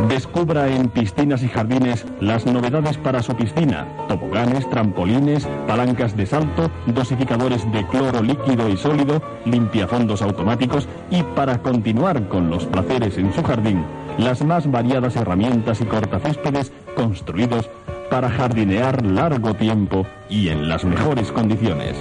Descubra 0.08 0.68
en 0.68 0.90
Piscinas 0.90 1.44
y 1.44 1.48
Jardines 1.48 2.06
las 2.20 2.46
novedades 2.46 2.98
para 2.98 3.22
su 3.22 3.36
piscina, 3.36 3.88
toboganes, 4.08 4.70
trampolines, 4.70 5.48
palancas 5.68 6.18
de 6.18 6.26
salto, 6.26 6.72
dosificadores 6.88 7.70
de 7.72 7.86
cloro 7.88 8.22
líquido 8.22 8.68
y 8.68 8.78
sólido, 8.78 9.22
limpiafondos 9.46 10.22
automáticos 10.22 10.88
y 11.10 11.24
para 11.24 11.62
continuar 11.62 12.28
con 12.28 12.50
los 12.50 12.66
placeres 12.66 13.18
en 13.18 13.34
su 13.34 13.44
jardín, 13.44 13.86
las 14.18 14.44
más 14.44 14.70
variadas 14.70 15.16
herramientas 15.16 15.82
y 15.82 15.86
cortacéspedes 15.86 16.72
construidos 16.96 17.70
para 18.10 18.30
jardinear 18.30 19.06
largo 19.06 19.54
tiempo 19.54 20.06
y 20.30 20.50
en 20.50 20.68
las 20.68 20.84
mejores 20.84 21.32
condiciones. 21.32 21.96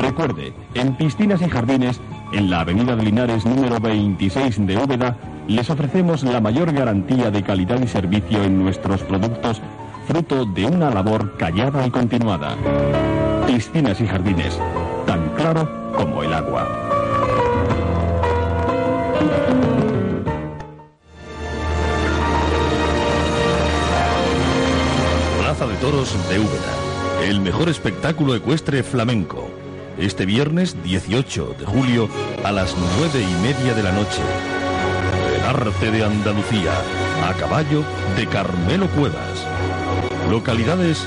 Recuerde, 0.00 0.52
en 0.74 0.96
Piscinas 0.96 1.42
y 1.42 1.48
Jardines, 1.48 2.00
en 2.32 2.50
la 2.50 2.60
Avenida 2.60 2.94
de 2.96 3.04
Linares 3.04 3.44
número 3.44 3.80
26 3.80 4.66
de 4.66 4.76
Úbeda, 4.76 5.16
les 5.46 5.70
ofrecemos 5.70 6.22
la 6.22 6.40
mayor 6.40 6.72
garantía 6.72 7.30
de 7.30 7.42
calidad 7.42 7.80
y 7.80 7.88
servicio 7.88 8.42
en 8.42 8.62
nuestros 8.62 9.02
productos, 9.02 9.60
fruto 10.06 10.44
de 10.44 10.66
una 10.66 10.90
labor 10.90 11.36
callada 11.36 11.86
y 11.86 11.90
continuada. 11.90 12.56
Piscinas 13.46 14.00
y 14.00 14.06
Jardines, 14.06 14.58
tan 15.06 15.28
claro 15.30 15.92
como 15.96 16.22
el 16.22 16.32
agua. 16.32 16.68
Plaza 25.40 25.66
de 25.66 25.74
Toros 25.76 26.28
de 26.28 26.38
Úbeda. 26.38 27.26
El 27.26 27.40
mejor 27.40 27.68
espectáculo 27.68 28.34
ecuestre 28.34 28.82
flamenco. 28.82 29.57
Este 29.98 30.26
viernes 30.26 30.80
18 30.84 31.56
de 31.58 31.66
julio 31.66 32.08
a 32.44 32.52
las 32.52 32.76
nueve 32.76 33.20
y 33.20 33.42
media 33.42 33.74
de 33.74 33.82
la 33.82 33.90
noche. 33.90 34.22
arte 35.44 35.90
de 35.90 36.04
Andalucía, 36.04 36.72
a 37.28 37.34
caballo 37.34 37.82
de 38.16 38.26
Carmelo 38.28 38.86
Cuevas. 38.90 39.44
Localidades, 40.30 41.04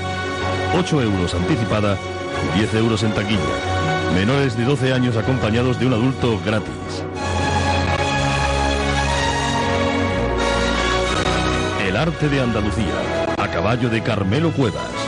8 0.78 1.02
euros 1.02 1.34
anticipada, 1.34 1.96
10 2.54 2.74
euros 2.74 3.02
en 3.02 3.14
taquilla. 3.14 3.40
Menores 4.14 4.58
de 4.58 4.64
12 4.64 4.92
años 4.92 5.16
acompañados 5.16 5.80
de 5.80 5.86
un 5.86 5.94
adulto 5.94 6.38
gratis. 6.44 7.02
El 11.82 11.96
arte 11.96 12.28
de 12.28 12.42
Andalucía, 12.42 13.34
a 13.38 13.48
caballo 13.48 13.88
de 13.88 14.02
Carmelo 14.02 14.50
Cuevas. 14.50 15.01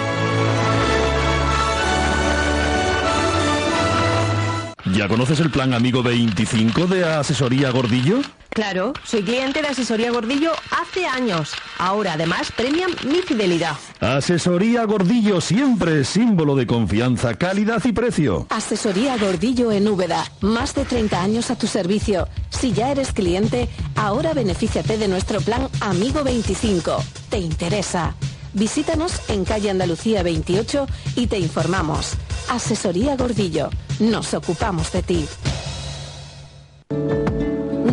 ¿Ya 4.94 5.08
conoces 5.08 5.40
el 5.40 5.50
plan 5.50 5.74
Amigo 5.74 6.04
25 6.04 6.86
de 6.86 7.04
Asesoría 7.04 7.70
Gordillo? 7.70 8.20
Claro, 8.50 8.92
soy 9.02 9.24
cliente 9.24 9.60
de 9.60 9.66
Asesoría 9.66 10.12
Gordillo 10.12 10.52
hace 10.70 11.04
años. 11.04 11.50
Ahora 11.78 12.12
además 12.12 12.52
premian 12.56 12.90
mi 13.04 13.16
fidelidad. 13.16 13.76
Asesoría 13.98 14.84
Gordillo 14.84 15.40
siempre 15.40 16.04
símbolo 16.04 16.54
de 16.54 16.68
confianza, 16.68 17.34
calidad 17.34 17.84
y 17.84 17.90
precio. 17.90 18.46
Asesoría 18.50 19.16
Gordillo 19.16 19.72
en 19.72 19.88
Úbeda. 19.88 20.24
Más 20.40 20.76
de 20.76 20.84
30 20.84 21.20
años 21.20 21.50
a 21.50 21.58
tu 21.58 21.66
servicio. 21.66 22.28
Si 22.50 22.72
ya 22.72 22.92
eres 22.92 23.10
cliente, 23.12 23.68
ahora 23.96 24.32
benefíciate 24.32 24.96
de 24.96 25.08
nuestro 25.08 25.40
plan 25.40 25.66
Amigo 25.80 26.22
25. 26.22 27.02
¿Te 27.30 27.38
interesa? 27.38 28.14
Visítanos 28.54 29.20
en 29.28 29.44
calle 29.44 29.68
Andalucía 29.68 30.22
28 30.22 30.86
y 31.16 31.26
te 31.26 31.38
informamos. 31.38 32.12
Asesoría 32.48 33.16
Gordillo. 33.16 33.68
Nos 33.98 34.32
ocupamos 34.32 34.92
de 34.92 35.02
ti. 35.02 35.26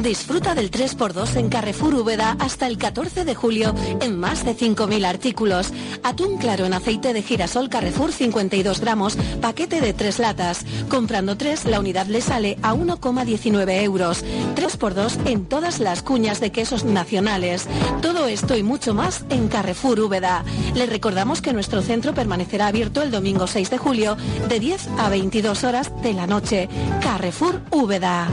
Disfruta 0.02 0.56
del 0.56 0.72
3x2 0.72 1.36
en 1.36 1.50
Carrefour 1.50 1.94
Úbeda 1.94 2.36
hasta 2.40 2.66
el 2.66 2.80
14 2.80 3.24
de 3.24 3.36
julio 3.36 3.76
en 4.02 4.20
más 4.20 4.44
de 4.44 4.58
5.000 4.58 5.06
artículos. 5.06 5.72
Atún 6.02 6.38
claro 6.38 6.66
en 6.66 6.74
aceite 6.74 7.14
de 7.14 7.22
girasol 7.22 7.70
Carrefour 7.70 8.12
52 8.12 8.80
gramos, 8.80 9.16
paquete 9.42 9.80
de 9.80 9.94
3 9.94 10.18
latas. 10.18 10.66
Comprando 10.90 11.38
3, 11.38 11.66
la 11.66 11.80
unidad 11.80 12.08
le 12.08 12.22
sale 12.22 12.58
a 12.64 12.74
1,19 12.74 13.84
euros. 13.84 14.26
3x2 14.56 15.28
en 15.28 15.46
todas 15.46 15.80
las 15.80 16.02
cuñas 16.02 16.40
de 16.40 16.52
quesos 16.52 16.84
nacionales. 16.84 17.68
Todo 18.02 18.26
esto 18.26 18.58
y 18.58 18.64
mucho 18.64 18.96
más 18.96 19.24
en 19.30 19.50
Carrefour 19.50 20.00
Úbeda. 20.00 20.44
Le 20.74 20.88
recordamos 20.88 21.44
que 21.44 21.54
nuestro 21.54 21.84
centro 21.84 22.16
permanecerá 22.16 22.68
abierto 22.68 23.04
el 23.04 23.12
domingo 23.12 23.46
6 23.46 23.70
de 23.70 23.78
julio 23.78 24.18
de 24.50 24.60
10 24.60 24.88
a 24.98 25.10
22 25.10 25.64
horas 25.64 25.92
de 26.02 26.14
la 26.14 26.26
noche. 26.26 26.70
Carrefour 27.04 27.62
Úbeda. 27.70 28.28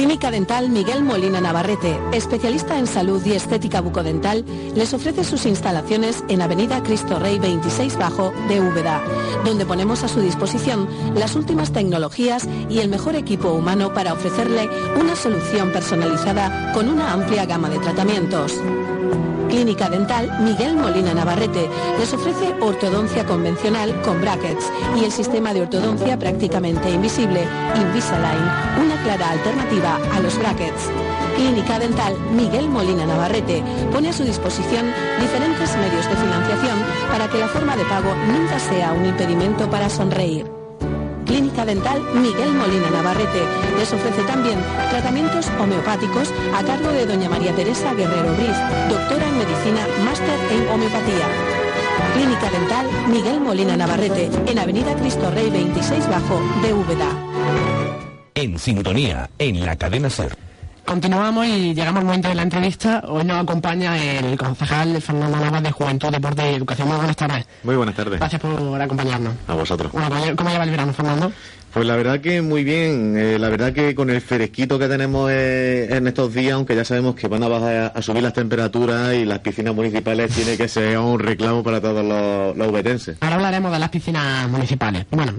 Clínica 0.00 0.30
Dental 0.30 0.70
Miguel 0.70 1.04
Molina 1.04 1.42
Navarrete, 1.42 2.00
especialista 2.12 2.78
en 2.78 2.86
salud 2.86 3.22
y 3.26 3.32
estética 3.32 3.82
bucodental, 3.82 4.46
les 4.74 4.94
ofrece 4.94 5.24
sus 5.24 5.44
instalaciones 5.44 6.24
en 6.30 6.40
Avenida 6.40 6.82
Cristo 6.82 7.18
Rey 7.18 7.38
26 7.38 7.98
Bajo 7.98 8.32
de 8.48 8.62
Úbeda, 8.62 9.02
donde 9.44 9.66
ponemos 9.66 10.02
a 10.02 10.08
su 10.08 10.20
disposición 10.20 10.88
las 11.14 11.36
últimas 11.36 11.72
tecnologías 11.72 12.48
y 12.70 12.78
el 12.78 12.88
mejor 12.88 13.14
equipo 13.14 13.50
humano 13.50 13.92
para 13.92 14.14
ofrecerle 14.14 14.70
una 14.98 15.14
solución 15.14 15.70
personalizada 15.70 16.72
con 16.72 16.88
una 16.88 17.12
amplia 17.12 17.44
gama 17.44 17.68
de 17.68 17.78
tratamientos. 17.80 18.58
Clínica 19.50 19.90
Dental 19.90 20.30
Miguel 20.42 20.76
Molina 20.76 21.12
Navarrete 21.12 21.68
les 21.98 22.12
ofrece 22.12 22.54
ortodoncia 22.60 23.26
convencional 23.26 24.00
con 24.02 24.20
brackets 24.20 24.70
y 24.96 25.04
el 25.04 25.10
sistema 25.10 25.52
de 25.52 25.62
ortodoncia 25.62 26.16
prácticamente 26.16 26.88
invisible 26.88 27.44
Invisalign, 27.74 28.44
una 28.80 29.02
clara 29.02 29.30
alternativa 29.30 29.98
a 30.14 30.20
los 30.20 30.38
brackets. 30.38 30.88
Clínica 31.36 31.78
Dental 31.80 32.16
Miguel 32.32 32.68
Molina 32.68 33.04
Navarrete 33.04 33.62
pone 33.92 34.10
a 34.10 34.12
su 34.12 34.24
disposición 34.24 34.86
diferentes 35.20 35.76
medios 35.76 36.08
de 36.08 36.16
financiación 36.16 36.78
para 37.10 37.28
que 37.28 37.38
la 37.38 37.48
forma 37.48 37.76
de 37.76 37.84
pago 37.86 38.14
nunca 38.28 38.58
sea 38.58 38.92
un 38.92 39.04
impedimento 39.04 39.68
para 39.68 39.90
sonreír. 39.90 40.59
Dental 41.64 42.02
Miguel 42.14 42.52
Molina 42.54 42.90
Navarrete 42.90 43.42
les 43.78 43.92
ofrece 43.92 44.22
también 44.24 44.58
tratamientos 44.90 45.46
homeopáticos 45.60 46.32
a 46.54 46.62
cargo 46.64 46.90
de 46.90 47.06
doña 47.06 47.28
María 47.28 47.54
Teresa 47.54 47.94
Guerrero 47.94 48.34
Briz, 48.34 48.56
doctora 48.88 49.28
en 49.28 49.38
medicina, 49.38 49.86
máster 50.04 50.38
en 50.50 50.68
homeopatía. 50.68 51.26
Clínica 52.14 52.50
Dental 52.50 52.86
Miguel 53.08 53.40
Molina 53.40 53.76
Navarrete, 53.76 54.30
en 54.46 54.58
Avenida 54.58 54.94
Cristo 54.96 55.30
Rey 55.30 55.50
26 55.50 56.08
Bajo, 56.08 56.40
de 56.62 56.72
Úbeda. 56.72 57.08
En 58.34 58.58
sintonía, 58.58 59.30
en 59.38 59.64
la 59.64 59.76
cadena 59.76 60.10
SER. 60.10 60.49
Continuamos 60.90 61.46
y 61.46 61.72
llegamos 61.72 62.00
al 62.00 62.04
momento 62.06 62.28
de 62.28 62.34
la 62.34 62.42
entrevista. 62.42 63.00
Hoy 63.06 63.22
nos 63.22 63.40
acompaña 63.40 63.96
el 63.96 64.36
concejal 64.36 65.00
Fernando 65.00 65.38
Navas 65.38 65.62
de 65.62 65.70
Juventud, 65.70 66.08
Deporte 66.08 66.50
y 66.50 66.54
Educación. 66.56 66.88
Muy 66.88 66.96
buenas 66.96 67.14
tardes. 67.14 67.46
Muy 67.62 67.76
buenas 67.76 67.94
tardes. 67.94 68.18
Gracias 68.18 68.40
por 68.42 68.82
acompañarnos. 68.82 69.34
A 69.46 69.54
vosotros. 69.54 69.92
Bueno, 69.92 70.08
¿cómo- 70.08 70.34
¿cómo 70.34 70.50
lleva 70.50 70.64
el 70.64 70.70
verano, 70.70 70.92
Fernando? 70.92 71.30
Pues 71.72 71.86
la 71.86 71.94
verdad 71.94 72.20
que 72.20 72.42
muy 72.42 72.64
bien, 72.64 73.16
eh, 73.16 73.38
la 73.38 73.48
verdad 73.48 73.72
que 73.72 73.94
con 73.94 74.10
el 74.10 74.20
fresquito 74.20 74.76
que 74.76 74.88
tenemos 74.88 75.30
eh, 75.30 75.86
en 75.90 76.08
estos 76.08 76.34
días, 76.34 76.54
aunque 76.54 76.74
ya 76.74 76.84
sabemos 76.84 77.14
que 77.14 77.28
van 77.28 77.44
a 77.44 77.48
bajar 77.48 77.92
a 77.94 78.02
subir 78.02 78.24
las 78.24 78.32
temperaturas 78.32 79.14
y 79.14 79.24
las 79.24 79.38
piscinas 79.38 79.72
municipales 79.72 80.32
tiene 80.34 80.56
que 80.56 80.66
ser 80.66 80.98
un 80.98 81.20
reclamo 81.20 81.62
para 81.62 81.80
todos 81.80 82.04
los, 82.04 82.56
los 82.56 82.68
ubetenses. 82.68 83.18
Ahora 83.20 83.36
hablaremos 83.36 83.70
de 83.70 83.78
las 83.78 83.88
piscinas 83.88 84.48
municipales. 84.48 85.06
Bueno, 85.12 85.32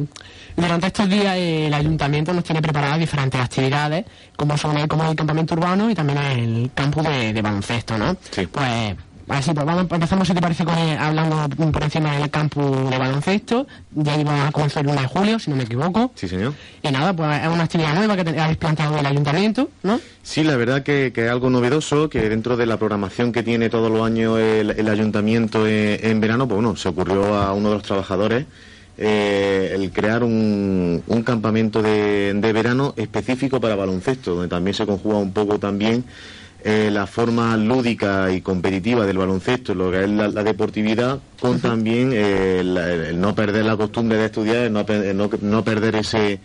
durante 0.56 0.88
estos 0.88 1.10
días 1.10 1.36
eh, 1.36 1.68
el 1.68 1.74
ayuntamiento 1.74 2.34
nos 2.34 2.46
tiene 2.46 2.62
preparadas 2.62 3.00
diferentes 3.00 3.40
actividades, 3.40 4.06
como 4.38 4.58
son 4.58 4.78
el, 4.78 4.88
como 4.88 5.10
el 5.10 5.16
campamento 5.18 5.56
urbano 5.56 5.90
y 5.90 5.96
también 5.96 6.18
el 6.20 6.72
campus 6.74 7.04
de, 7.04 7.34
de 7.34 7.42
baloncesto, 7.42 7.98
¿no? 7.98 8.16
Sí. 8.32 8.48
Pues 8.48 8.96
así, 9.38 9.54
pues 9.54 9.66
vamos, 9.66 9.86
empezamos 9.90 10.28
si 10.28 10.34
te 10.34 10.42
parece 10.42 10.64
con 10.66 10.78
el- 10.78 10.98
hablando 10.98 11.48
por 11.72 11.84
encima 11.84 12.18
del 12.18 12.30
campus 12.30 12.90
de 12.90 12.98
baloncesto. 12.98 13.68
Ya 13.96 14.20
iba 14.20 14.48
a 14.48 14.52
comenzar 14.52 14.84
el 14.84 14.92
1 14.92 15.02
de 15.02 15.08
julio, 15.08 15.40
si 15.40 15.50
no 15.50 15.56
me 15.58 15.64
equivoco. 15.64 16.12
Sí, 16.16 16.28
señor. 16.28 16.54
Y 16.82 16.90
nada, 16.92 17.14
pues 17.16 17.42
es 17.42 17.48
una 17.48 17.64
actividad 17.64 17.94
nueva 17.96 18.16
que 18.16 18.40
habéis 18.40 18.58
planteado 18.58 18.98
el 18.98 19.06
ayuntamiento, 19.06 19.70
¿no? 19.84 20.00
Sí, 20.24 20.44
la 20.44 20.56
verdad 20.56 20.84
que, 20.84 21.12
que 21.14 21.26
es 21.26 21.32
algo 21.32 21.50
novedoso, 21.50 22.10
que 22.10 22.30
dentro 22.30 22.58
de 22.58 22.66
la 22.66 22.78
programación 22.78 23.32
que 23.32 23.44
tiene 23.44 23.70
todos 23.70 23.92
los 23.92 24.06
años 24.06 24.40
el, 24.40 24.72
el 24.72 24.88
ayuntamiento 24.90 25.68
en, 25.68 26.00
en 26.06 26.20
verano, 26.20 26.48
pues 26.48 26.56
bueno, 26.56 26.76
se 26.76 26.90
ocurrió 26.90 27.36
a 27.36 27.54
uno 27.54 27.70
de 27.70 27.76
los 27.76 27.84
trabajadores 27.84 28.46
eh, 28.98 29.72
el 29.74 29.92
crear 29.92 30.24
un, 30.24 31.02
un 31.08 31.24
campamento 31.24 31.82
de, 31.82 32.34
de 32.36 32.54
verano 32.54 32.94
específico 32.98 33.60
para 33.60 33.76
baloncesto, 33.76 34.36
donde 34.36 34.50
también 34.50 34.74
se 34.76 34.86
conjuga 34.86 35.18
un 35.18 35.32
poco 35.34 35.58
también 35.60 36.04
eh, 36.64 36.90
la 36.92 37.08
forma 37.08 37.56
lúdica 37.58 38.32
y 38.32 38.42
competitiva 38.42 39.06
del 39.06 39.18
baloncesto, 39.18 39.74
lo 39.74 39.90
que 39.92 40.04
es 40.04 40.10
la, 40.10 40.28
la 40.28 40.44
deportividad, 40.44 41.20
con 41.40 41.60
también 41.60 42.12
eh, 42.14 42.62
la- 42.64 42.92
el, 42.94 43.20
no 43.20 43.34
perder 43.36 43.66
la 43.66 43.76
costumbre 43.78 44.18
de 44.18 44.26
estudiar, 44.26 44.58
el 44.66 44.74
no, 44.74 44.82
el 44.82 45.18
no- 45.18 45.30
no 45.42 45.64
perder 45.64 45.96
ese 45.96 46.40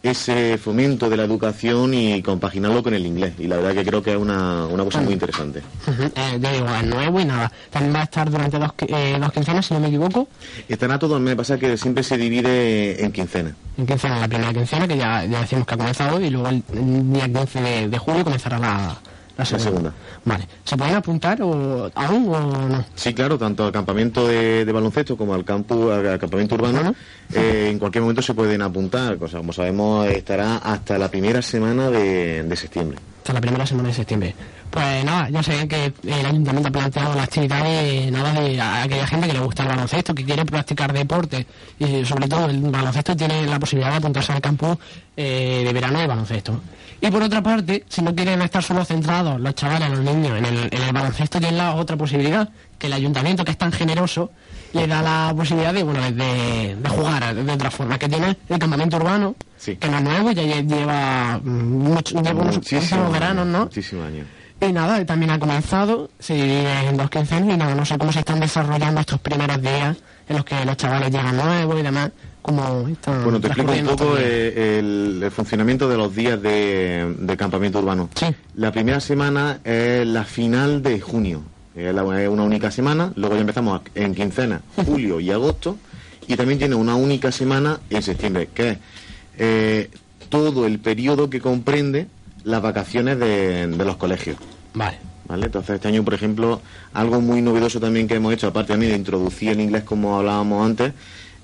ese 0.00 0.56
fomento 0.58 1.10
de 1.10 1.16
la 1.16 1.24
educación 1.24 1.92
y 1.92 2.22
compaginarlo 2.22 2.84
con 2.84 2.94
el 2.94 3.04
inglés. 3.04 3.32
Y 3.36 3.48
la 3.48 3.56
verdad 3.56 3.74
que 3.74 3.84
creo 3.84 4.00
que 4.00 4.12
es 4.12 4.16
una, 4.16 4.64
una 4.66 4.84
cosa 4.84 5.00
muy 5.00 5.12
interesante. 5.12 5.60
Ujú, 5.88 6.04
eh, 6.14 6.38
ya 6.40 6.52
digo, 6.52 6.66
es 6.72 6.86
nuevo 6.86 7.18
y 7.20 7.24
nada. 7.24 7.50
También 7.68 7.96
va 7.96 8.00
a 8.00 8.04
estar 8.04 8.30
durante 8.30 8.58
dos, 8.60 8.70
eh, 8.86 9.16
dos 9.20 9.32
quincenas, 9.32 9.66
si 9.66 9.74
no 9.74 9.80
me 9.80 9.88
equivoco. 9.88 10.28
Estará 10.68 11.00
todo, 11.00 11.18
me 11.18 11.34
pasa 11.34 11.58
que 11.58 11.76
siempre 11.76 12.04
se 12.04 12.16
divide 12.16 13.04
en 13.04 13.10
quincenas. 13.10 13.54
En 13.76 13.86
quincena, 13.86 14.20
la 14.20 14.28
primera 14.28 14.52
quincena, 14.52 14.86
que 14.86 14.96
ya, 14.96 15.24
ya 15.24 15.40
decimos 15.40 15.66
que 15.66 15.74
ha 15.74 15.78
comenzado, 15.78 16.20
y 16.20 16.30
luego 16.30 16.48
el, 16.48 16.62
el 16.74 17.12
día 17.12 17.24
15 17.26 17.60
de, 17.60 17.88
de 17.88 17.98
julio 17.98 18.22
comenzará 18.22 18.58
la, 18.60 18.96
la 19.38 19.44
segunda. 19.44 19.64
segunda. 19.64 19.92
Vale. 20.24 20.48
¿Se 20.64 20.76
pueden 20.76 20.94
apuntar 20.96 21.40
o, 21.42 21.90
aún 21.94 22.28
o 22.34 22.68
no? 22.68 22.84
Sí, 22.94 23.14
claro, 23.14 23.38
tanto 23.38 23.66
al 23.66 23.72
campamento 23.72 24.26
de, 24.26 24.64
de 24.64 24.72
baloncesto 24.72 25.16
como 25.16 25.34
al 25.34 25.44
campus, 25.44 25.92
al, 25.92 26.18
campamento 26.18 26.56
urbano, 26.56 26.94
eh, 27.32 27.68
en 27.70 27.78
cualquier 27.78 28.02
momento 28.02 28.20
se 28.20 28.34
pueden 28.34 28.62
apuntar. 28.62 29.16
O 29.20 29.28
sea, 29.28 29.38
como 29.38 29.52
sabemos, 29.52 30.08
estará 30.08 30.56
hasta 30.56 30.98
la 30.98 31.08
primera 31.08 31.40
semana 31.40 31.88
de, 31.88 32.42
de 32.42 32.56
septiembre. 32.56 32.98
Hasta 33.18 33.32
la 33.32 33.40
primera 33.40 33.64
semana 33.64 33.88
de 33.88 33.94
septiembre. 33.94 34.34
Pues 34.70 35.04
nada, 35.04 35.30
ya 35.30 35.42
sé 35.42 35.66
que 35.66 35.92
el 36.02 36.26
ayuntamiento 36.26 36.68
ha 36.68 36.72
planteado 36.72 37.14
la 37.14 37.22
actividad 37.22 37.64
de, 37.64 38.10
nada, 38.10 38.40
de 38.40 38.60
a 38.60 38.82
aquella 38.82 39.06
gente 39.06 39.26
que 39.28 39.32
le 39.32 39.40
gusta 39.40 39.62
el 39.62 39.68
baloncesto, 39.70 40.14
que 40.14 40.24
quiere 40.24 40.44
practicar 40.44 40.92
deporte 40.92 41.46
y 41.78 42.04
sobre 42.04 42.28
todo 42.28 42.46
el 42.46 42.60
baloncesto 42.60 43.16
tiene 43.16 43.46
la 43.46 43.58
posibilidad 43.58 43.92
de 43.92 43.96
apuntarse 43.96 44.32
al 44.32 44.40
campus 44.42 44.76
eh, 45.16 45.62
de 45.64 45.72
verano 45.72 46.00
de 46.00 46.06
baloncesto. 46.06 46.60
Y 47.00 47.10
por 47.10 47.22
otra 47.22 47.42
parte, 47.42 47.84
si 47.88 48.02
no 48.02 48.14
quieren 48.14 48.42
estar 48.42 48.62
solo 48.62 48.84
centrados 48.84 49.40
los 49.40 49.54
chavales, 49.54 49.88
los 49.90 50.00
niños 50.00 50.36
en 50.36 50.44
el, 50.46 50.68
en 50.72 50.82
el 50.82 50.92
baloncesto, 50.92 51.38
tienen 51.38 51.56
la 51.58 51.74
otra 51.74 51.96
posibilidad, 51.96 52.48
que 52.76 52.88
el 52.88 52.92
ayuntamiento, 52.92 53.44
que 53.44 53.52
es 53.52 53.58
tan 53.58 53.70
generoso, 53.70 54.32
le 54.72 54.86
da 54.86 55.00
la 55.02 55.32
posibilidad 55.36 55.72
de, 55.72 55.82
bueno, 55.84 56.00
de, 56.02 56.76
de 56.76 56.88
jugar 56.88 57.34
de 57.34 57.52
otra 57.52 57.70
forma, 57.70 57.98
que 57.98 58.08
tiene 58.08 58.36
el 58.48 58.58
campamento 58.58 58.96
urbano, 58.96 59.36
que 59.76 59.88
no 59.88 59.98
es 59.98 60.02
nuevo, 60.02 60.30
ya 60.32 60.42
lle- 60.42 60.66
lleva, 60.68 61.38
mucho, 61.44 62.20
lleva 62.20 62.42
unos, 62.42 62.56
unos 62.98 63.12
veranos, 63.12 63.46
¿no? 63.46 63.58
Muchísimos 63.60 64.06
años. 64.06 64.26
Y 64.60 64.72
nada, 64.72 65.04
también 65.06 65.30
ha 65.30 65.38
comenzado, 65.38 66.10
se 66.18 66.34
divide 66.34 66.88
en 66.88 66.96
dos 66.96 67.08
quincenas 67.10 67.54
y 67.54 67.56
nada, 67.56 67.76
no 67.76 67.84
sé 67.86 67.96
cómo 67.96 68.12
se 68.12 68.18
están 68.18 68.40
desarrollando 68.40 69.00
estos 69.00 69.20
primeros 69.20 69.62
días 69.62 69.96
en 70.28 70.36
los 70.36 70.44
que 70.44 70.64
los 70.64 70.76
chavales 70.76 71.12
llegan 71.12 71.36
nuevos 71.36 71.78
y 71.78 71.82
demás. 71.82 72.10
Cómo 72.42 72.86
está 72.88 73.22
Bueno, 73.22 73.40
te 73.40 73.48
explico 73.48 73.72
un 73.72 73.86
poco 73.86 74.16
eh, 74.18 74.78
el, 74.78 75.20
el 75.22 75.30
funcionamiento 75.30 75.88
de 75.88 75.96
los 75.96 76.14
días 76.14 76.40
de, 76.40 77.14
de 77.18 77.36
campamento 77.36 77.78
urbano. 77.78 78.08
La 78.54 78.72
primera 78.72 79.00
semana 79.00 79.60
es 79.64 80.06
la 80.06 80.24
final 80.24 80.82
de 80.82 81.00
junio. 81.00 81.42
Es 81.74 81.94
una 81.94 82.42
única 82.42 82.70
semana, 82.72 83.12
luego 83.14 83.36
ya 83.36 83.42
empezamos 83.42 83.82
en 83.94 84.12
quincena, 84.14 84.62
julio 84.84 85.20
y 85.20 85.30
agosto, 85.30 85.78
y 86.26 86.34
también 86.34 86.58
tiene 86.58 86.74
una 86.74 86.96
única 86.96 87.30
semana 87.30 87.78
en 87.88 88.02
septiembre, 88.02 88.48
que 88.52 88.70
es 88.70 88.78
eh, 89.38 89.90
todo 90.28 90.66
el 90.66 90.80
periodo 90.80 91.30
que 91.30 91.40
comprende 91.40 92.08
las 92.42 92.62
vacaciones 92.62 93.18
de, 93.20 93.68
de 93.68 93.84
los 93.84 93.96
colegios. 93.96 94.36
Vale. 94.74 94.98
¿Vale? 95.28 95.46
Entonces 95.46 95.76
este 95.76 95.88
año, 95.88 96.02
por 96.04 96.14
ejemplo, 96.14 96.60
algo 96.94 97.20
muy 97.20 97.42
novedoso 97.42 97.78
también 97.78 98.08
que 98.08 98.14
hemos 98.14 98.32
hecho, 98.32 98.48
aparte 98.48 98.72
también 98.72 98.92
de 98.92 98.98
introducir 98.98 99.50
el 99.50 99.60
inglés 99.60 99.84
como 99.84 100.18
hablábamos 100.18 100.64
antes, 100.64 100.94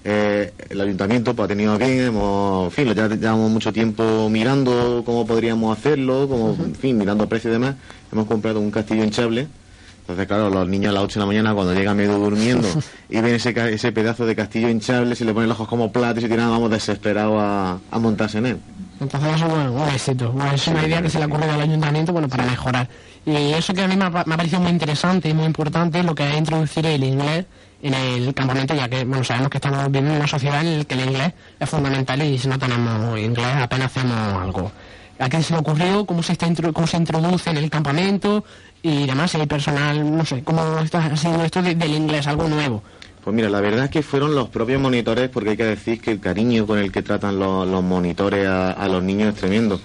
eh, 0.07 0.53
el 0.69 0.81
ayuntamiento 0.81 1.35
pues, 1.35 1.47
ha 1.47 1.49
tenido 1.49 1.79
bien, 1.79 1.99
hemos, 1.99 2.67
en 2.67 2.71
fin, 2.71 2.95
ya 2.95 3.09
llevamos 3.09 3.51
mucho 3.51 3.73
tiempo 3.73 4.29
mirando 4.29 5.03
cómo 5.05 5.27
podríamos 5.27 5.77
hacerlo, 5.77 6.29
como, 6.29 6.51
en 6.63 6.75
fin, 6.75 6.99
mirando 6.99 7.27
precios 7.27 7.53
y 7.53 7.55
demás, 7.55 7.77
hemos 8.13 8.27
comprado 8.27 8.61
un 8.61 8.71
castillo 8.71 9.03
hinchable. 9.03 9.49
Entonces, 10.01 10.27
claro, 10.27 10.51
los 10.51 10.69
niños 10.69 10.91
a 10.91 10.93
las 10.93 11.05
8 11.05 11.15
de 11.15 11.21
la 11.21 11.27
mañana, 11.27 11.55
cuando 11.55 11.73
llegan 11.73 11.97
medio 11.97 12.19
durmiendo 12.19 12.69
y 13.09 13.19
ven 13.23 13.35
ese, 13.35 13.55
ese 13.73 13.93
pedazo 13.93 14.27
de 14.27 14.37
castillo 14.37 14.69
hinchable, 14.69 15.17
se 15.17 15.25
le 15.25 15.33
ponen 15.33 15.49
los 15.49 15.57
ojos 15.57 15.69
como 15.69 15.91
platos 15.91 16.19
y 16.19 16.27
se 16.27 16.29
tiran, 16.29 16.51
vamos, 16.51 16.71
desesperados 16.71 17.41
a, 17.41 17.79
a 17.91 17.99
montarse 17.99 18.37
en 18.37 18.47
él. 18.47 18.59
Entonces 19.01 19.37
eso 19.37 19.49
bueno, 19.49 19.73
un 19.73 19.89
éxito. 19.89 20.33
Bueno, 20.33 20.53
es 20.53 20.67
una 20.69 20.87
idea 20.87 21.01
que 21.01 21.09
se 21.09 21.17
le 21.17 21.25
ha 21.25 21.27
ocurrido 21.27 21.53
al 21.53 21.63
ayuntamiento 21.63 22.13
bueno, 22.13 22.29
para 22.29 22.45
mejorar. 22.45 22.89
Y 23.25 23.55
eso 23.55 23.73
que 23.73 23.81
a 23.81 23.89
mí 23.89 23.97
me 23.97 24.05
ha, 24.05 24.11
me 24.11 24.35
ha 24.35 24.37
parecido 24.37 24.61
muy 24.61 24.71
interesante 24.71 25.31
y 25.31 25.35
muy 25.35 25.47
importante 25.47 26.03
lo 26.03 26.15
que 26.15 26.29
es 26.31 26.37
introducir 26.37 26.85
el 26.85 27.03
inglés 27.03 27.47
en 27.85 27.95
el 27.95 28.32
campamento, 28.35 28.74
ya 28.74 28.89
que 28.89 29.05
bueno, 29.05 29.22
sabemos 29.22 29.51
que 29.51 29.59
estamos 29.59 29.85
viviendo 29.87 30.11
en 30.12 30.16
una 30.16 30.26
sociedad 30.26 30.61
en 30.66 30.78
la 30.78 30.85
que 30.85 30.95
el 30.95 31.01
inglés 31.09 31.32
es 31.61 31.68
fundamental 31.68 32.22
y 32.22 32.39
si 32.39 32.49
no 32.49 32.59
tenemos 32.59 33.18
inglés 33.18 33.47
apenas 33.61 33.87
hacemos 33.95 34.43
algo. 34.43 34.72
¿A 35.18 35.28
qué 35.28 35.43
se 35.43 35.53
le 35.53 35.61
ocurrió? 35.61 36.05
¿Cómo 36.07 36.22
se, 36.22 36.32
está 36.32 36.49
cómo 36.72 36.87
se 36.87 36.97
introduce 36.97 37.51
en 37.51 37.59
el 37.59 37.70
campamento? 37.70 38.45
Y 38.82 39.07
demás, 39.07 39.35
hay 39.35 39.47
personal, 39.47 40.16
no 40.16 40.24
sé, 40.24 40.43
¿cómo 40.43 40.78
está 40.80 41.05
haciendo 41.05 41.45
esto 41.45 41.62
de- 41.62 41.74
del 41.74 41.93
inglés? 41.93 42.26
Algo 42.26 42.49
nuevo. 42.49 42.82
Pues 43.22 43.35
mira, 43.37 43.49
la 43.49 43.61
verdad 43.61 43.85
es 43.85 43.91
que 43.91 44.03
fueron 44.03 44.35
los 44.35 44.49
propios 44.49 44.80
monitores, 44.80 45.28
porque 45.30 45.51
hay 45.51 45.57
que 45.57 45.64
decir 45.64 46.01
que 46.01 46.11
el 46.11 46.20
cariño 46.20 46.66
con 46.66 46.78
el 46.78 46.91
que 46.91 47.03
tratan 47.03 47.39
los, 47.39 47.82
monitores 47.82 48.47
a 48.47 48.89
los 48.89 49.03
niños 49.03 49.35
es 49.35 49.41
tremendo. 49.41 49.80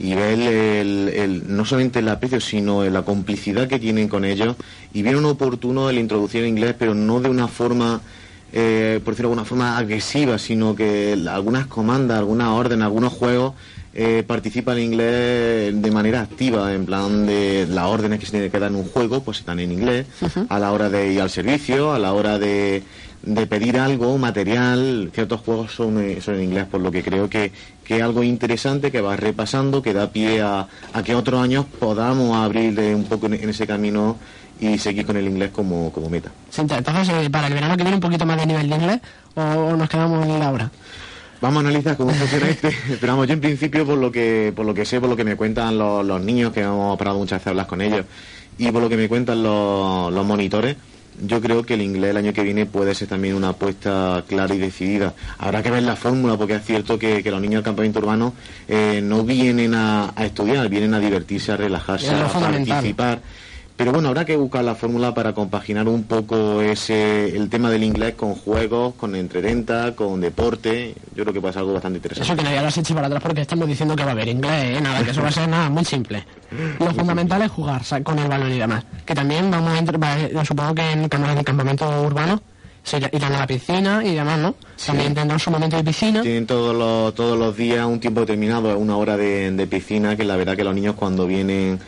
Y 0.00 0.14
ver 0.14 0.38
el, 0.40 1.08
el- 1.14 1.42
no 1.56 1.64
solamente 1.64 2.00
el 2.00 2.08
aprecio, 2.08 2.40
sino 2.40 2.84
la 2.84 3.02
complicidad 3.02 3.68
que 3.68 3.78
tienen 3.78 4.08
con 4.08 4.24
ellos. 4.24 4.56
Y 4.92 5.02
vieron 5.02 5.24
oportuno 5.24 5.88
el 5.90 5.98
introducir 5.98 6.42
el 6.42 6.48
inglés, 6.48 6.74
pero 6.78 6.94
no 6.94 7.20
de 7.20 7.28
una 7.28 7.46
forma, 7.48 8.00
eh, 8.52 9.00
por 9.04 9.14
decirlo 9.14 9.28
de 9.30 9.32
alguna 9.34 9.44
forma, 9.48 9.78
agresiva, 9.78 10.38
sino 10.38 10.74
que 10.74 11.12
el- 11.12 11.28
algunas 11.28 11.66
comandas, 11.66 12.18
algunas 12.18 12.48
órdenes, 12.48 12.84
algunos 12.84 13.12
juegos 13.12 13.54
eh, 13.96 14.24
participa 14.26 14.72
en 14.72 14.80
inglés 14.82 15.80
de 15.80 15.90
manera 15.92 16.20
activa, 16.22 16.74
en 16.74 16.84
plan 16.84 17.26
de 17.26 17.64
las 17.70 17.84
órdenes 17.86 18.18
que 18.18 18.26
se 18.26 18.32
tienen 18.32 18.50
que 18.50 18.58
dar 18.58 18.70
en 18.70 18.76
un 18.76 18.88
juego, 18.88 19.22
pues 19.22 19.38
están 19.38 19.60
en 19.60 19.70
inglés, 19.70 20.06
a 20.48 20.58
la 20.58 20.72
hora 20.72 20.90
de 20.90 21.12
ir 21.12 21.20
al 21.20 21.30
servicio, 21.30 21.92
a 21.92 22.00
la 22.00 22.12
hora 22.12 22.40
de, 22.40 22.82
de 23.24 23.46
pedir 23.46 23.78
algo, 23.78 24.18
material, 24.18 25.10
ciertos 25.12 25.40
juegos 25.40 25.72
son, 25.72 25.98
eh, 26.02 26.20
son 26.20 26.36
en 26.36 26.44
inglés, 26.44 26.66
por 26.70 26.80
lo 26.80 26.90
que 26.90 27.02
creo 27.02 27.28
que, 27.28 27.52
que 27.84 27.96
es 27.96 28.02
algo 28.02 28.22
interesante 28.22 28.90
que 28.90 29.00
va 29.00 29.16
repasando, 29.16 29.82
que 29.82 29.92
da 29.92 30.10
pie 30.10 30.42
a, 30.42 30.66
a 30.92 31.02
que 31.02 31.14
otros 31.14 31.42
años 31.42 31.64
podamos 31.78 32.36
abrir 32.36 32.78
un 32.94 33.04
poco 33.04 33.26
en, 33.26 33.34
en 33.34 33.50
ese 33.50 33.66
camino 33.66 34.16
y 34.60 34.78
seguir 34.78 35.06
con 35.06 35.16
el 35.16 35.26
inglés 35.26 35.50
como, 35.50 35.90
como 35.92 36.08
meta. 36.08 36.30
Entonces, 36.56 37.08
eh, 37.08 37.30
para 37.30 37.48
el 37.48 37.54
verano 37.54 37.76
que 37.76 37.82
viene 37.82 37.96
un 37.96 38.00
poquito 38.00 38.26
más 38.26 38.36
de 38.36 38.46
nivel 38.46 38.68
de 38.68 38.76
inglés 38.76 39.00
o 39.34 39.76
nos 39.76 39.88
quedamos 39.88 40.26
en 40.26 40.38
la 40.38 40.50
hora. 40.50 40.70
Vamos 41.40 41.64
a 41.64 41.68
analizar 41.68 41.96
cómo 41.96 42.10
funciona 42.10 42.48
este, 42.48 42.74
pero 43.00 43.12
vamos, 43.12 43.26
yo 43.26 43.34
en 43.34 43.40
principio 43.40 43.84
por 43.84 43.98
lo 43.98 44.10
que, 44.10 44.52
por 44.54 44.64
lo 44.64 44.72
que 44.72 44.84
sé, 44.84 45.00
por 45.00 45.10
lo 45.10 45.16
que 45.16 45.24
me 45.24 45.36
cuentan 45.36 45.76
los, 45.76 46.04
los 46.04 46.20
niños, 46.22 46.52
que 46.52 46.60
hemos 46.60 46.96
parado 46.96 47.18
muchas 47.18 47.38
veces 47.38 47.48
a 47.48 47.50
hablar 47.50 47.66
con 47.66 47.82
ellos, 47.82 48.06
y 48.56 48.70
por 48.70 48.82
lo 48.82 48.88
que 48.88 48.96
me 48.96 49.08
cuentan 49.08 49.42
los, 49.42 50.12
los 50.12 50.24
monitores, 50.24 50.76
yo 51.20 51.40
creo 51.40 51.62
que 51.64 51.74
el 51.74 51.82
inglés 51.82 52.10
el 52.10 52.16
año 52.16 52.32
que 52.32 52.42
viene 52.42 52.66
puede 52.66 52.94
ser 52.94 53.08
también 53.08 53.34
una 53.34 53.50
apuesta 53.50 54.24
clara 54.26 54.54
y 54.54 54.58
decidida. 54.58 55.14
Habrá 55.38 55.62
que 55.62 55.70
ver 55.70 55.82
la 55.82 55.96
fórmula, 55.96 56.36
porque 56.36 56.56
es 56.56 56.64
cierto 56.64 56.98
que, 56.98 57.22
que 57.22 57.30
los 57.30 57.40
niños 57.40 57.58
del 57.58 57.64
campamento 57.64 57.98
urbano 58.00 58.34
eh, 58.68 59.00
no 59.02 59.24
vienen 59.24 59.74
a, 59.74 60.12
a 60.14 60.24
estudiar, 60.24 60.68
vienen 60.68 60.94
a 60.94 61.00
divertirse, 61.00 61.52
a 61.52 61.56
relajarse, 61.56 62.10
a 62.10 62.28
participar. 62.28 63.20
Pero 63.76 63.90
bueno, 63.92 64.08
habrá 64.08 64.24
que 64.24 64.36
buscar 64.36 64.62
la 64.64 64.76
fórmula 64.76 65.12
para 65.14 65.32
compaginar 65.32 65.88
un 65.88 66.04
poco 66.04 66.62
ese 66.62 67.36
el 67.36 67.50
tema 67.50 67.70
del 67.70 67.82
inglés 67.82 68.14
con 68.14 68.36
juegos, 68.36 68.94
con 68.94 69.16
entretentas, 69.16 69.92
con 69.92 70.20
deporte. 70.20 70.94
Yo 71.16 71.24
creo 71.24 71.34
que 71.34 71.40
puede 71.40 71.54
ser 71.54 71.60
algo 71.60 71.72
bastante 71.72 71.96
interesante. 71.98 72.24
Eso 72.32 72.36
que 72.36 72.44
nadie 72.44 72.62
las 72.62 72.78
eche 72.78 72.94
para 72.94 73.08
atrás 73.08 73.20
porque 73.20 73.40
estamos 73.40 73.66
diciendo 73.66 73.96
que 73.96 74.04
va 74.04 74.10
a 74.10 74.12
haber 74.12 74.28
inglés, 74.28 74.78
¿eh? 74.78 74.80
nada, 74.80 75.02
que 75.02 75.10
eso 75.10 75.22
va 75.22 75.28
a 75.28 75.32
ser 75.32 75.48
nada, 75.48 75.68
muy 75.70 75.84
simple. 75.84 76.24
Lo 76.78 76.94
fundamental 76.94 77.42
es 77.42 77.50
jugar 77.50 77.82
con 78.04 78.16
el 78.20 78.28
balón 78.28 78.52
y 78.52 78.58
demás. 78.58 78.84
Que 79.04 79.12
también 79.12 79.50
vamos 79.50 79.72
a 79.72 79.78
entrar, 79.78 80.00
va- 80.00 80.28
yo 80.28 80.44
supongo 80.44 80.72
que 80.76 80.92
en, 80.92 81.02
el 81.02 81.44
campamento 81.44 82.02
urbano 82.02 82.40
se 82.84 82.98
irán 82.98 83.32
a 83.34 83.38
la 83.40 83.46
piscina 83.48 84.04
y 84.04 84.14
demás, 84.14 84.38
¿no? 84.38 84.54
También 84.86 85.14
tendrán 85.14 85.40
su 85.40 85.50
momento 85.50 85.76
de 85.76 85.82
piscina. 85.82 86.22
Tienen 86.22 86.46
todos 86.46 86.76
los, 86.76 87.12
todos 87.16 87.36
los 87.36 87.56
días 87.56 87.84
un 87.86 87.98
tiempo 87.98 88.20
determinado, 88.20 88.78
una 88.78 88.96
hora 88.96 89.16
de, 89.16 89.50
de 89.50 89.66
piscina, 89.66 90.14
que 90.16 90.22
la 90.22 90.36
verdad 90.36 90.54
que 90.54 90.62
los 90.62 90.76
niños 90.76 90.94
cuando 90.94 91.26
vienen... 91.26 91.80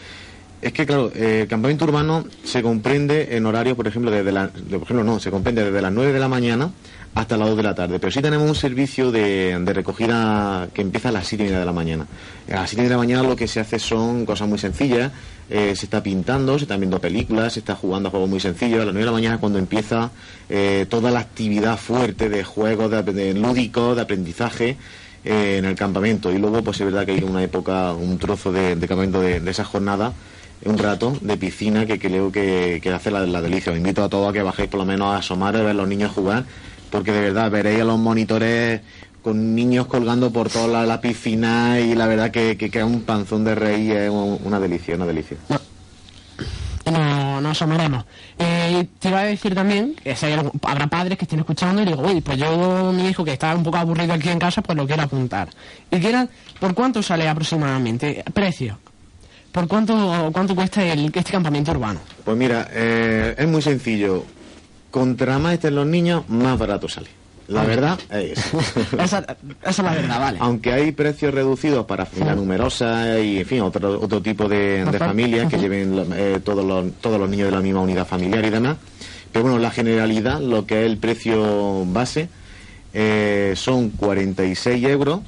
Es 0.67 0.73
que 0.73 0.85
claro, 0.85 1.13
eh, 1.15 1.47
campamento 1.49 1.85
urbano 1.85 2.25
se 2.43 2.61
comprende 2.61 3.37
en 3.37 3.47
horarios, 3.47 3.77
por 3.77 3.87
ejemplo, 3.87 4.11
desde 4.11 4.33
la, 4.33 4.49
por 4.49 4.83
ejemplo, 4.83 5.05
no, 5.05 5.21
se 5.21 5.31
comprende 5.31 5.63
desde 5.63 5.81
las 5.81 5.93
9 5.93 6.13
de 6.13 6.19
la 6.19 6.27
mañana 6.27 6.73
hasta 7.15 7.37
las 7.37 7.47
2 7.51 7.57
de 7.57 7.63
la 7.63 7.77
tarde, 7.77 8.01
pero 8.01 8.11
sí 8.11 8.21
tenemos 8.21 8.49
un 8.49 8.57
servicio 8.57 9.13
de, 9.13 9.63
recogida 9.65 10.69
que 10.75 10.83
empieza 10.83 11.11
a 11.11 11.13
las 11.13 11.29
7 11.29 11.45
y 11.45 11.47
media 11.47 11.61
de 11.61 11.67
la 11.67 11.73
mañana. 11.73 12.09
A 12.51 12.57
las 12.57 12.71
7 12.71 12.75
y 12.75 12.77
media 12.79 12.89
de 12.89 12.95
la 12.97 12.99
mañana 12.99 13.23
lo 13.23 13.37
que 13.37 13.47
se 13.47 13.61
hace 13.61 13.79
son 13.79 14.27
cosas 14.27 14.49
muy 14.49 14.59
sencillas, 14.59 15.13
eh, 15.49 15.77
se 15.77 15.87
está 15.87 16.03
pintando, 16.03 16.59
se 16.59 16.65
están 16.65 16.81
viendo 16.81 17.01
películas, 17.01 17.53
se 17.53 17.61
está 17.61 17.77
jugando 17.77 18.09
a 18.09 18.11
juegos 18.11 18.29
muy 18.29 18.41
sencillos. 18.41 18.81
A 18.81 18.87
las 18.87 18.93
9 18.93 18.99
de 18.99 19.07
la 19.07 19.13
mañana 19.13 19.35
es 19.37 19.41
cuando 19.41 19.61
empieza 19.61 20.11
eh, 20.49 20.85
toda 20.91 21.13
la 21.13 21.21
actividad 21.21 21.79
fuerte 21.79 22.29
de 22.29 22.43
juegos, 22.43 22.91
de, 22.91 23.05
de 23.05 23.35
lúdicos, 23.35 23.95
de 23.95 24.03
aprendizaje 24.03 24.77
eh, 25.25 25.59
en 25.59 25.65
el 25.65 25.77
campamento. 25.77 26.33
Y 26.33 26.39
luego, 26.39 26.63
pues 26.65 26.81
es 26.81 26.87
verdad 26.87 27.07
que 27.07 27.13
hay 27.13 27.23
una 27.23 27.45
época, 27.45 27.93
un 27.93 28.19
trozo 28.19 28.51
de, 28.51 28.77
campamento 28.81 29.21
de, 29.21 29.39
de 29.39 29.51
esa 29.53 29.65
jornada, 29.65 30.13
un 30.65 30.79
rato 30.79 31.17
de 31.21 31.37
piscina 31.37 31.87
que 31.87 31.99
creo 31.99 32.33
que, 32.33 32.81
que 32.83 32.91
hace 32.93 33.11
la, 33.11 33.21
la 33.27 33.41
delicia. 33.41 33.73
Os 33.73 33.79
invito 33.79 34.03
a 34.03 34.09
todos 34.09 34.31
a 34.31 34.33
que 34.33 34.43
bajéis 34.43 34.69
por 34.69 34.81
lo 34.81 34.87
menos 34.87 35.15
a 35.15 35.19
asomar 35.19 35.55
a 35.57 35.61
ver 35.61 35.69
a 35.71 35.75
los 35.75 35.87
niños 35.89 36.13
jugar, 36.13 36.45
porque 36.91 37.13
de 37.13 37.21
verdad 37.21 37.51
veréis 37.51 37.81
a 37.83 37.85
los 37.85 37.99
monitores 37.99 38.81
con 39.23 39.55
niños 39.55 39.87
colgando 39.87 40.33
por 40.33 40.49
toda 40.51 40.87
la, 40.87 41.01
piscina 41.01 41.81
y 41.81 41.95
la 41.95 42.07
verdad 42.07 42.31
que, 42.31 42.57
que 42.57 42.85
un 42.85 43.03
panzón 43.03 43.45
de 43.45 43.55
reír, 43.57 43.93
es 43.93 44.11
un- 44.11 44.39
una 44.45 44.61
delicia, 44.61 44.95
una 44.95 45.07
delicia. 45.07 45.37
no, 46.93 47.41
no 47.41 47.49
asomaremos. 47.51 48.05
Eh, 48.39 48.87
te 49.01 49.09
iba 49.09 49.21
a 49.21 49.25
decir 49.25 49.53
también 49.55 49.95
que 50.03 50.15
si 50.15 50.27
hay 50.27 50.35
algún- 50.35 50.53
habrá 50.63 50.87
padres 50.87 51.19
que 51.19 51.25
estén 51.25 51.41
escuchando 51.41 51.83
y 51.83 51.85
digo, 51.87 52.03
uy, 52.03 52.21
pues 52.21 52.39
yo, 52.39 52.93
mi 52.93 53.09
hijo 53.09 53.25
que 53.25 53.33
está 53.33 53.55
un 53.57 53.65
poco 53.65 53.79
aburrido 53.79 54.13
aquí 54.15 54.29
en 54.29 54.39
casa, 54.39 54.63
pues 54.63 54.77
lo 54.79 54.87
quiero 54.87 55.03
apuntar. 55.03 55.49
Y 55.91 55.99
quiera, 55.99 56.29
¿por 56.61 56.75
cuánto 56.75 57.03
sale 57.03 57.29
aproximadamente? 57.29 58.23
Precio. 58.33 58.79
¿Por 59.57 59.69
cuánto, 59.69 60.29
cuánto 60.35 60.55
cuesta 60.55 60.85
el, 60.85 61.07
este 61.07 61.33
campamento 61.33 61.71
urbano? 61.71 61.99
Pues 62.27 62.37
mira, 62.37 62.69
eh, 62.73 63.35
es 63.39 63.49
muy 63.49 63.63
sencillo. 63.63 64.23
Contra 64.91 65.39
más 65.39 65.55
estén 65.55 65.75
los 65.75 65.87
niños, 65.87 66.29
más 66.29 66.59
barato 66.59 66.91
sale. 66.91 67.09
La 67.49 67.65
verdad 67.65 67.99
es 68.11 68.53
esa, 68.99 69.21
esa 69.21 69.27
es 69.65 69.79
la 69.79 69.95
verdad, 69.95 70.21
vale. 70.21 70.39
Aunque 70.43 70.75
hay 70.75 70.93
precios 70.93 71.33
reducidos 71.33 71.87
para 71.87 72.05
familias 72.05 72.37
numerosas 72.37 73.19
y, 73.25 73.39
en 73.39 73.47
fin, 73.47 73.63
otro, 73.63 73.99
otro 73.99 74.21
tipo 74.21 74.47
de, 74.47 74.85
de 74.85 74.99
familias 74.99 75.49
que 75.49 75.57
lleven 75.57 76.05
eh, 76.15 76.39
todos, 76.45 76.63
los, 76.63 76.93
todos 77.01 77.19
los 77.19 77.31
niños 77.31 77.47
de 77.47 77.53
la 77.53 77.63
misma 77.63 77.81
unidad 77.81 78.07
familiar 78.07 78.45
y 78.45 78.51
demás. 78.51 78.77
Pero 79.33 79.45
bueno, 79.45 79.59
la 79.59 79.71
generalidad, 79.71 80.39
lo 80.39 80.67
que 80.67 80.81
es 80.81 80.87
el 80.87 80.99
precio 80.99 81.87
base, 81.87 82.29
eh, 82.93 83.55
son 83.57 83.89
46 83.89 84.85
euros. 84.85 85.21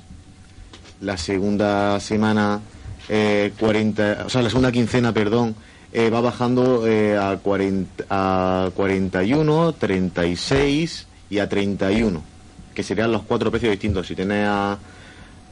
La 1.00 1.16
segunda 1.16 1.98
semana, 2.00 2.60
eh, 3.08 3.52
40, 3.58 4.24
o 4.26 4.28
sea, 4.28 4.42
la 4.42 4.48
segunda 4.48 4.72
quincena, 4.72 5.12
perdón, 5.12 5.54
eh, 5.92 6.10
va 6.10 6.20
bajando 6.20 6.86
eh, 6.86 7.16
a, 7.16 7.38
40, 7.38 8.04
a 8.10 8.70
41, 8.74 9.72
36 9.74 11.06
y 11.30 11.38
a 11.38 11.48
31, 11.48 12.22
que 12.74 12.82
serían 12.82 13.12
los 13.12 13.22
cuatro 13.22 13.50
precios 13.50 13.70
distintos. 13.70 14.06
Si 14.06 14.14
tenés 14.14 14.46
a, 14.46 14.78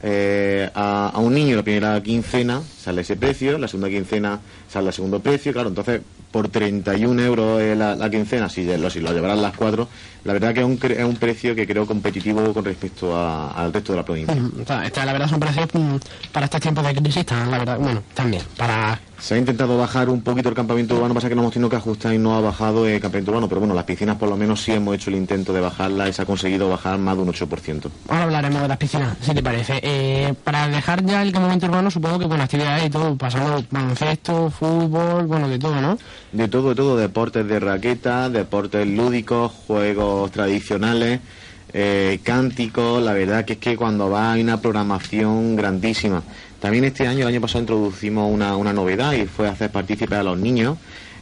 eh, 0.03 0.69
a, 0.75 1.11
un 1.17 1.33
niño 1.33 1.55
la 1.55 1.63
primera 1.63 2.01
quincena 2.03 2.61
sale 2.61 3.01
ese 3.01 3.15
precio, 3.15 3.57
la 3.57 3.67
segunda 3.67 3.89
quincena 3.89 4.39
sale 4.69 4.87
el 4.87 4.93
segundo 4.93 5.19
precio, 5.19 5.51
claro, 5.53 5.69
entonces 5.69 6.01
por 6.31 6.49
31 6.49 7.23
euros 7.23 7.61
eh, 7.61 7.75
la, 7.75 7.95
la 7.95 8.09
quincena, 8.09 8.47
si 8.47 8.63
lo, 8.77 8.89
si 8.91 8.99
lo 8.99 9.11
llevarán 9.11 9.41
las 9.41 9.55
cuatro, 9.55 9.87
la 10.27 10.33
verdad 10.33 10.53
que 10.53 10.59
es 10.59 10.65
un, 10.65 10.77
es 10.91 11.03
un 11.05 11.15
precio 11.15 11.55
que 11.55 11.65
creo 11.65 11.85
competitivo 11.87 12.53
con 12.53 12.65
respecto 12.65 13.15
a- 13.15 13.51
al 13.51 13.71
resto 13.73 13.93
de 13.93 13.97
la 13.97 14.05
provincia. 14.05 14.35
Mm, 14.35 14.61
o 14.61 14.65
sea, 14.65 14.85
esta, 14.85 15.05
la 15.05 15.13
verdad 15.13 15.27
son 15.29 15.39
precios 15.39 15.67
mm, 15.73 15.95
para 16.33 16.45
este 16.45 16.59
tiempo 16.59 16.81
de 16.83 16.93
crisis, 16.93 17.17
están, 17.17 17.49
la 17.49 17.57
verdad, 17.59 17.79
bueno, 17.79 18.03
también, 18.13 18.43
para 18.57 18.99
Se 19.19 19.33
ha 19.33 19.37
intentado 19.39 19.79
bajar 19.79 20.09
un 20.09 20.21
poquito 20.21 20.49
el 20.49 20.53
campamento 20.53 20.93
urbano, 20.95 21.15
pasa 21.15 21.27
que 21.27 21.33
no 21.33 21.41
hemos 21.41 21.51
tenido 21.53 21.69
que 21.71 21.75
ajustar 21.77 22.13
y 22.13 22.19
no 22.19 22.35
ha 22.35 22.41
bajado 22.41 22.85
el 22.85 22.99
campamento 23.01 23.31
urbano, 23.31 23.47
pero 23.49 23.61
bueno, 23.61 23.73
las 23.73 23.85
piscinas 23.85 24.15
por 24.17 24.29
lo 24.29 24.37
menos 24.37 24.61
sí 24.61 24.73
hemos 24.73 24.93
hecho 24.93 25.09
el 25.09 25.15
intento 25.15 25.53
de 25.53 25.59
bajarla 25.61 26.07
y 26.07 26.13
se 26.13 26.21
ha 26.21 26.25
conseguido 26.25 26.69
bajar 26.69 26.99
más 26.99 27.15
de 27.15 27.23
un 27.23 27.29
8%. 27.29 27.89
Ahora 28.09 28.23
hablaremos 28.25 28.61
de 28.61 28.67
las 28.67 28.77
piscinas, 28.77 29.17
si 29.21 29.33
te 29.33 29.41
parece. 29.41 29.79
Eh, 29.81 30.35
para 30.43 30.67
dejar 30.67 31.03
ya 31.03 31.23
el 31.23 31.31
campamento 31.31 31.65
urbano, 31.65 31.89
supongo 31.89 32.19
que 32.19 32.27
con 32.27 32.39
actividades 32.41 32.85
y 32.85 32.89
todo, 32.91 33.15
pasando 33.15 33.63
baloncesto, 33.71 34.51
fútbol, 34.51 35.25
bueno, 35.25 35.47
de 35.49 35.57
todo, 35.57 35.81
¿no? 35.81 35.97
De 36.33 36.47
todo, 36.47 36.69
de 36.69 36.75
todo, 36.75 36.95
deportes 36.97 37.47
de 37.47 37.59
raqueta, 37.59 38.29
deportes 38.29 38.85
lúdicos, 38.85 39.51
juegos 39.65 40.16
tradicionales, 40.31 41.19
eh, 41.73 42.19
cánticos, 42.23 43.03
la 43.03 43.13
verdad 43.13 43.45
que 43.45 43.53
es 43.53 43.59
que 43.59 43.75
cuando 43.77 44.09
va 44.09 44.33
hay 44.33 44.41
una 44.41 44.59
programación 44.61 45.55
grandísima. 45.55 46.23
También 46.59 46.85
este 46.85 47.05
año, 47.07 47.21
el 47.21 47.27
año 47.27 47.41
pasado 47.41 47.59
introducimos 47.61 48.31
una, 48.33 48.55
una 48.55 48.73
novedad 48.73 49.13
y 49.13 49.25
fue 49.25 49.47
hacer 49.47 49.69
partícipes 49.71 50.17
a 50.17 50.23
los 50.23 50.37
niños 50.37 50.77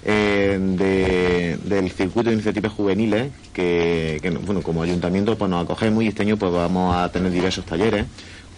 eh, 0.07 0.57
de- 0.61 1.57
del 1.63 1.89
circuito 1.91 2.29
de 2.29 2.35
iniciativas 2.35 2.71
juveniles 2.71 3.31
que, 3.53 4.21
bueno, 4.45 4.61
como 4.61 4.83
ayuntamiento 4.83 5.35
pues 5.37 5.49
nos 5.49 5.63
acogemos 5.65 6.03
y 6.03 6.07
este 6.09 6.21
año 6.21 6.37
pues 6.37 6.51
vamos 6.53 6.95
a 6.95 7.11
tener 7.11 7.31
diversos 7.31 7.65
talleres 7.65 8.05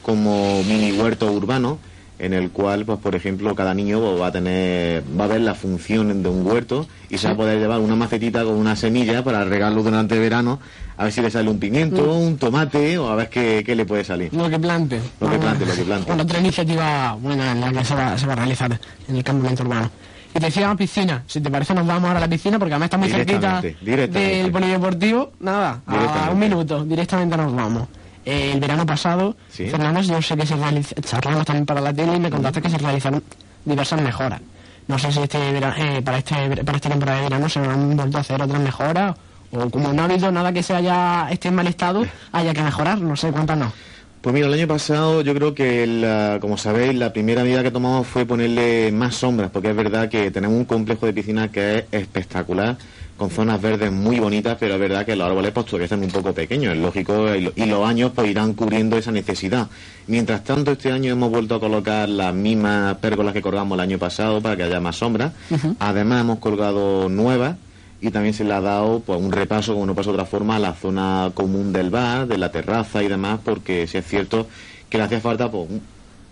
como 0.03 0.61
mini 0.63 0.91
huerto 0.91 1.31
urbano 1.31 1.79
en 2.19 2.33
el 2.33 2.49
cual 2.51 2.83
pues 2.85 2.99
por 2.99 3.15
ejemplo 3.15 3.53
cada 3.55 3.73
niño 3.73 3.99
pues, 3.99 4.21
va 4.21 4.27
a 4.27 4.31
tener 4.31 5.03
va 5.19 5.25
a 5.25 5.27
ver 5.27 5.41
la 5.41 5.53
función 5.53 6.23
de 6.23 6.29
un 6.29 6.45
huerto 6.45 6.87
y 7.09 7.17
se 7.17 7.27
va 7.27 7.33
a 7.33 7.37
poder 7.37 7.59
llevar 7.59 7.79
una 7.79 7.95
macetita 7.95 8.43
con 8.43 8.55
una 8.55 8.75
semilla 8.75 9.23
para 9.23 9.45
regarlo 9.45 9.83
durante 9.83 10.15
el 10.15 10.21
verano 10.21 10.59
a 10.97 11.03
ver 11.03 11.13
si 11.13 11.21
le 11.21 11.29
sale 11.29 11.47
un 11.49 11.59
pimiento, 11.59 12.01
Mm. 12.01 12.09
un 12.27 12.37
tomate 12.37 12.97
o 12.97 13.07
a 13.09 13.15
ver 13.15 13.29
qué, 13.29 13.61
qué 13.63 13.75
le 13.75 13.85
puede 13.85 14.03
salir. 14.03 14.33
Lo 14.33 14.49
que 14.49 14.57
plante. 14.57 14.99
Lo 15.21 15.29
que 15.29 15.37
plante, 15.37 15.65
lo 15.65 15.75
que 15.75 15.83
plante. 15.83 16.07
Bueno, 16.07 16.23
otra 16.23 16.39
iniciativa 16.39 17.13
buena 17.21 17.51
en 17.51 17.61
la 17.61 17.71
que 17.71 17.85
se 17.85 17.93
va, 17.93 18.17
se 18.17 18.25
va 18.25 18.33
a 18.33 18.35
realizar 18.37 18.79
en 19.07 19.15
el 19.15 19.23
campamento 19.23 19.61
urbano. 19.61 19.91
Y 20.33 20.39
te 20.39 20.45
decía 20.47 20.73
piscina, 20.75 21.23
si 21.27 21.39
te 21.39 21.51
parece 21.51 21.75
nos 21.75 21.85
vamos 21.85 22.05
ahora 22.07 22.17
a 22.17 22.21
la 22.21 22.27
piscina 22.27 22.57
porque 22.57 22.73
además 22.73 22.87
está 22.87 22.97
muy 22.97 23.09
cerquita 23.09 23.61
del 23.61 24.51
polideportivo. 24.51 25.33
Nada, 25.39 25.81
a 25.85 26.31
un 26.31 26.39
minuto, 26.39 26.83
directamente 26.83 27.37
nos 27.37 27.53
vamos. 27.55 27.87
Eh, 28.29 28.51
el 28.53 28.59
verano 28.59 28.85
pasado, 28.85 29.37
Sí. 29.49 29.69
Fernando, 29.69 30.01
yo 30.01 30.21
sé 30.21 30.35
que 30.35 30.45
se 30.45 30.55
realiza, 30.57 30.93
charlamos 31.01 31.45
también 31.45 31.65
para 31.65 31.79
la 31.79 31.93
tele 31.93 32.17
y 32.17 32.19
me 32.19 32.29
contaste 32.29 32.61
que 32.61 32.69
se 32.69 32.77
realizaron 32.77 33.23
diversas 33.63 34.01
mejoras. 34.01 34.41
No 34.87 34.99
sé 34.99 35.11
si 35.13 35.19
este 35.21 35.51
vera- 35.53 35.73
eh, 35.77 36.01
para 36.01 36.17
este 36.17 36.35
para 36.65 36.75
esta 36.77 36.89
temporada 36.89 37.17
de 37.19 37.23
verano 37.23 37.47
se 37.47 37.59
han 37.59 37.95
vuelto 37.95 38.17
a 38.17 38.21
hacer 38.21 38.41
otras 38.41 38.59
mejoras 38.61 39.15
o 39.51 39.69
como 39.69 39.93
no 39.93 40.01
ha 40.01 40.05
habido 40.05 40.29
nada 40.31 40.51
que 40.51 40.61
se 40.61 40.75
haya 40.75 41.29
esté 41.31 41.47
en 41.47 41.55
mal 41.55 41.67
estado, 41.67 42.05
haya 42.33 42.53
que 42.53 42.61
mejorar, 42.63 42.99
no 42.99 43.15
sé 43.15 43.31
cuántas 43.31 43.57
no. 43.57 43.71
Pues 44.19 44.33
mira, 44.33 44.47
el 44.47 44.53
año 44.55 44.67
pasado 44.67 45.21
yo 45.21 45.33
creo 45.33 45.53
que, 45.55 45.87
la- 45.87 46.39
como 46.41 46.57
sabéis, 46.57 46.95
la 46.95 47.13
primera 47.13 47.43
medida 47.43 47.63
que 47.63 47.71
tomamos 47.71 48.05
fue 48.07 48.25
ponerle 48.25 48.91
más 48.91 49.15
sombras, 49.15 49.51
porque 49.51 49.69
es 49.69 49.75
verdad 49.75 50.09
que 50.09 50.31
tenemos 50.31 50.57
un 50.57 50.65
complejo 50.65 51.05
de 51.05 51.13
piscina 51.13 51.49
que 51.49 51.77
es 51.77 51.85
espectacular, 51.91 52.75
con 53.17 53.29
zonas 53.31 53.59
verdes 53.61 53.91
muy 53.91 54.19
bonitas, 54.19 54.57
pero 54.59 54.75
es 54.75 54.79
verdad 54.79 55.05
que 55.05 55.15
los 55.15 55.27
árboles 55.27 55.51
pues 55.51 55.65
todavía 55.65 55.85
están 55.85 56.03
un 56.03 56.11
poco 56.11 56.33
pequeños, 56.33 56.75
es 56.75 56.79
lógico, 56.81 57.33
y, 57.35 57.41
lo- 57.41 57.53
y 57.55 57.65
los 57.65 57.83
años 57.87 58.11
pues 58.15 58.29
irán 58.29 58.53
cubriendo 58.53 58.95
esa 58.97 59.11
necesidad. 59.11 59.67
Mientras 60.07 60.43
tanto, 60.43 60.71
este 60.71 60.91
año 60.91 61.11
hemos 61.13 61.29
vuelto 61.31 61.55
a 61.55 61.59
colocar 61.59 62.07
las 62.07 62.33
mismas 62.33 62.95
pérgolas 62.97 63.33
que 63.33 63.41
colgamos 63.41 63.75
el 63.75 63.81
año 63.81 63.97
pasado 63.97 64.39
para 64.41 64.55
que 64.55 64.63
haya 64.63 64.79
más 64.79 64.97
sombras. 64.97 65.33
Además 65.79 66.21
hemos 66.21 66.39
colgado 66.39 67.09
nuevas 67.09 67.57
y 67.99 68.11
también 68.11 68.35
se 68.35 68.43
le 68.43 68.53
ha 68.53 68.61
dado 68.61 68.99
pues, 68.99 69.19
un 69.19 69.31
repaso, 69.31 69.73
como 69.73 69.87
no 69.87 69.95
pasa 69.95 70.11
de 70.11 70.13
otra 70.13 70.25
forma, 70.25 70.57
a 70.57 70.59
la 70.59 70.73
zona 70.73 71.31
común 71.33 71.73
del 71.73 71.89
bar, 71.89 72.27
de 72.27 72.37
la 72.37 72.51
terraza 72.51 73.01
y 73.03 73.07
demás, 73.07 73.39
porque 73.43 73.87
si 73.87 73.97
es 73.97 74.05
cierto 74.05 74.47
que 74.89 74.97
le 74.99 75.03
hacía 75.05 75.19
falta 75.19 75.49
pues, 75.49 75.67
un, 75.69 75.81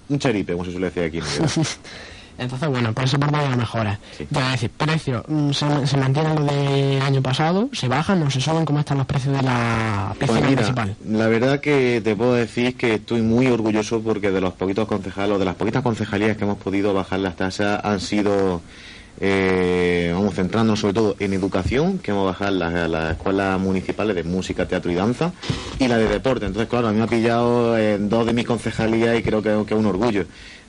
un 0.09 0.19
cheripe, 0.19 0.53
como 0.53 0.63
se 0.65 0.71
suele 0.71 0.91
decir 0.91 1.03
aquí. 1.03 1.17
en 1.17 1.23
Navidad. 1.23 1.65
Entonces, 2.37 2.67
bueno, 2.69 2.91
por 2.93 3.03
esa 3.05 3.17
parte 3.17 3.35
una 3.45 3.55
mejora. 3.55 3.99
Te 4.17 4.27
voy 4.29 4.43
a 4.43 4.51
decir, 4.51 4.69
precio, 4.69 5.23
mm, 5.27 5.51
se, 5.51 5.87
se 5.87 5.97
mantienen 5.97 6.35
lo 6.35 6.43
del 6.43 7.01
año 7.01 7.21
pasado, 7.21 7.69
se 7.71 7.87
bajan, 7.87 8.19
no 8.19 8.29
se 8.29 8.41
suben, 8.41 8.65
¿cómo 8.65 8.79
están 8.79 8.97
los 8.97 9.07
precios 9.07 9.35
de 9.35 9.41
la 9.41 10.13
piscina 10.19 10.41
Pues 10.41 10.53
principal? 10.55 10.95
la 11.07 11.27
verdad 11.27 11.59
que 11.59 12.01
te 12.03 12.15
puedo 12.15 12.33
decir 12.33 12.75
que 12.75 12.95
estoy 12.95 13.21
muy 13.21 13.47
orgulloso 13.47 14.01
porque 14.01 14.31
de 14.31 14.41
los 14.41 14.53
poquitos 14.53 14.87
concejales, 14.87 15.35
o 15.35 15.39
de 15.39 15.45
las 15.45 15.55
poquitas 15.55 15.81
concejalías 15.83 16.35
que 16.37 16.43
hemos 16.43 16.57
podido 16.57 16.93
bajar 16.93 17.19
las 17.19 17.35
tasas 17.35 17.79
han 17.83 17.99
sido, 18.01 18.61
eh, 19.21 20.11
vamos 20.13 20.35
centrándonos 20.35 20.79
sobre 20.81 20.93
todo 20.93 21.15
en 21.19 21.33
educación, 21.33 21.99
que 21.99 22.11
hemos 22.11 22.25
bajado 22.25 22.51
las, 22.51 22.89
las 22.89 23.11
escuelas 23.13 23.59
municipales 23.59 24.15
de 24.15 24.23
música, 24.23 24.67
teatro 24.67 24.91
y 24.91 24.95
danza, 24.95 25.31
y 25.79 25.87
la 25.87 25.97
de 25.97 26.07
deporte. 26.09 26.45
Entonces, 26.45 26.69
claro, 26.69 26.87
a 26.89 26.91
mí 26.91 26.97
me 26.97 27.03
ha 27.03 27.07
pillado 27.07 27.77
en 27.77 28.09
dos 28.09 28.25
de 28.25 28.33
mis 28.33 28.45
concejalías 28.45 29.17
y 29.17 29.23
creo 29.23 29.41
que, 29.41 29.49
que 29.65 29.73
es 29.73 29.79
un 29.79 29.85
orgullo. 29.85 30.25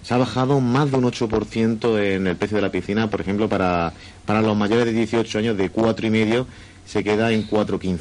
Se 0.07 0.15
ha 0.15 0.19
bajado 0.19 0.61
más 0.61 0.89
de 0.93 0.99
un 0.99 1.05
8% 1.05 1.99
en 2.01 2.29
el 2.29 2.37
precio 2.37 2.57
de 2.59 2.63
la 2.63 2.71
piscina, 2.71 3.11
por 3.11 3.21
ejemplo, 3.21 3.49
para, 3.49 3.93
para 4.25 4.41
los 4.41 4.57
mayores 4.57 4.85
de 4.85 4.93
18 4.93 5.39
años 5.39 5.57
de 5.57 5.69
cuatro 5.69 6.07
y 6.07 6.11
medio 6.11 6.47
se 6.85 7.03
queda 7.03 7.33
en 7.33 7.45
4,15. 7.49 7.99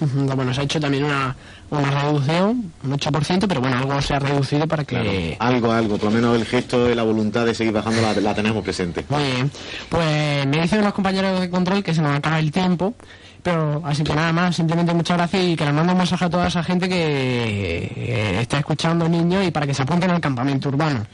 Ujú, 0.00 0.34
Bueno, 0.34 0.54
se 0.54 0.62
ha 0.62 0.64
hecho 0.64 0.80
también 0.80 1.04
una, 1.04 1.36
una 1.68 1.90
reducción, 1.90 2.72
un 2.82 2.90
8%, 2.90 3.44
pero 3.46 3.60
bueno, 3.60 3.76
algo 3.76 4.00
se 4.00 4.14
ha 4.14 4.18
reducido 4.18 4.66
para 4.66 4.84
que... 4.84 5.36
Algo, 5.38 5.70
algo, 5.70 5.98
por 5.98 6.06
lo 6.06 6.10
menos 6.12 6.38
el 6.38 6.46
gesto 6.46 6.90
y 6.90 6.94
la 6.94 7.02
voluntad 7.02 7.44
de 7.44 7.54
seguir 7.54 7.74
bajando 7.74 8.00
la, 8.00 8.14
la 8.14 8.34
tenemos 8.34 8.64
presente. 8.64 9.04
Muy 9.10 9.22
bien. 9.24 9.50
Pues 9.90 10.46
me 10.46 10.62
dicen 10.62 10.80
los 10.82 10.94
compañeros 10.94 11.38
de 11.38 11.50
control 11.50 11.84
que 11.84 11.92
se 11.92 12.00
nos 12.00 12.16
acaba 12.16 12.38
el 12.38 12.50
tiempo, 12.50 12.94
pero 13.42 13.82
así 13.84 14.02
que 14.04 14.14
nada 14.14 14.32
más, 14.32 14.56
simplemente 14.56 14.92
muchas 14.94 15.16
gracias 15.16 15.42
y 15.44 15.56
que 15.56 15.64
les 15.64 15.74
mando 15.74 15.92
un 15.92 15.98
mensaje 15.98 16.24
a 16.24 16.30
toda 16.30 16.46
esa 16.48 16.62
gente 16.62 16.88
que 16.88 18.38
está 18.40 18.58
escuchando 18.58 19.08
niños 19.08 19.44
y 19.46 19.50
para 19.50 19.66
que 19.66 19.74
se 19.74 19.82
apunten 19.82 20.10
al 20.10 20.20
campamento 20.20 20.68
urbano. 20.68 21.04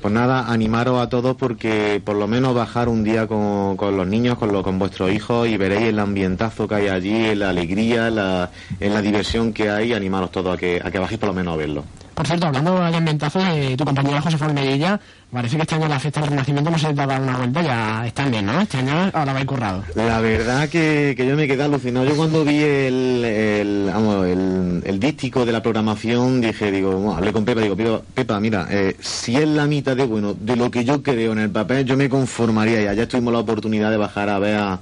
Pues 0.00 0.14
nada, 0.14 0.46
animaros 0.52 1.00
a 1.02 1.08
todos 1.08 1.34
porque 1.36 2.00
por 2.04 2.14
lo 2.14 2.28
menos 2.28 2.54
bajar 2.54 2.88
un 2.88 3.02
día 3.02 3.26
con, 3.26 3.76
con 3.76 3.96
los 3.96 4.06
niños, 4.06 4.38
con, 4.38 4.52
lo- 4.52 4.62
con 4.62 4.78
vuestros 4.78 5.10
hijos 5.12 5.48
y 5.48 5.56
veréis 5.56 5.86
el 5.88 5.98
ambientazo 5.98 6.68
que 6.68 6.76
hay 6.76 6.88
allí, 6.88 7.34
la 7.34 7.48
alegría, 7.50 8.08
la, 8.08 8.50
en 8.78 8.94
la 8.94 9.02
diversión 9.02 9.52
que 9.52 9.68
hay, 9.68 9.94
animaros 9.94 10.30
todos 10.30 10.54
a 10.54 10.56
que, 10.56 10.80
a 10.84 10.90
que 10.92 10.98
bajéis 11.00 11.18
por 11.18 11.30
lo 11.30 11.34
menos 11.34 11.54
a 11.54 11.56
verlo. 11.56 11.84
Por 12.18 12.26
cierto, 12.26 12.48
hablando 12.48 12.74
de 12.80 12.96
ambientazo, 12.96 13.38
de 13.38 13.76
tu 13.76 13.84
compañera 13.84 14.20
José 14.20 14.36
Medilla, 14.52 14.98
parece 15.30 15.54
que 15.54 15.62
este 15.62 15.76
año 15.76 15.86
la 15.86 16.00
fiesta 16.00 16.20
del 16.20 16.30
Renacimiento 16.30 16.68
no 16.68 16.76
se 16.76 16.92
dado 16.92 17.22
una 17.22 17.36
vuelta, 17.36 17.62
ya 17.62 18.06
están 18.08 18.32
bien, 18.32 18.44
¿no? 18.44 18.60
Este 18.60 18.78
año 18.78 19.08
ahora 19.12 19.34
va 19.34 19.44
currado. 19.44 19.84
La 19.94 20.18
verdad 20.18 20.68
que, 20.68 21.14
yo 21.16 21.36
me 21.36 21.46
quedé 21.46 21.62
alucinado. 21.62 22.04
Yo 22.04 22.16
cuando 22.16 22.44
vi 22.44 22.56
el, 22.56 23.24
el, 23.24 23.90
vamos, 23.94 24.26
el, 24.26 24.82
el 24.84 24.98
dístico 24.98 25.46
de 25.46 25.52
la 25.52 25.62
programación 25.62 26.40
dije, 26.40 26.72
digo, 26.72 26.90
bueno, 26.90 27.16
hablé 27.16 27.32
con 27.32 27.44
Pepa, 27.44 27.60
digo, 27.60 27.76
Pepa, 27.76 28.00
Pepa, 28.12 28.40
mira, 28.40 28.66
eh, 28.68 28.96
si 28.98 29.36
es 29.36 29.46
la 29.46 29.66
mitad 29.66 29.96
de 29.96 30.04
bueno 30.04 30.34
de 30.34 30.56
lo 30.56 30.72
que 30.72 30.84
yo 30.84 31.00
creo 31.04 31.30
en 31.30 31.38
el 31.38 31.50
papel, 31.50 31.84
yo 31.84 31.96
me 31.96 32.08
conformaría 32.08 32.82
y 32.82 32.88
allá 32.88 33.06
tuvimos 33.06 33.32
la 33.32 33.38
oportunidad 33.38 33.92
de 33.92 33.96
bajar 33.96 34.28
a 34.28 34.40
ver 34.40 34.56
a, 34.56 34.80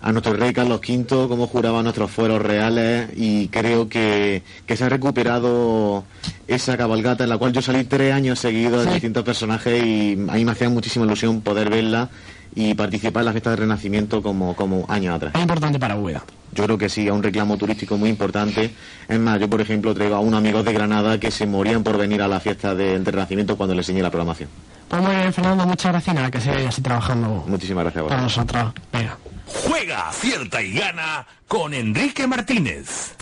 a 0.00 0.12
nuestro 0.12 0.34
rey 0.34 0.52
Carlos 0.52 0.80
V, 0.86 1.28
cómo 1.28 1.46
juraba 1.46 1.82
nuestros 1.82 2.10
fueros 2.10 2.40
reales 2.42 3.08
y 3.16 3.48
creo 3.48 3.88
que, 3.88 4.42
que 4.66 4.76
se 4.76 4.84
ha 4.84 4.88
recuperado 4.88 6.04
esa 6.46 6.76
cabalgata 6.76 7.24
en 7.24 7.30
la 7.30 7.38
cual 7.38 7.52
yo 7.52 7.62
salí 7.62 7.84
tres 7.84 8.12
años 8.12 8.38
seguidos 8.38 8.84
de 8.86 8.92
distintos 8.92 9.24
personajes 9.24 9.82
y 9.84 10.12
a 10.28 10.34
mí 10.34 10.44
me 10.44 10.52
hacía 10.52 10.68
muchísima 10.68 11.06
ilusión 11.06 11.40
poder 11.40 11.70
verla 11.70 12.08
y 12.54 12.74
participar 12.74 13.20
en 13.22 13.26
la 13.26 13.32
fiesta 13.32 13.50
del 13.50 13.60
Renacimiento 13.60 14.22
como, 14.22 14.56
como 14.56 14.86
años 14.88 15.14
atrás. 15.14 15.32
Es 15.34 15.40
importante 15.42 15.78
para 15.78 15.96
Úbeda. 15.96 16.22
Yo 16.54 16.64
creo 16.64 16.78
que 16.78 16.88
sí, 16.88 17.06
es 17.06 17.12
un 17.12 17.22
reclamo 17.22 17.58
turístico 17.58 17.98
muy 17.98 18.08
importante. 18.08 18.72
Es 19.08 19.18
más, 19.18 19.38
yo 19.38 19.50
por 19.50 19.60
ejemplo 19.60 19.92
traigo 19.94 20.14
a 20.14 20.20
unos 20.20 20.38
amigos 20.38 20.64
de 20.64 20.72
Granada 20.72 21.20
que 21.20 21.30
se 21.30 21.46
morían 21.46 21.82
por 21.82 21.98
venir 21.98 22.22
a 22.22 22.28
la 22.28 22.40
fiesta 22.40 22.74
del 22.74 23.04
del 23.04 23.12
Renacimiento 23.12 23.56
cuando 23.56 23.74
les 23.74 23.86
enseñé 23.86 24.02
la 24.02 24.10
programación. 24.10 24.48
Pues 24.88 25.02
muy 25.02 25.14
bien, 25.16 25.32
Fernando, 25.32 25.66
muchas 25.66 25.92
gracias 25.92 26.14
nada, 26.16 26.30
que 26.30 26.40
se 26.40 26.50
así 26.50 26.80
trabajando 26.80 27.44
Muchísimas 27.46 27.84
gracias 27.84 28.04
a 28.04 28.08
para 28.08 28.22
vosotros. 28.22 28.54
nosotros. 28.54 28.84
Venga. 28.92 29.18
Juega, 29.46 30.08
acierta 30.08 30.62
y 30.62 30.72
gana 30.72 31.26
con 31.48 31.72
Enrique 31.72 32.26
Martínez. 32.26 33.14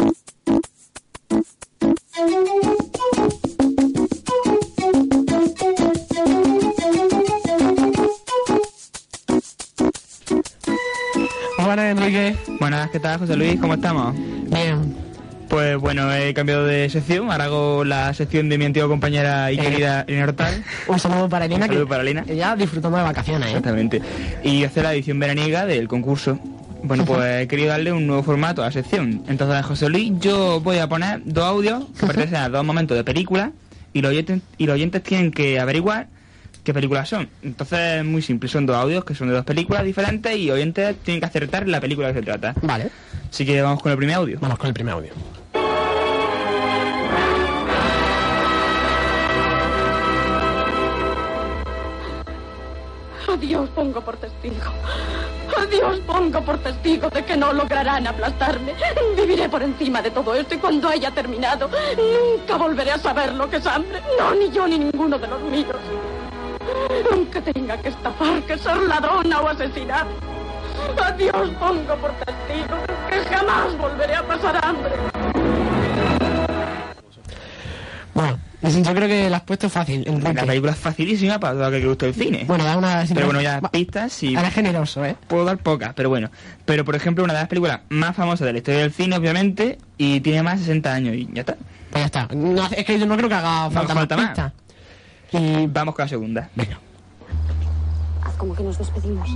Buenas, 11.58 11.86
Enrique. 11.86 12.36
Buenas, 12.60 12.90
¿qué 12.90 13.00
tal, 13.00 13.18
José 13.18 13.36
Luis? 13.36 13.60
¿Cómo 13.60 13.74
estamos? 13.74 14.14
Pues 15.54 15.76
bueno, 15.76 16.12
he 16.12 16.34
cambiado 16.34 16.66
de 16.66 16.90
sección, 16.90 17.30
ahora 17.30 17.44
hago 17.44 17.84
la 17.84 18.12
sección 18.12 18.48
de 18.48 18.58
mi 18.58 18.64
antigua 18.64 18.88
compañera 18.88 19.52
y 19.52 19.54
Eh, 19.60 19.62
querida 19.62 20.04
Elena 20.08 20.24
Hortal. 20.24 20.64
Un 20.88 20.98
saludo 20.98 21.28
para 21.28 21.44
Elena, 21.44 21.66
Un 21.66 21.68
saludo 21.70 21.84
que 21.84 21.88
para 21.90 22.02
Elena. 22.02 22.24
ya 22.24 22.56
disfrutando 22.56 22.98
de 22.98 23.04
vacaciones, 23.04 23.46
¿eh? 23.46 23.50
Exactamente. 23.50 24.02
Y 24.42 24.64
hacer 24.64 24.82
la 24.82 24.92
edición 24.94 25.20
veraniega 25.20 25.64
del 25.64 25.86
concurso. 25.86 26.40
Bueno, 26.82 27.04
pues 27.04 27.42
he 27.42 27.46
querido 27.46 27.68
darle 27.68 27.92
un 27.92 28.04
nuevo 28.04 28.24
formato 28.24 28.62
a 28.62 28.66
la 28.66 28.72
sección. 28.72 29.22
Entonces, 29.28 29.64
José 29.64 29.88
Luis, 29.88 30.10
yo 30.18 30.60
voy 30.60 30.78
a 30.78 30.88
poner 30.88 31.20
dos 31.24 31.44
audios 31.44 31.84
que 32.00 32.04
pertenecen 32.04 32.34
a 32.38 32.48
dos 32.48 32.64
momentos 32.64 32.96
de 32.96 33.04
película 33.04 33.52
y 33.92 34.02
los 34.02 34.10
oyentes, 34.10 34.40
y 34.58 34.66
los 34.66 34.74
oyentes 34.74 35.04
tienen 35.04 35.30
que 35.30 35.60
averiguar 35.60 36.08
qué 36.64 36.74
películas 36.74 37.08
son. 37.08 37.28
Entonces, 37.44 37.78
es 38.00 38.04
muy 38.04 38.22
simple, 38.22 38.48
son 38.48 38.66
dos 38.66 38.74
audios 38.74 39.04
que 39.04 39.14
son 39.14 39.28
de 39.28 39.34
dos 39.34 39.44
películas 39.44 39.84
diferentes 39.84 40.36
y 40.36 40.50
oyentes 40.50 40.96
tienen 41.04 41.20
que 41.20 41.26
acertar 41.26 41.68
la 41.68 41.80
película 41.80 42.08
que 42.08 42.14
se 42.14 42.22
trata. 42.22 42.54
Vale. 42.60 42.88
Así 43.30 43.46
que 43.46 43.62
vamos 43.62 43.80
con 43.80 43.92
el 43.92 43.98
primer 43.98 44.16
audio. 44.16 44.36
Vamos 44.40 44.58
con 44.58 44.66
el 44.66 44.74
primer 44.74 44.94
audio. 44.94 45.12
A 53.34 53.36
Dios 53.36 53.68
pongo 53.70 54.00
por 54.00 54.16
testigo. 54.16 54.70
A 55.60 55.66
Dios 55.66 55.98
pongo 56.06 56.40
por 56.42 56.56
testigo 56.58 57.10
de 57.10 57.24
que 57.24 57.36
no 57.36 57.52
lograrán 57.52 58.06
aplastarme. 58.06 58.74
Viviré 59.16 59.48
por 59.48 59.60
encima 59.60 60.00
de 60.00 60.12
todo 60.12 60.36
esto 60.36 60.54
y 60.54 60.58
cuando 60.58 60.88
haya 60.88 61.10
terminado, 61.10 61.68
nunca 61.96 62.56
volveré 62.56 62.92
a 62.92 62.98
saber 62.98 63.34
lo 63.34 63.50
que 63.50 63.56
es 63.56 63.66
hambre. 63.66 64.00
No, 64.16 64.32
ni 64.36 64.52
yo 64.52 64.68
ni 64.68 64.78
ninguno 64.78 65.18
de 65.18 65.26
los 65.26 65.42
míos. 65.42 65.74
Aunque 67.10 67.40
tenga 67.40 67.76
que 67.76 67.88
estafar, 67.88 68.40
que 68.42 68.56
ser 68.56 68.76
ladrona 68.82 69.40
o 69.40 69.48
asesinar. 69.48 70.06
A 71.04 71.10
Dios 71.10 71.50
pongo 71.58 71.96
por 71.96 72.12
testigo 72.12 72.76
que 73.10 73.34
jamás 73.34 73.76
volveré 73.76 74.14
a 74.14 74.22
pasar 74.22 74.64
hambre. 74.64 74.92
Bueno, 78.14 78.38
yo 78.70 78.94
creo 78.94 79.08
que 79.08 79.30
la 79.30 79.38
has 79.38 79.42
puesto 79.42 79.68
fácil. 79.68 80.04
Enrique. 80.06 80.34
La 80.34 80.46
película 80.46 80.72
es 80.72 80.78
facilísima 80.78 81.38
para 81.38 81.54
todo 81.54 81.66
aquel 81.66 81.82
que 81.82 81.88
guste 81.88 82.06
el 82.06 82.14
cine. 82.14 82.44
Bueno, 82.46 82.64
da 82.64 82.76
una... 82.76 83.04
Pero 83.12 83.26
bueno, 83.26 83.40
ya 83.40 83.60
pistas 83.60 84.12
sí. 84.12 84.34
Ahora 84.34 84.48
es 84.48 84.54
generoso, 84.54 85.04
¿eh? 85.04 85.16
Puedo 85.28 85.44
dar 85.44 85.58
pocas, 85.58 85.92
pero 85.94 86.08
bueno. 86.08 86.30
Pero 86.64 86.84
por 86.84 86.94
ejemplo, 86.94 87.24
una 87.24 87.34
de 87.34 87.40
las 87.40 87.48
películas 87.48 87.80
más 87.88 88.16
famosas 88.16 88.46
de 88.46 88.52
la 88.52 88.58
historia 88.58 88.80
del 88.80 88.92
cine, 88.92 89.16
obviamente, 89.16 89.78
y 89.98 90.20
tiene 90.20 90.42
más 90.42 90.60
de 90.60 90.66
60 90.66 90.94
años 90.94 91.14
y 91.14 91.28
ya 91.32 91.40
está. 91.40 91.56
Pues 91.90 92.02
ya 92.02 92.06
está. 92.06 92.28
No, 92.34 92.66
es 92.66 92.84
que 92.84 92.98
yo 92.98 93.06
no 93.06 93.16
creo 93.16 93.28
que 93.28 93.34
haga 93.34 93.64
No 93.64 93.70
falta, 93.70 93.92
hace 93.92 93.94
falta 93.94 94.16
más. 94.16 94.52
Y 95.32 95.66
vamos 95.66 95.94
con 95.94 96.04
la 96.04 96.08
segunda. 96.08 96.50
Venga. 96.54 96.78
Haz 98.22 98.34
como 98.36 98.54
que 98.54 98.62
nos 98.62 98.78
despedimos. 98.78 99.28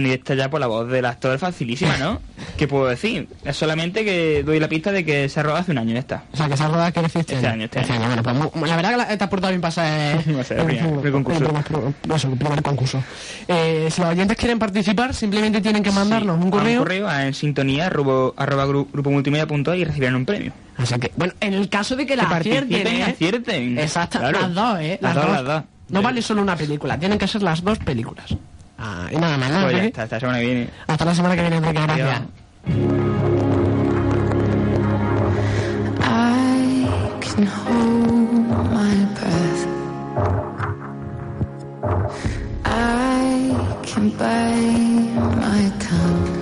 Bueno, 0.00 0.14
y 0.14 0.16
esta 0.16 0.34
ya 0.34 0.48
por 0.48 0.60
la 0.60 0.66
voz 0.66 0.88
del 0.88 1.04
actor 1.04 1.34
es 1.34 1.40
facilísima, 1.42 1.98
¿no? 1.98 2.20
¿Qué 2.56 2.66
puedo 2.66 2.86
decir? 2.86 3.28
Es 3.44 3.54
solamente 3.58 4.02
que 4.02 4.42
doy 4.42 4.58
la 4.58 4.66
pista 4.66 4.92
de 4.92 5.04
que 5.04 5.28
se 5.28 5.38
ha 5.38 5.42
rodado 5.42 5.60
hace 5.60 5.72
un 5.72 5.78
año, 5.78 5.92
ya 5.92 5.98
está. 5.98 6.22
O 6.32 6.36
sea, 6.38 6.48
que 6.48 6.56
se 6.56 6.62
ha 6.62 6.68
rodado 6.68 6.90
que 6.90 7.00
este 7.00 7.20
Este 7.20 7.46
año, 7.46 7.64
este 7.66 7.80
año. 7.80 8.22
Bueno, 8.22 8.48
pues 8.50 8.70
la 8.70 8.76
verdad 8.76 8.90
que 8.92 8.96
la- 8.96 9.18
te 9.18 9.24
has 9.24 9.28
portado 9.30 9.50
bien 9.50 9.60
para 9.60 9.72
ser... 9.72 10.36
Va 10.36 10.40
a 10.40 10.44
ser 10.44 10.60
el 10.60 10.64
primer- 10.66 10.90
primer 10.92 11.12
concurso. 11.12 11.44
el 11.44 11.62
primer- 11.64 11.94
eso, 12.16 12.28
el 12.28 12.38
primer 12.38 12.62
concurso. 12.62 13.04
Eh, 13.46 13.88
si 13.90 14.00
los 14.00 14.10
oyentes 14.10 14.38
quieren 14.38 14.58
participar, 14.58 15.12
simplemente 15.14 15.60
tienen 15.60 15.82
que 15.82 15.90
mandarnos 15.92 16.40
un 16.40 16.48
A 16.48 16.50
correo. 16.50 16.72
Un 16.72 16.78
correo 16.78 17.06
a 17.06 17.26
en 17.26 17.34
sintonía 17.34 17.88
arroba, 17.88 18.32
arroba 18.38 18.66
gru- 18.66 18.86
grupomultimedia.es 18.90 19.76
y 19.78 19.84
recibirán 19.84 20.14
un 20.14 20.24
premio. 20.24 20.52
O 20.78 20.86
sea 20.86 20.96
que, 20.98 21.12
bueno, 21.16 21.34
en 21.40 21.52
el 21.52 21.68
caso 21.68 21.94
de 21.94 22.06
que 22.06 22.16
la 22.16 22.26
Que 22.26 22.34
acierten, 22.36 22.86
¿eh? 22.86 23.02
acierten. 23.04 23.78
Exacto, 23.78 24.18
Claro. 24.18 24.40
las 24.40 24.54
dos, 24.54 24.80
¿eh? 24.80 24.98
Las 25.02 25.14
dos, 25.14 25.26
las 25.30 25.44
dos. 25.44 25.62
No 25.90 26.00
vale 26.00 26.22
solo 26.22 26.40
una 26.40 26.56
película, 26.56 26.96
tienen 26.98 27.18
que 27.18 27.26
ser 27.26 27.42
las 27.42 27.62
dos 27.62 27.78
películas. 27.80 28.24
Ah, 28.82 29.08
y 29.10 29.16
nada 29.16 29.36
más, 29.36 29.50
¿no? 29.50 29.62
Pues 29.64 29.92
ya 29.94 30.02
hasta 30.02 30.16
la 30.16 30.20
semana 30.20 30.38
que 30.38 30.46
viene. 30.46 30.70
Hasta 30.86 31.04
la 31.04 31.14
semana 31.14 31.34
que 31.36 31.40
viene, 31.42 31.56
Enrique, 31.56 31.82
gracias. 31.82 32.08
Adiós. 32.08 33.30
I 36.02 36.86
can 37.20 37.46
hold 37.46 38.48
my 38.72 39.04
breath. 39.14 39.66
I 42.64 43.52
can 43.86 44.10
bite 44.16 45.14
my 45.36 45.70
tongue. 45.78 46.40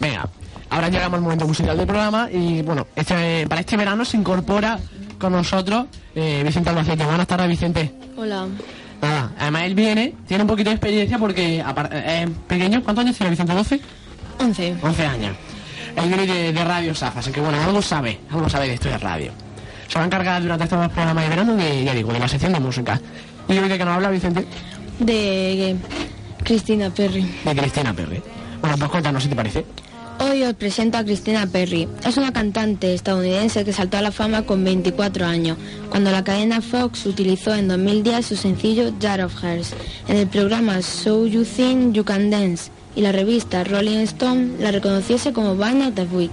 Venga, 0.00 0.28
ahora 0.68 0.88
llegamos 0.90 1.16
al 1.16 1.22
momento 1.22 1.46
musical 1.46 1.76
del 1.78 1.86
programa 1.86 2.28
y 2.30 2.60
bueno, 2.62 2.86
este, 2.94 3.46
para 3.48 3.62
este 3.62 3.76
verano 3.78 4.04
se 4.04 4.18
incorpora 4.18 4.78
con 5.18 5.32
nosotros 5.32 5.86
eh, 6.14 6.42
Vicente 6.44 6.68
Albacete. 6.68 7.04
Buenas 7.06 7.26
tardes, 7.26 7.48
Vicente. 7.48 7.92
Hola. 8.18 8.46
Nada, 9.06 9.30
además 9.38 9.62
él 9.62 9.74
viene, 9.74 10.14
tiene 10.26 10.42
un 10.42 10.48
poquito 10.48 10.70
de 10.70 10.76
experiencia 10.76 11.18
porque 11.18 11.58
eh, 11.60 12.24
es 12.24 12.30
pequeño, 12.48 12.82
¿cuántos 12.82 13.04
años 13.04 13.16
tiene 13.16 13.30
Vicente? 13.30 13.52
¿12? 13.52 13.80
11. 14.40 14.76
11 14.82 15.06
años. 15.06 15.36
Él 15.96 16.08
viene 16.08 16.26
de, 16.26 16.52
de 16.52 16.64
Radio 16.64 16.94
SAF, 16.94 17.18
así 17.18 17.30
que 17.30 17.40
bueno, 17.40 17.62
algo 17.62 17.80
sabe, 17.80 18.20
algo 18.30 18.48
sabe 18.48 18.68
de 18.68 18.74
esto 18.74 18.88
de 18.88 18.98
radio. 18.98 19.32
Se 19.88 19.94
va 19.98 20.02
a 20.02 20.06
encargar 20.06 20.42
durante 20.42 20.64
estos 20.64 20.78
dos 20.80 20.90
programas 20.90 21.24
de 21.24 21.30
verano 21.30 21.54
de, 21.56 21.84
ya 21.84 21.94
digo, 21.94 22.12
de 22.12 22.18
la 22.18 22.28
sección 22.28 22.52
de 22.52 22.60
música. 22.60 23.00
¿Y 23.48 23.56
hoy 23.56 23.68
de 23.68 23.78
qué 23.78 23.84
nos 23.84 23.94
habla 23.94 24.10
Vicente? 24.10 24.44
De 24.98 25.76
Cristina 26.42 26.90
Perry. 26.90 27.22
De 27.44 27.54
Cristina 27.54 27.94
Perry. 27.94 28.20
Bueno, 28.60 28.76
pues 28.76 28.90
cuéntanos 28.90 29.22
si 29.22 29.28
te 29.28 29.36
parece. 29.36 29.64
Hoy 30.18 30.44
os 30.44 30.54
presento 30.54 30.96
a 30.96 31.04
Cristina 31.04 31.46
Perry. 31.46 31.86
Es 32.04 32.16
una 32.16 32.32
cantante 32.32 32.94
estadounidense 32.94 33.64
que 33.64 33.72
saltó 33.72 33.98
a 33.98 34.02
la 34.02 34.10
fama 34.10 34.42
con 34.42 34.64
24 34.64 35.26
años, 35.26 35.58
cuando 35.90 36.10
la 36.10 36.24
cadena 36.24 36.62
Fox 36.62 37.04
utilizó 37.04 37.54
en 37.54 37.68
2010 37.68 38.24
su 38.24 38.36
sencillo 38.36 38.92
Jar 38.98 39.20
of 39.20 39.34
Hearts 39.42 39.74
en 40.08 40.16
el 40.16 40.26
programa 40.26 40.80
So 40.80 41.26
You 41.26 41.44
Think 41.44 41.94
You 41.94 42.04
Can 42.04 42.30
Dance 42.30 42.70
y 42.94 43.02
la 43.02 43.12
revista 43.12 43.62
Rolling 43.62 43.98
Stone 44.04 44.52
la 44.58 44.70
reconociese 44.70 45.34
como 45.34 45.54
Band 45.54 45.88
of 45.88 45.94
the 45.94 46.04
Week. 46.04 46.32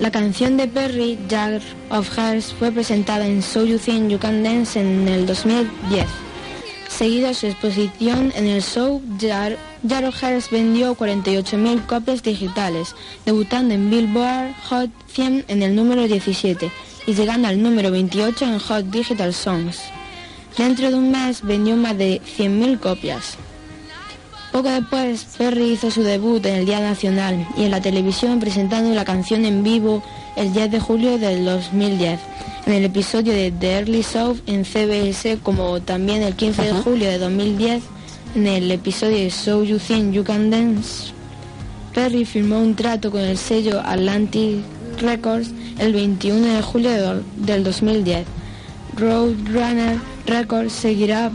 La 0.00 0.10
canción 0.10 0.56
de 0.56 0.66
Perry, 0.66 1.18
Jar 1.28 1.60
of 1.90 2.08
Hearts, 2.16 2.54
fue 2.58 2.72
presentada 2.72 3.26
en 3.26 3.42
So 3.42 3.66
You 3.66 3.78
Think 3.78 4.10
You 4.10 4.18
Can 4.18 4.42
Dance 4.42 4.80
en 4.80 5.08
el 5.08 5.26
2010. 5.26 6.25
Seguida 6.96 7.34
su 7.34 7.46
exposición 7.46 8.32
en 8.36 8.46
el 8.46 8.62
show, 8.62 9.02
Jar, 9.20 9.58
Jar 9.86 10.06
of 10.06 10.16
Hearts 10.16 10.50
vendió 10.50 10.96
48.000 10.96 11.84
copias 11.84 12.22
digitales, 12.22 12.94
debutando 13.26 13.74
en 13.74 13.90
Billboard 13.90 14.54
Hot 14.70 14.88
100 15.08 15.44
en 15.48 15.62
el 15.62 15.76
número 15.76 16.08
17 16.08 16.70
y 17.06 17.12
llegando 17.12 17.48
al 17.48 17.62
número 17.62 17.90
28 17.90 18.46
en 18.46 18.58
Hot 18.58 18.86
Digital 18.86 19.34
Songs. 19.34 19.78
Dentro 20.56 20.88
de 20.88 20.94
un 20.94 21.10
mes 21.10 21.42
vendió 21.42 21.76
más 21.76 21.98
de 21.98 22.22
100.000 22.22 22.80
copias. 22.80 23.36
Poco 24.50 24.70
después, 24.70 25.26
Perry 25.36 25.72
hizo 25.72 25.90
su 25.90 26.02
debut 26.02 26.46
en 26.46 26.54
el 26.54 26.64
Día 26.64 26.80
Nacional 26.80 27.46
y 27.58 27.64
en 27.64 27.72
la 27.72 27.82
televisión 27.82 28.40
presentando 28.40 28.94
la 28.94 29.04
canción 29.04 29.44
en 29.44 29.62
vivo 29.62 30.02
el 30.34 30.50
10 30.54 30.70
de 30.70 30.80
julio 30.80 31.18
del 31.18 31.44
2010, 31.44 32.18
en 32.66 32.72
el 32.72 32.84
episodio 32.84 33.32
de 33.32 33.50
The 33.52 33.72
Early 33.78 34.02
Show 34.02 34.36
en 34.46 34.64
CBS, 34.64 35.38
como 35.42 35.80
también 35.80 36.22
el 36.22 36.34
15 36.34 36.62
de 36.62 36.72
julio 36.72 37.08
de 37.08 37.18
2010 37.18 37.82
en 38.34 38.46
el 38.46 38.70
episodio 38.70 39.16
de 39.18 39.30
So 39.30 39.62
You 39.64 39.78
Think 39.78 40.12
You 40.12 40.24
Can 40.24 40.50
Dance. 40.50 41.12
Perry 41.94 42.24
firmó 42.24 42.58
un 42.60 42.74
trato 42.74 43.10
con 43.10 43.20
el 43.20 43.38
sello 43.38 43.80
Atlantic 43.84 44.56
Records 45.00 45.50
el 45.78 45.92
21 45.92 46.46
de 46.56 46.62
julio 46.62 46.90
de- 46.90 47.22
del 47.36 47.64
2010. 47.64 48.26
Roadrunner 48.96 49.98
Records 50.26 50.72
seguirá, 50.72 51.30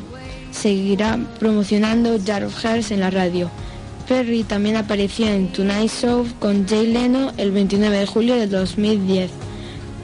seguirá 0.52 1.18
promocionando 1.40 2.18
Jar 2.24 2.44
of 2.44 2.56
Hearts 2.64 2.92
en 2.92 3.00
la 3.00 3.10
radio. 3.10 3.50
Perry 4.08 4.44
también 4.44 4.76
apareció 4.76 5.28
en 5.28 5.48
Tonight 5.54 5.90
Show 5.92 6.26
con 6.40 6.68
Jay 6.68 6.88
Leno 6.88 7.32
el 7.38 7.52
29 7.52 8.00
de 8.00 8.06
julio 8.06 8.36
del 8.36 8.50
2010, 8.50 9.32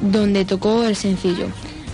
donde 0.01 0.45
tocó 0.45 0.83
el 0.83 0.95
sencillo. 0.95 1.47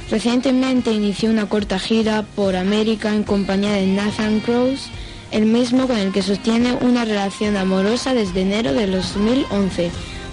Recientemente 0.09 0.91
inició 0.91 1.29
una 1.29 1.47
corta 1.47 1.79
gira 1.79 2.23
por 2.35 2.55
América 2.55 3.13
en 3.13 3.23
compañía 3.23 3.73
de 3.73 3.87
Nathan 3.87 4.41
Cross, 4.41 4.89
el 5.31 5.45
mismo 5.45 5.87
con 5.87 5.97
el 5.97 6.11
que 6.11 6.21
sostiene 6.21 6.73
una 6.81 7.05
relación 7.05 7.57
amorosa 7.57 8.13
desde 8.13 8.41
enero 8.41 8.73
del 8.73 8.91
2011. 8.91 9.91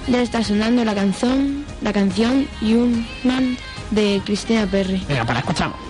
Ya 0.09 0.23
está 0.23 0.45
sonando 0.45 0.85
la 0.85 0.95
canción, 0.95 1.65
la 1.83 1.93
canción 1.93 2.47
de 3.91 4.21
Cristina 4.25 4.67
Perry. 4.67 5.03
Venga, 5.09 5.25
para 5.25 5.41
escuchamos. 5.41 5.90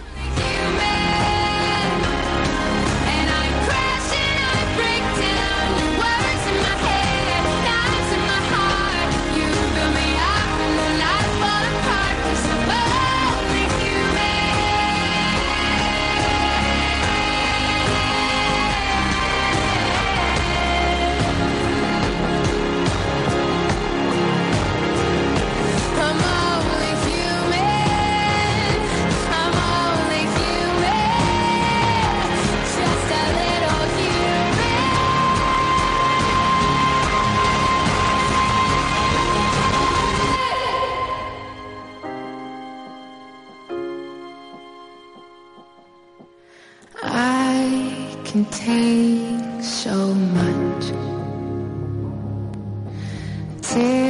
Can 48.31 48.45
take 48.45 49.61
so 49.61 50.14
much. 50.14 50.85
Till 53.61 54.10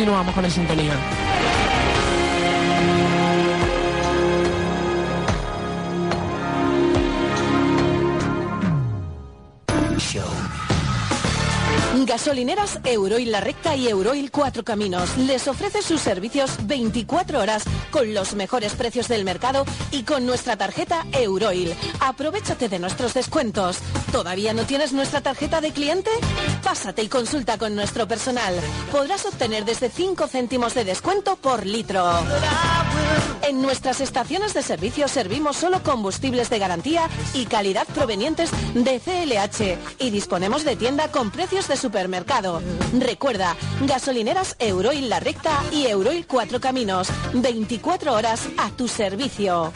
continuamos 0.00 0.34
con 0.34 0.44
el 0.46 0.50
sintonía. 0.50 0.94
Gasolineras 12.06 12.80
Euroil 12.82 13.30
La 13.30 13.40
Recta 13.40 13.76
y 13.76 13.88
Euroil 13.88 14.30
Cuatro 14.30 14.64
Caminos 14.64 15.16
les 15.18 15.46
ofrece 15.46 15.82
sus 15.82 16.00
servicios 16.00 16.56
24 16.66 17.38
horas 17.38 17.64
con 17.90 18.14
los 18.14 18.34
mejores 18.34 18.72
precios 18.72 19.06
del 19.06 19.24
mercado 19.24 19.64
y 19.92 20.02
con 20.04 20.24
nuestra 20.24 20.56
tarjeta 20.56 21.06
Euroil. 21.12 21.74
Aprovechate 22.00 22.68
de 22.68 22.78
nuestros 22.78 23.12
descuentos. 23.12 23.78
¿Todavía 24.12 24.54
no 24.54 24.64
tienes 24.64 24.92
nuestra 24.92 25.20
tarjeta 25.20 25.60
de 25.60 25.72
cliente? 25.72 26.10
Pásate 26.70 27.02
y 27.02 27.08
consulta 27.08 27.58
con 27.58 27.74
nuestro 27.74 28.06
personal. 28.06 28.54
Podrás 28.92 29.26
obtener 29.26 29.64
desde 29.64 29.90
5 29.90 30.28
céntimos 30.28 30.72
de 30.72 30.84
descuento 30.84 31.34
por 31.34 31.66
litro. 31.66 32.08
En 33.42 33.60
nuestras 33.60 34.00
estaciones 34.00 34.54
de 34.54 34.62
servicio 34.62 35.08
servimos 35.08 35.56
solo 35.56 35.82
combustibles 35.82 36.48
de 36.48 36.60
garantía 36.60 37.08
y 37.34 37.46
calidad 37.46 37.88
provenientes 37.88 38.52
de 38.74 39.00
CLH 39.00 39.78
y 39.98 40.10
disponemos 40.10 40.64
de 40.64 40.76
tienda 40.76 41.10
con 41.10 41.32
precios 41.32 41.66
de 41.66 41.76
supermercado. 41.76 42.62
Recuerda, 42.96 43.56
gasolineras 43.80 44.54
Euroil 44.60 45.08
La 45.08 45.18
Recta 45.18 45.64
y 45.72 45.88
Euroil 45.88 46.24
Cuatro 46.28 46.60
Caminos. 46.60 47.08
24 47.32 48.14
horas 48.14 48.48
a 48.58 48.70
tu 48.70 48.86
servicio. 48.86 49.72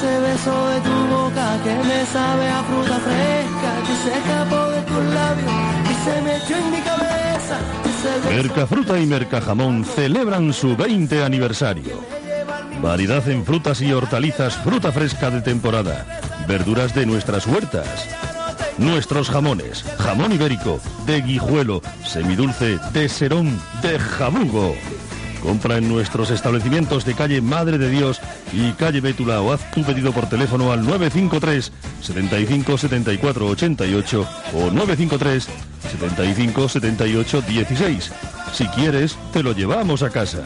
Ese 0.00 0.18
beso 0.18 0.68
de 0.70 0.80
tu 0.80 1.06
boca 1.14 1.62
que 1.62 1.74
me 1.74 2.06
sabe 2.06 2.48
a 2.48 2.62
fruta 2.62 2.98
fresca 3.00 3.72
que 3.86 3.94
se 4.02 4.18
escapó 4.18 4.70
de 4.70 4.80
tus 4.80 5.04
labios 5.12 5.52
y 5.90 6.04
se 6.04 6.22
me 6.22 6.58
en 6.58 6.70
mi 6.70 6.78
cabeza. 6.78 7.58
Mercafruta 8.30 8.98
y 8.98 9.04
Mercajamón 9.04 9.84
celebran 9.84 10.54
su 10.54 10.74
20 10.74 11.22
aniversario. 11.22 12.00
Variedad 12.80 13.28
en 13.28 13.44
frutas 13.44 13.82
y 13.82 13.92
hortalizas, 13.92 14.56
fruta 14.56 14.90
fresca 14.90 15.30
de 15.30 15.42
temporada, 15.42 16.06
verduras 16.48 16.94
de 16.94 17.04
nuestras 17.04 17.46
huertas. 17.46 18.08
Nuestros 18.78 19.28
jamones, 19.28 19.84
jamón 19.98 20.32
ibérico, 20.32 20.80
de 21.04 21.20
guijuelo, 21.20 21.82
semidulce, 22.06 22.78
de 22.94 23.06
serón, 23.06 23.60
de 23.82 23.98
jabugo. 23.98 24.74
Compra 25.42 25.78
en 25.78 25.88
nuestros 25.88 26.30
establecimientos 26.30 27.04
de 27.04 27.14
calle 27.14 27.40
Madre 27.40 27.78
de 27.78 27.88
Dios 27.88 28.20
y 28.52 28.72
calle 28.72 29.00
Bétula 29.00 29.40
o 29.40 29.52
haz 29.52 29.70
tu 29.72 29.82
pedido 29.82 30.12
por 30.12 30.28
teléfono 30.28 30.72
al 30.72 30.84
953 30.84 31.72
75 32.02 32.78
74 32.78 33.46
88 33.46 34.28
o 34.54 34.70
953 34.70 35.48
75 35.90 36.68
78 36.68 37.42
16. 37.42 38.12
Si 38.52 38.66
quieres, 38.68 39.16
te 39.32 39.42
lo 39.42 39.52
llevamos 39.52 40.02
a 40.02 40.10
casa. 40.10 40.42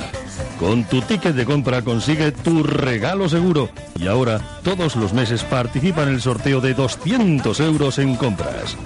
Con 0.59 0.85
tu 0.85 1.01
ticket 1.03 1.35
de 1.35 1.45
compra 1.45 1.83
consigue 1.83 2.33
tu 2.33 2.63
regalo 2.63 3.29
seguro. 3.29 3.71
Y 3.97 4.07
ahora, 4.07 4.41
todos 4.63 4.97
los 4.97 5.13
meses 5.13 5.43
participa 5.43 6.03
en 6.03 6.11
el 6.11 6.21
sorteo 6.21 6.61
de 6.61 6.75
200 6.75 7.59
euros 7.61 7.99
en 7.99 8.17
compras. 8.17 8.77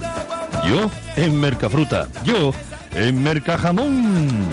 Yo 0.67 0.89
en 1.15 1.39
Mercafruta. 1.39 2.07
Yo 2.23 2.53
en 2.95 3.21
Mercajamón. 3.21 4.49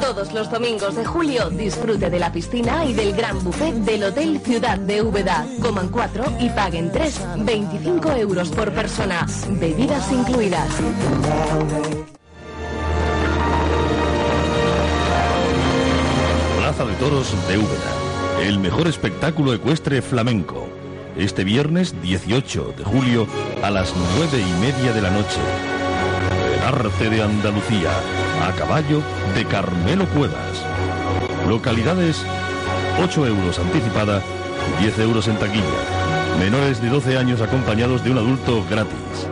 Todos 0.00 0.32
los 0.32 0.50
domingos 0.50 0.94
de 0.94 1.04
julio 1.04 1.50
disfrute 1.50 2.10
de 2.10 2.18
la 2.18 2.32
piscina 2.32 2.84
y 2.84 2.92
del 2.92 3.12
gran 3.12 3.42
buffet 3.42 3.74
del 3.74 4.04
Hotel 4.04 4.40
Ciudad 4.40 4.78
de 4.78 5.02
Úbeda. 5.02 5.46
Coman 5.60 5.88
cuatro 5.88 6.24
y 6.38 6.48
paguen 6.50 6.92
tres. 6.92 7.20
25 7.38 8.12
euros 8.12 8.50
por 8.50 8.72
persona. 8.72 9.26
Bebidas 9.50 10.10
incluidas. 10.12 10.68
Plaza 16.56 16.84
de 16.84 16.94
Toros 16.94 17.48
de 17.48 17.58
Úbeda. 17.58 18.46
El 18.46 18.60
mejor 18.60 18.86
espectáculo 18.86 19.52
ecuestre 19.52 20.02
flamenco. 20.02 20.68
Este 21.16 21.42
viernes 21.42 22.00
18 22.00 22.74
de 22.78 22.84
julio 22.84 23.26
a 23.62 23.70
las 23.70 23.92
nueve 24.14 24.40
y 24.40 24.60
media 24.60 24.92
de 24.92 25.02
la 25.02 25.10
noche. 25.10 25.40
El 26.54 26.62
arte 26.62 27.10
de 27.10 27.22
Andalucía. 27.22 27.90
A 28.42 28.52
caballo 28.52 29.02
de 29.34 29.44
Carmelo 29.44 30.06
Cuevas. 30.06 30.64
Localidades 31.48 32.24
8 33.02 33.26
euros 33.26 33.58
anticipada, 33.58 34.22
10 34.80 34.98
euros 35.00 35.28
en 35.28 35.36
taquilla. 35.36 35.64
Menores 36.38 36.80
de 36.80 36.88
12 36.88 37.18
años 37.18 37.40
acompañados 37.40 38.02
de 38.04 38.10
un 38.10 38.18
adulto 38.18 38.64
gratis. 38.68 39.28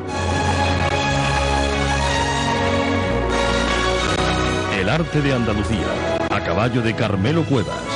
El 4.78 4.88
arte 4.88 5.20
de 5.20 5.32
Andalucía. 5.32 5.86
A 6.30 6.40
caballo 6.44 6.82
de 6.82 6.94
Carmelo 6.94 7.44
Cuevas. 7.44 7.95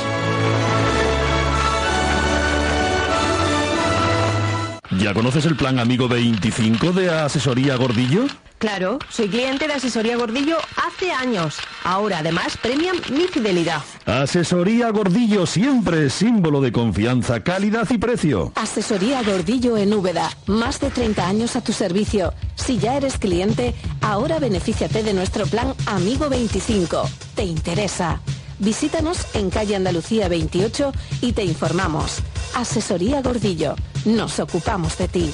¿Ya 5.01 5.15
conoces 5.15 5.47
el 5.47 5.55
plan 5.55 5.79
Amigo 5.79 6.07
25 6.07 6.91
de 6.91 7.09
Asesoría 7.09 7.75
Gordillo? 7.75 8.27
Claro, 8.59 8.99
soy 9.09 9.29
cliente 9.29 9.67
de 9.67 9.73
Asesoría 9.73 10.15
Gordillo 10.15 10.57
hace 10.75 11.11
años. 11.11 11.57
Ahora, 11.83 12.19
además, 12.19 12.55
premian 12.61 12.95
mi 13.11 13.23
fidelidad. 13.23 13.81
Asesoría 14.05 14.91
Gordillo 14.91 15.47
siempre 15.47 16.05
es 16.05 16.13
símbolo 16.13 16.61
de 16.61 16.71
confianza, 16.71 17.39
calidad 17.39 17.89
y 17.89 17.97
precio. 17.97 18.51
Asesoría 18.53 19.23
Gordillo 19.23 19.75
en 19.75 19.91
Úbeda. 19.91 20.29
Más 20.45 20.79
de 20.79 20.91
30 20.91 21.27
años 21.27 21.55
a 21.55 21.63
tu 21.63 21.73
servicio. 21.73 22.35
Si 22.53 22.77
ya 22.77 22.95
eres 22.95 23.17
cliente, 23.17 23.73
ahora 24.01 24.37
benefíciate 24.37 25.01
de 25.01 25.15
nuestro 25.15 25.47
plan 25.47 25.73
Amigo 25.87 26.29
25. 26.29 27.09
¿Te 27.33 27.43
interesa? 27.43 28.21
Visítanos 28.61 29.25
en 29.33 29.49
calle 29.49 29.75
Andalucía 29.75 30.27
28 30.27 30.91
y 31.21 31.33
te 31.33 31.43
informamos. 31.43 32.19
Asesoría 32.53 33.21
Gordillo. 33.23 33.75
Nos 34.05 34.39
ocupamos 34.39 34.99
de 34.99 35.07
ti. 35.07 35.33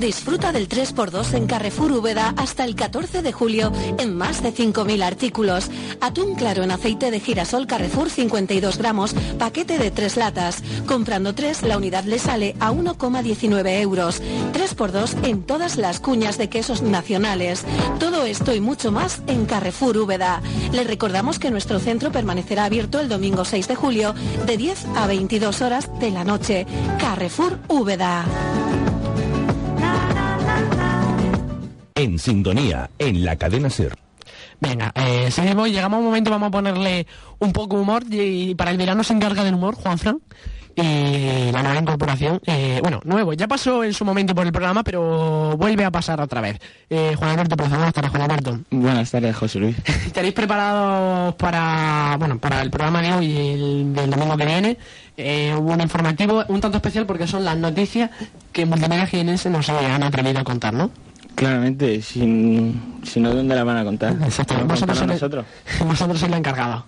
Disfruta 0.00 0.50
del 0.50 0.66
3x2 0.66 1.34
en 1.34 1.46
Carrefour 1.46 1.92
Úbeda 1.92 2.32
hasta 2.38 2.64
el 2.64 2.74
14 2.74 3.20
de 3.20 3.32
julio 3.32 3.70
en 3.98 4.16
más 4.16 4.42
de 4.42 4.50
5.000 4.50 5.02
artículos. 5.02 5.70
Atún 6.00 6.36
claro 6.36 6.62
en 6.62 6.70
aceite 6.70 7.10
de 7.10 7.20
girasol 7.20 7.66
Carrefour 7.66 8.08
52 8.08 8.78
gramos, 8.78 9.14
paquete 9.38 9.76
de 9.76 9.90
3 9.90 10.16
latas. 10.16 10.62
Comprando 10.86 11.34
3, 11.34 11.64
la 11.64 11.76
unidad 11.76 12.04
le 12.04 12.18
sale 12.18 12.56
a 12.60 12.72
1,19 12.72 13.80
euros. 13.82 14.22
3x2 14.54 15.22
en 15.26 15.42
todas 15.42 15.76
las 15.76 16.00
cuñas 16.00 16.38
de 16.38 16.48
quesos 16.48 16.80
nacionales. 16.80 17.66
Todo 17.98 18.24
esto 18.24 18.54
y 18.54 18.60
mucho 18.60 18.90
más 18.90 19.20
en 19.26 19.44
Carrefour 19.44 19.98
Úbeda. 19.98 20.40
Le 20.72 20.84
recordamos 20.84 21.38
que 21.38 21.50
nuestro 21.50 21.78
centro 21.78 22.10
permanecerá 22.10 22.64
abierto 22.64 23.00
el 23.00 23.10
domingo 23.10 23.44
6 23.44 23.68
de 23.68 23.74
julio 23.74 24.14
de 24.46 24.56
10 24.56 24.86
a 24.96 25.06
22 25.06 25.60
horas 25.60 25.90
de 26.00 26.10
la 26.10 26.24
noche. 26.24 26.66
Carrefour 26.98 27.58
Úbeda. 27.68 28.24
En 32.00 32.18
sintonía, 32.18 32.88
en 32.98 33.26
la 33.26 33.36
cadena 33.36 33.68
Ser. 33.68 33.94
Venga, 34.58 34.90
eh, 34.94 35.30
seguimos, 35.30 35.68
llegamos 35.68 35.98
a 35.98 36.00
un 36.00 36.06
momento, 36.06 36.30
vamos 36.30 36.48
a 36.48 36.50
ponerle 36.50 37.06
un 37.40 37.52
poco 37.52 37.76
humor 37.76 38.04
y 38.08 38.54
para 38.54 38.70
el 38.70 38.78
verano 38.78 39.04
se 39.04 39.12
encarga 39.12 39.44
del 39.44 39.52
humor 39.52 39.74
Juan 39.74 39.98
Fran 39.98 40.18
y 40.74 41.52
la 41.52 41.62
nueva 41.62 41.78
incorporación, 41.78 42.40
eh, 42.46 42.78
bueno, 42.80 43.02
nuevo, 43.04 43.34
ya 43.34 43.46
pasó 43.46 43.84
en 43.84 43.92
su 43.92 44.06
momento 44.06 44.34
por 44.34 44.46
el 44.46 44.52
programa, 44.52 44.82
pero 44.82 45.58
vuelve 45.58 45.84
a 45.84 45.90
pasar 45.90 46.22
otra 46.22 46.40
vez. 46.40 46.58
Eh, 46.88 47.16
Juan 47.18 47.32
Alberto, 47.32 47.54
por 47.54 47.68
favor, 47.68 47.92
tardes, 47.92 48.10
Juan 48.10 48.22
Alberto. 48.22 48.58
Buenas 48.70 49.10
tardes, 49.10 49.36
José 49.36 49.58
Luis. 49.58 49.76
¿Tenéis 50.14 50.32
preparados 50.32 51.34
para, 51.34 52.16
bueno, 52.18 52.38
para 52.38 52.62
el 52.62 52.70
programa 52.70 53.02
de 53.02 53.12
hoy 53.12 53.26
y 53.26 53.36
el 53.36 53.94
del 53.94 54.08
domingo 54.08 54.38
que 54.38 54.46
viene? 54.46 54.78
Eh, 55.18 55.54
un 55.54 55.78
informativo 55.82 56.44
un 56.48 56.62
tanto 56.62 56.78
especial 56.78 57.04
porque 57.04 57.26
son 57.26 57.44
las 57.44 57.58
noticias 57.58 58.10
que 58.52 58.64
Multimedia 58.64 59.06
Jienense 59.06 59.50
nos 59.50 59.68
han 59.68 60.02
atrevido 60.02 60.38
a 60.38 60.44
contar, 60.44 60.72
¿no? 60.72 60.90
Claramente, 61.34 62.02
si, 62.02 62.74
si 63.02 63.20
no, 63.20 63.34
¿dónde 63.34 63.54
la 63.54 63.64
van 63.64 63.78
a 63.78 63.84
contar? 63.84 64.12
Exacto, 64.22 64.54
¿La 64.54 64.60
van 64.60 64.70
a 64.70 64.74
vosotros, 64.74 65.06
nosotros. 65.06 65.44
vosotros 65.86 66.18
sois 66.18 66.30
la 66.30 66.38
encargada. 66.38 66.84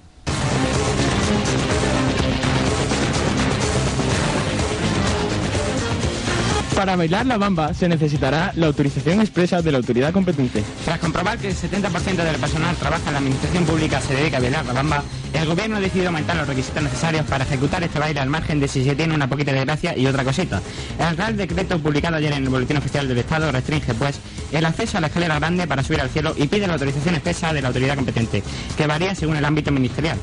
Para 6.82 6.96
bailar 6.96 7.24
la 7.26 7.38
bamba 7.38 7.72
se 7.74 7.88
necesitará 7.88 8.50
la 8.56 8.66
autorización 8.66 9.20
expresa 9.20 9.62
de 9.62 9.70
la 9.70 9.78
autoridad 9.78 10.12
competente. 10.12 10.64
Tras 10.84 10.98
comprobar 10.98 11.38
que 11.38 11.50
el 11.50 11.54
70% 11.54 12.24
del 12.24 12.34
personal 12.40 12.74
trabaja 12.74 13.06
en 13.06 13.12
la 13.12 13.18
administración 13.20 13.64
pública 13.64 14.00
se 14.00 14.16
dedica 14.16 14.38
a 14.38 14.40
bailar 14.40 14.66
la 14.66 14.72
bamba, 14.72 15.04
el 15.32 15.46
gobierno 15.46 15.76
ha 15.76 15.80
decidido 15.80 16.08
aumentar 16.08 16.34
los 16.34 16.48
requisitos 16.48 16.82
necesarios 16.82 17.24
para 17.26 17.44
ejecutar 17.44 17.84
este 17.84 18.00
baile 18.00 18.18
al 18.18 18.28
margen 18.28 18.58
de 18.58 18.66
si 18.66 18.82
se 18.82 18.96
tiene 18.96 19.14
una 19.14 19.28
poquita 19.28 19.52
de 19.52 19.60
gracia 19.60 19.96
y 19.96 20.08
otra 20.08 20.24
cosita. 20.24 20.60
El 20.98 21.16
Real 21.16 21.36
Decreto 21.36 21.78
publicado 21.78 22.16
ayer 22.16 22.32
en 22.32 22.42
el 22.42 22.48
Boletín 22.48 22.78
Oficial 22.78 23.06
del 23.06 23.18
Estado 23.18 23.52
restringe, 23.52 23.94
pues, 23.94 24.18
el 24.50 24.64
acceso 24.64 24.98
a 24.98 25.00
la 25.02 25.06
escalera 25.06 25.38
grande 25.38 25.68
para 25.68 25.84
subir 25.84 26.00
al 26.00 26.10
cielo 26.10 26.34
y 26.36 26.48
pide 26.48 26.66
la 26.66 26.72
autorización 26.72 27.14
expresa 27.14 27.52
de 27.52 27.62
la 27.62 27.68
autoridad 27.68 27.94
competente, 27.94 28.42
que 28.76 28.86
varía 28.88 29.14
según 29.14 29.36
el 29.36 29.44
ámbito 29.44 29.70
ministerial. 29.70 30.18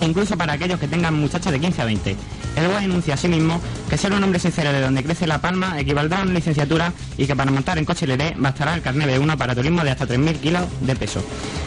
Incluso 0.00 0.36
para 0.36 0.54
aquellos 0.54 0.78
que 0.78 0.88
tengan 0.88 1.14
muchachos 1.14 1.52
de 1.52 1.60
15 1.60 1.82
a 1.82 1.84
20. 1.84 2.16
El 2.56 2.68
BOE 2.68 2.84
enuncia 2.84 3.14
asimismo 3.14 3.60
que 3.88 3.98
ser 3.98 4.12
un 4.12 4.22
hombre 4.22 4.38
sincero 4.38 4.72
de 4.72 4.80
donde 4.80 5.04
crece 5.04 5.26
la 5.26 5.40
palma 5.40 5.78
equivaldrá 5.78 6.20
a 6.20 6.22
una 6.22 6.32
licenciatura 6.32 6.92
y 7.18 7.26
que 7.26 7.36
para 7.36 7.50
montar 7.50 7.78
en 7.78 7.84
coche 7.84 8.06
LD 8.06 8.36
bastará 8.36 8.74
el 8.74 8.82
carnet 8.82 9.08
de 9.08 9.18
uno 9.18 9.36
para 9.36 9.54
turismo 9.54 9.84
de 9.84 9.90
hasta 9.90 10.06
3.000 10.06 10.40
kilos 10.40 10.62
de 10.80 10.96
peso. 10.96 11.22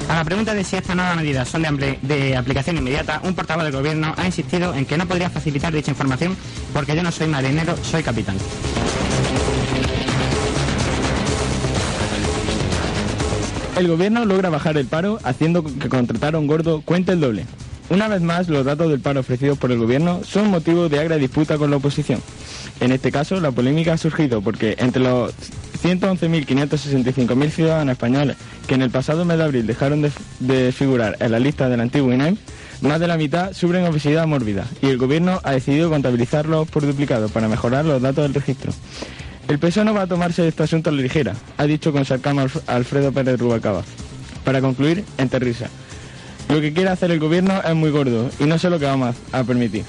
A 0.10 0.16
la 0.16 0.24
pregunta 0.24 0.54
de 0.54 0.64
si 0.64 0.76
estas 0.76 0.96
nuevas 0.96 1.16
medidas 1.16 1.48
son 1.48 1.62
de, 1.62 2.00
de 2.02 2.36
aplicación 2.36 2.78
inmediata, 2.78 3.22
un 3.24 3.36
portavoz 3.36 3.64
del 3.64 3.74
gobierno 3.74 4.14
ha 4.18 4.26
insistido 4.26 4.74
en 4.74 4.86
que 4.86 4.98
no 4.98 5.08
podría 5.08 5.30
facilitar 5.30 5.72
dicha 5.72 5.92
información 5.92 6.36
porque 6.74 6.96
yo 6.96 7.04
no 7.04 7.12
soy 7.12 7.28
marinero, 7.28 7.76
soy 7.84 8.02
capitán. 8.02 8.38
El 13.78 13.88
gobierno 13.88 14.26
logra 14.26 14.50
bajar 14.50 14.76
el 14.78 14.88
paro 14.88 15.20
haciendo 15.24 15.64
que 15.64 15.88
contratar 15.88 16.36
a 16.36 16.40
un 16.40 16.48
gordo 16.48 16.82
cuente 16.82 17.14
el 17.14 17.22
doble. 17.22 17.46
Una 17.90 18.08
vez 18.08 18.22
más, 18.22 18.48
los 18.50 18.66
datos 18.66 18.90
del 18.92 19.00
paro 19.00 19.22
ofrecidos 19.22 19.58
por 19.58 19.72
el 19.72 19.80
gobierno 19.80 20.22
son 20.24 20.50
motivo 20.50 20.90
de 20.90 21.00
agra 21.00 21.16
disputa 21.18 21.58
con 21.58 21.72
la 21.72 21.78
oposición. 21.78 22.22
En 22.80 22.92
este 22.92 23.12
caso, 23.12 23.40
la 23.42 23.52
polémica 23.52 23.94
ha 23.94 23.98
surgido 23.98 24.42
porque 24.42 24.76
entre 24.78 25.02
los 25.02 25.34
111.565.000 25.84 27.50
ciudadanos 27.50 27.94
españoles 27.94 28.38
que 28.68 28.76
en 28.76 28.84
el 28.84 28.92
pasado 28.92 29.26
mes 29.26 29.38
de 29.40 29.44
abril 29.44 29.66
dejaron 29.68 30.02
de, 30.40 30.72
figurar 30.72 31.18
en 31.20 31.32
la 31.32 31.40
lista 31.40 31.68
del 31.68 31.80
antiguo 31.82 32.14
INEM, 32.14 32.38
más 32.82 33.00
de 33.00 33.08
la 33.08 33.18
mitad 33.18 33.54
sufren 33.54 33.86
obesidad 33.86 34.28
mórbida 34.28 34.66
y 34.82 34.88
el 34.88 34.98
gobierno 34.98 35.42
ha 35.44 35.52
decidido 35.52 35.90
contabilizarlos 35.90 36.68
por 36.70 36.86
duplicado 36.86 37.28
para 37.30 37.48
mejorar 37.48 37.86
los 37.86 38.02
datos 38.02 38.24
del 38.24 38.34
registro. 38.36 38.72
El 39.48 39.58
PSOE 39.58 39.84
no 39.84 39.96
va 39.96 40.04
a 40.04 40.08
tomarse 40.08 40.48
este 40.48 40.62
asunto 40.64 40.92
a 40.92 40.94
la 40.94 41.02
ligera, 41.02 41.34
ha 41.58 41.66
dicho 41.66 41.92
con 41.92 42.06
sarcasmo 42.06 42.42
Alf- 42.42 42.62
Alfredo 42.68 43.12
Pérez 43.12 43.40
Rubalcaba. 43.40 43.82
Para 44.46 44.62
concluir, 44.62 45.04
entre 45.18 45.40
risa. 45.40 45.70
Lo 46.50 46.60
que 46.62 46.74
quiere 46.74 46.90
hacer 46.90 47.12
el 47.12 47.20
gobierno 47.20 47.62
es 47.64 47.76
muy 47.76 47.92
gordo 47.92 48.28
y 48.40 48.46
no 48.46 48.58
sé 48.58 48.72
lo 48.72 48.80
que 48.80 48.86
vamos 48.86 49.16
a 49.32 49.44
permitir. 49.44 49.84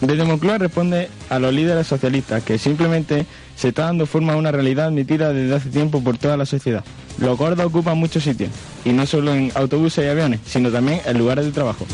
Desde 0.00 0.24
Moncloa 0.24 0.58
responde 0.58 1.08
a 1.30 1.38
los 1.38 1.54
líderes 1.54 1.86
socialistas 1.86 2.42
que 2.42 2.58
simplemente 2.58 3.24
se 3.54 3.68
está 3.68 3.84
dando 3.84 4.04
forma 4.04 4.32
a 4.32 4.36
una 4.36 4.50
realidad 4.50 4.86
admitida 4.86 5.32
desde 5.32 5.54
hace 5.54 5.70
tiempo 5.70 6.02
por 6.02 6.18
toda 6.18 6.36
la 6.36 6.44
sociedad. 6.44 6.84
Los 7.18 7.38
gordos 7.38 7.64
ocupan 7.64 7.98
muchos 7.98 8.24
sitios, 8.24 8.50
y 8.84 8.90
no 8.90 9.06
solo 9.06 9.32
en 9.32 9.52
autobuses 9.54 10.04
y 10.04 10.08
aviones, 10.08 10.40
sino 10.44 10.70
también 10.70 11.00
en 11.06 11.18
lugares 11.18 11.44
de 11.44 11.52
trabajo. 11.52 11.86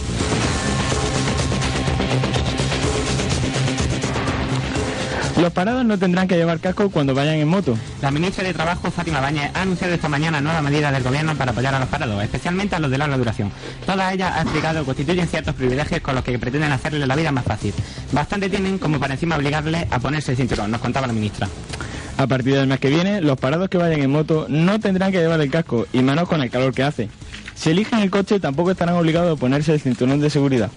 Los 5.38 5.52
parados 5.52 5.84
no 5.84 5.96
tendrán 5.96 6.26
que 6.26 6.36
llevar 6.36 6.58
casco 6.58 6.90
cuando 6.90 7.14
vayan 7.14 7.36
en 7.36 7.46
moto. 7.46 7.78
La 8.02 8.10
ministra 8.10 8.42
de 8.42 8.52
Trabajo, 8.52 8.90
Fátima 8.90 9.20
Báñez, 9.20 9.52
ha 9.54 9.62
anunciado 9.62 9.94
esta 9.94 10.08
mañana 10.08 10.40
nuevas 10.40 10.64
medidas 10.64 10.92
del 10.92 11.04
gobierno 11.04 11.36
para 11.36 11.52
apoyar 11.52 11.72
a 11.76 11.78
los 11.78 11.88
parados, 11.88 12.20
especialmente 12.24 12.74
a 12.74 12.80
los 12.80 12.90
de 12.90 12.98
larga 12.98 13.16
duración. 13.16 13.52
Todas 13.86 14.12
ellas, 14.12 14.32
ha 14.34 14.42
explicado, 14.42 14.84
constituyen 14.84 15.28
ciertos 15.28 15.54
privilegios 15.54 16.00
con 16.00 16.16
los 16.16 16.24
que 16.24 16.36
pretenden 16.40 16.72
hacerles 16.72 17.06
la 17.06 17.14
vida 17.14 17.30
más 17.30 17.44
fácil. 17.44 17.72
Bastante 18.10 18.50
tienen 18.50 18.78
como 18.78 18.98
para 18.98 19.14
encima 19.14 19.36
obligarles 19.36 19.86
a 19.92 20.00
ponerse 20.00 20.32
el 20.32 20.38
cinturón, 20.38 20.72
nos 20.72 20.80
contaba 20.80 21.06
la 21.06 21.12
ministra. 21.12 21.48
A 22.16 22.26
partir 22.26 22.54
del 22.54 22.66
mes 22.66 22.80
que 22.80 22.90
viene, 22.90 23.20
los 23.20 23.38
parados 23.38 23.68
que 23.68 23.78
vayan 23.78 24.00
en 24.00 24.10
moto 24.10 24.46
no 24.48 24.80
tendrán 24.80 25.12
que 25.12 25.18
llevar 25.18 25.40
el 25.40 25.52
casco, 25.52 25.86
y 25.92 26.02
menos 26.02 26.28
con 26.28 26.42
el 26.42 26.50
calor 26.50 26.74
que 26.74 26.82
hace. 26.82 27.10
Si 27.54 27.70
eligen 27.70 28.00
el 28.00 28.10
coche, 28.10 28.40
tampoco 28.40 28.72
estarán 28.72 28.96
obligados 28.96 29.36
a 29.36 29.40
ponerse 29.40 29.72
el 29.72 29.80
cinturón 29.80 30.18
de 30.18 30.30
seguridad. 30.30 30.72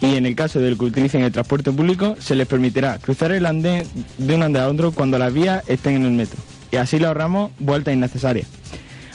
Y 0.00 0.16
en 0.16 0.26
el 0.26 0.36
caso 0.36 0.60
del 0.60 0.76
que 0.76 0.84
utilicen 0.84 1.22
el 1.22 1.32
transporte 1.32 1.72
público, 1.72 2.16
se 2.18 2.34
les 2.34 2.46
permitirá 2.46 2.98
cruzar 2.98 3.32
el 3.32 3.46
andén 3.46 3.86
de 4.18 4.34
un 4.34 4.42
andén 4.42 4.62
a 4.62 4.68
otro 4.68 4.92
cuando 4.92 5.18
las 5.18 5.32
vías 5.32 5.62
estén 5.68 5.96
en 5.96 6.04
el 6.04 6.12
metro. 6.12 6.38
Y 6.70 6.76
así 6.76 6.98
le 6.98 7.06
ahorramos 7.06 7.50
vueltas 7.58 7.94
innecesarias. 7.94 8.46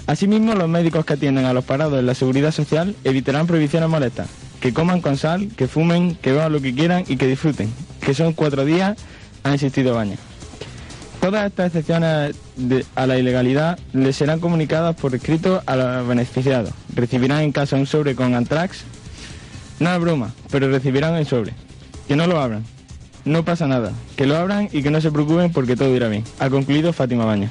Asimismo, 0.07 0.55
los 0.55 0.67
médicos 0.67 1.05
que 1.05 1.13
atienden 1.13 1.45
a 1.45 1.53
los 1.53 1.63
parados 1.63 1.99
en 1.99 2.05
la 2.05 2.15
seguridad 2.15 2.51
social 2.51 2.95
evitarán 3.03 3.47
prohibiciones 3.47 3.87
molestas. 3.89 4.27
Que 4.59 4.73
coman 4.73 5.01
con 5.01 5.17
sal, 5.17 5.49
que 5.55 5.67
fumen, 5.67 6.15
que 6.15 6.31
beban 6.31 6.51
lo 6.51 6.61
que 6.61 6.73
quieran 6.73 7.03
y 7.07 7.17
que 7.17 7.27
disfruten. 7.27 7.71
Que 7.99 8.13
son 8.13 8.33
cuatro 8.33 8.65
días, 8.65 8.97
ha 9.43 9.51
insistido 9.51 9.95
Baña. 9.95 10.17
Todas 11.19 11.45
estas 11.45 11.67
excepciones 11.67 12.35
a 12.95 13.07
la 13.07 13.17
ilegalidad 13.19 13.77
les 13.93 14.15
serán 14.15 14.39
comunicadas 14.39 14.95
por 14.95 15.13
escrito 15.13 15.61
a 15.67 15.75
los 15.75 16.07
beneficiados. 16.07 16.71
Recibirán 16.95 17.41
en 17.41 17.51
casa 17.51 17.75
un 17.75 17.85
sobre 17.85 18.15
con 18.15 18.33
antrax. 18.33 18.83
No 19.81 19.91
es 19.91 19.99
broma, 19.99 20.31
pero 20.51 20.69
recibirán 20.69 21.15
el 21.15 21.25
sobre. 21.25 21.53
Que 22.07 22.15
no 22.15 22.27
lo 22.27 22.39
abran. 22.39 22.63
No 23.25 23.43
pasa 23.43 23.65
nada. 23.65 23.91
Que 24.15 24.27
lo 24.27 24.37
abran 24.37 24.69
y 24.71 24.83
que 24.83 24.91
no 24.91 25.01
se 25.01 25.11
preocupen 25.11 25.51
porque 25.51 25.75
todo 25.75 25.95
irá 25.95 26.07
bien. 26.07 26.23
Ha 26.37 26.51
concluido 26.51 26.93
Fátima 26.93 27.25
Baña. 27.25 27.49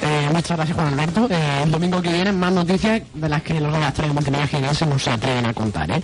Eh, 0.00 0.28
muchas 0.32 0.56
gracias, 0.56 0.74
Juan 0.78 0.94
Alberto. 0.94 1.28
Eh, 1.30 1.62
el 1.64 1.70
domingo 1.70 2.00
que 2.00 2.10
viene 2.10 2.32
más 2.32 2.54
noticias 2.54 3.02
de 3.12 3.28
las 3.28 3.42
que 3.42 3.60
los 3.60 3.70
redactores 3.70 4.08
de 4.08 4.14
multimedia 4.14 4.72
se 4.72 5.10
atreven 5.10 5.44
a 5.44 5.52
contar, 5.52 5.90
¿eh? 5.90 6.02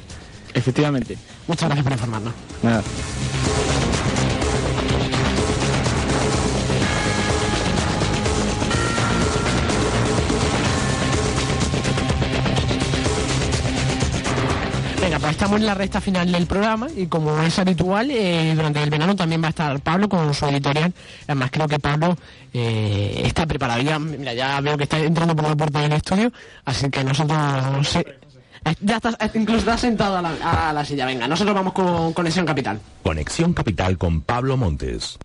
Efectivamente. 0.53 1.17
Muchas 1.49 1.67
gracias 1.67 1.83
por 1.83 1.93
informarnos. 1.93 2.35
Nada. 2.63 2.83
Estamos 15.43 15.61
en 15.61 15.67
la 15.67 15.75
recta 15.75 16.01
final 16.01 16.31
del 16.31 16.47
programa 16.47 16.87
y 16.97 17.09
como 17.09 17.43
es 17.43 17.59
habitual, 17.59 18.09
eh, 18.13 18.53
durante 18.55 18.81
el 18.81 18.91
verano 18.91 19.17
también 19.17 19.43
va 19.43 19.49
a 19.49 19.51
estar 19.51 19.81
Pablo 19.81 20.09
con 20.09 20.33
su 20.33 20.47
editorial. 20.47 20.95
Además, 21.27 21.51
creo 21.51 21.67
que 21.67 21.81
Pablo 21.81 22.17
eh, 22.55 23.23
está 23.25 23.45
preparado. 23.45 23.83
Ya, 23.83 23.99
mira, 23.99 24.35
ya 24.35 24.61
veo 24.61 24.77
que 24.77 24.85
está 24.85 25.01
entrando 25.01 25.35
por 25.35 25.49
la 25.49 25.57
puerta 25.57 25.81
del 25.81 25.95
estudio, 25.95 26.33
así 26.65 26.89
que 26.91 27.03
nosotros... 27.03 27.99
ya 28.83 28.97
está, 28.97 29.11
eh, 29.19 29.31
incluso 29.35 29.59
está 29.59 29.77
sentado 29.77 30.19
a 30.19 30.23
la, 30.23 30.69
a 30.69 30.73
la 30.73 30.85
silla. 30.85 31.07
Venga, 31.07 31.27
nosotros 31.27 31.57
vamos 31.57 31.73
con 31.73 32.13
Conexión 32.13 32.47
Capital. 32.47 32.79
Conexión 33.03 33.53
Capital 33.53 33.99
con 33.99 34.21
Pablo 34.21 34.57
Montes. 34.57 35.19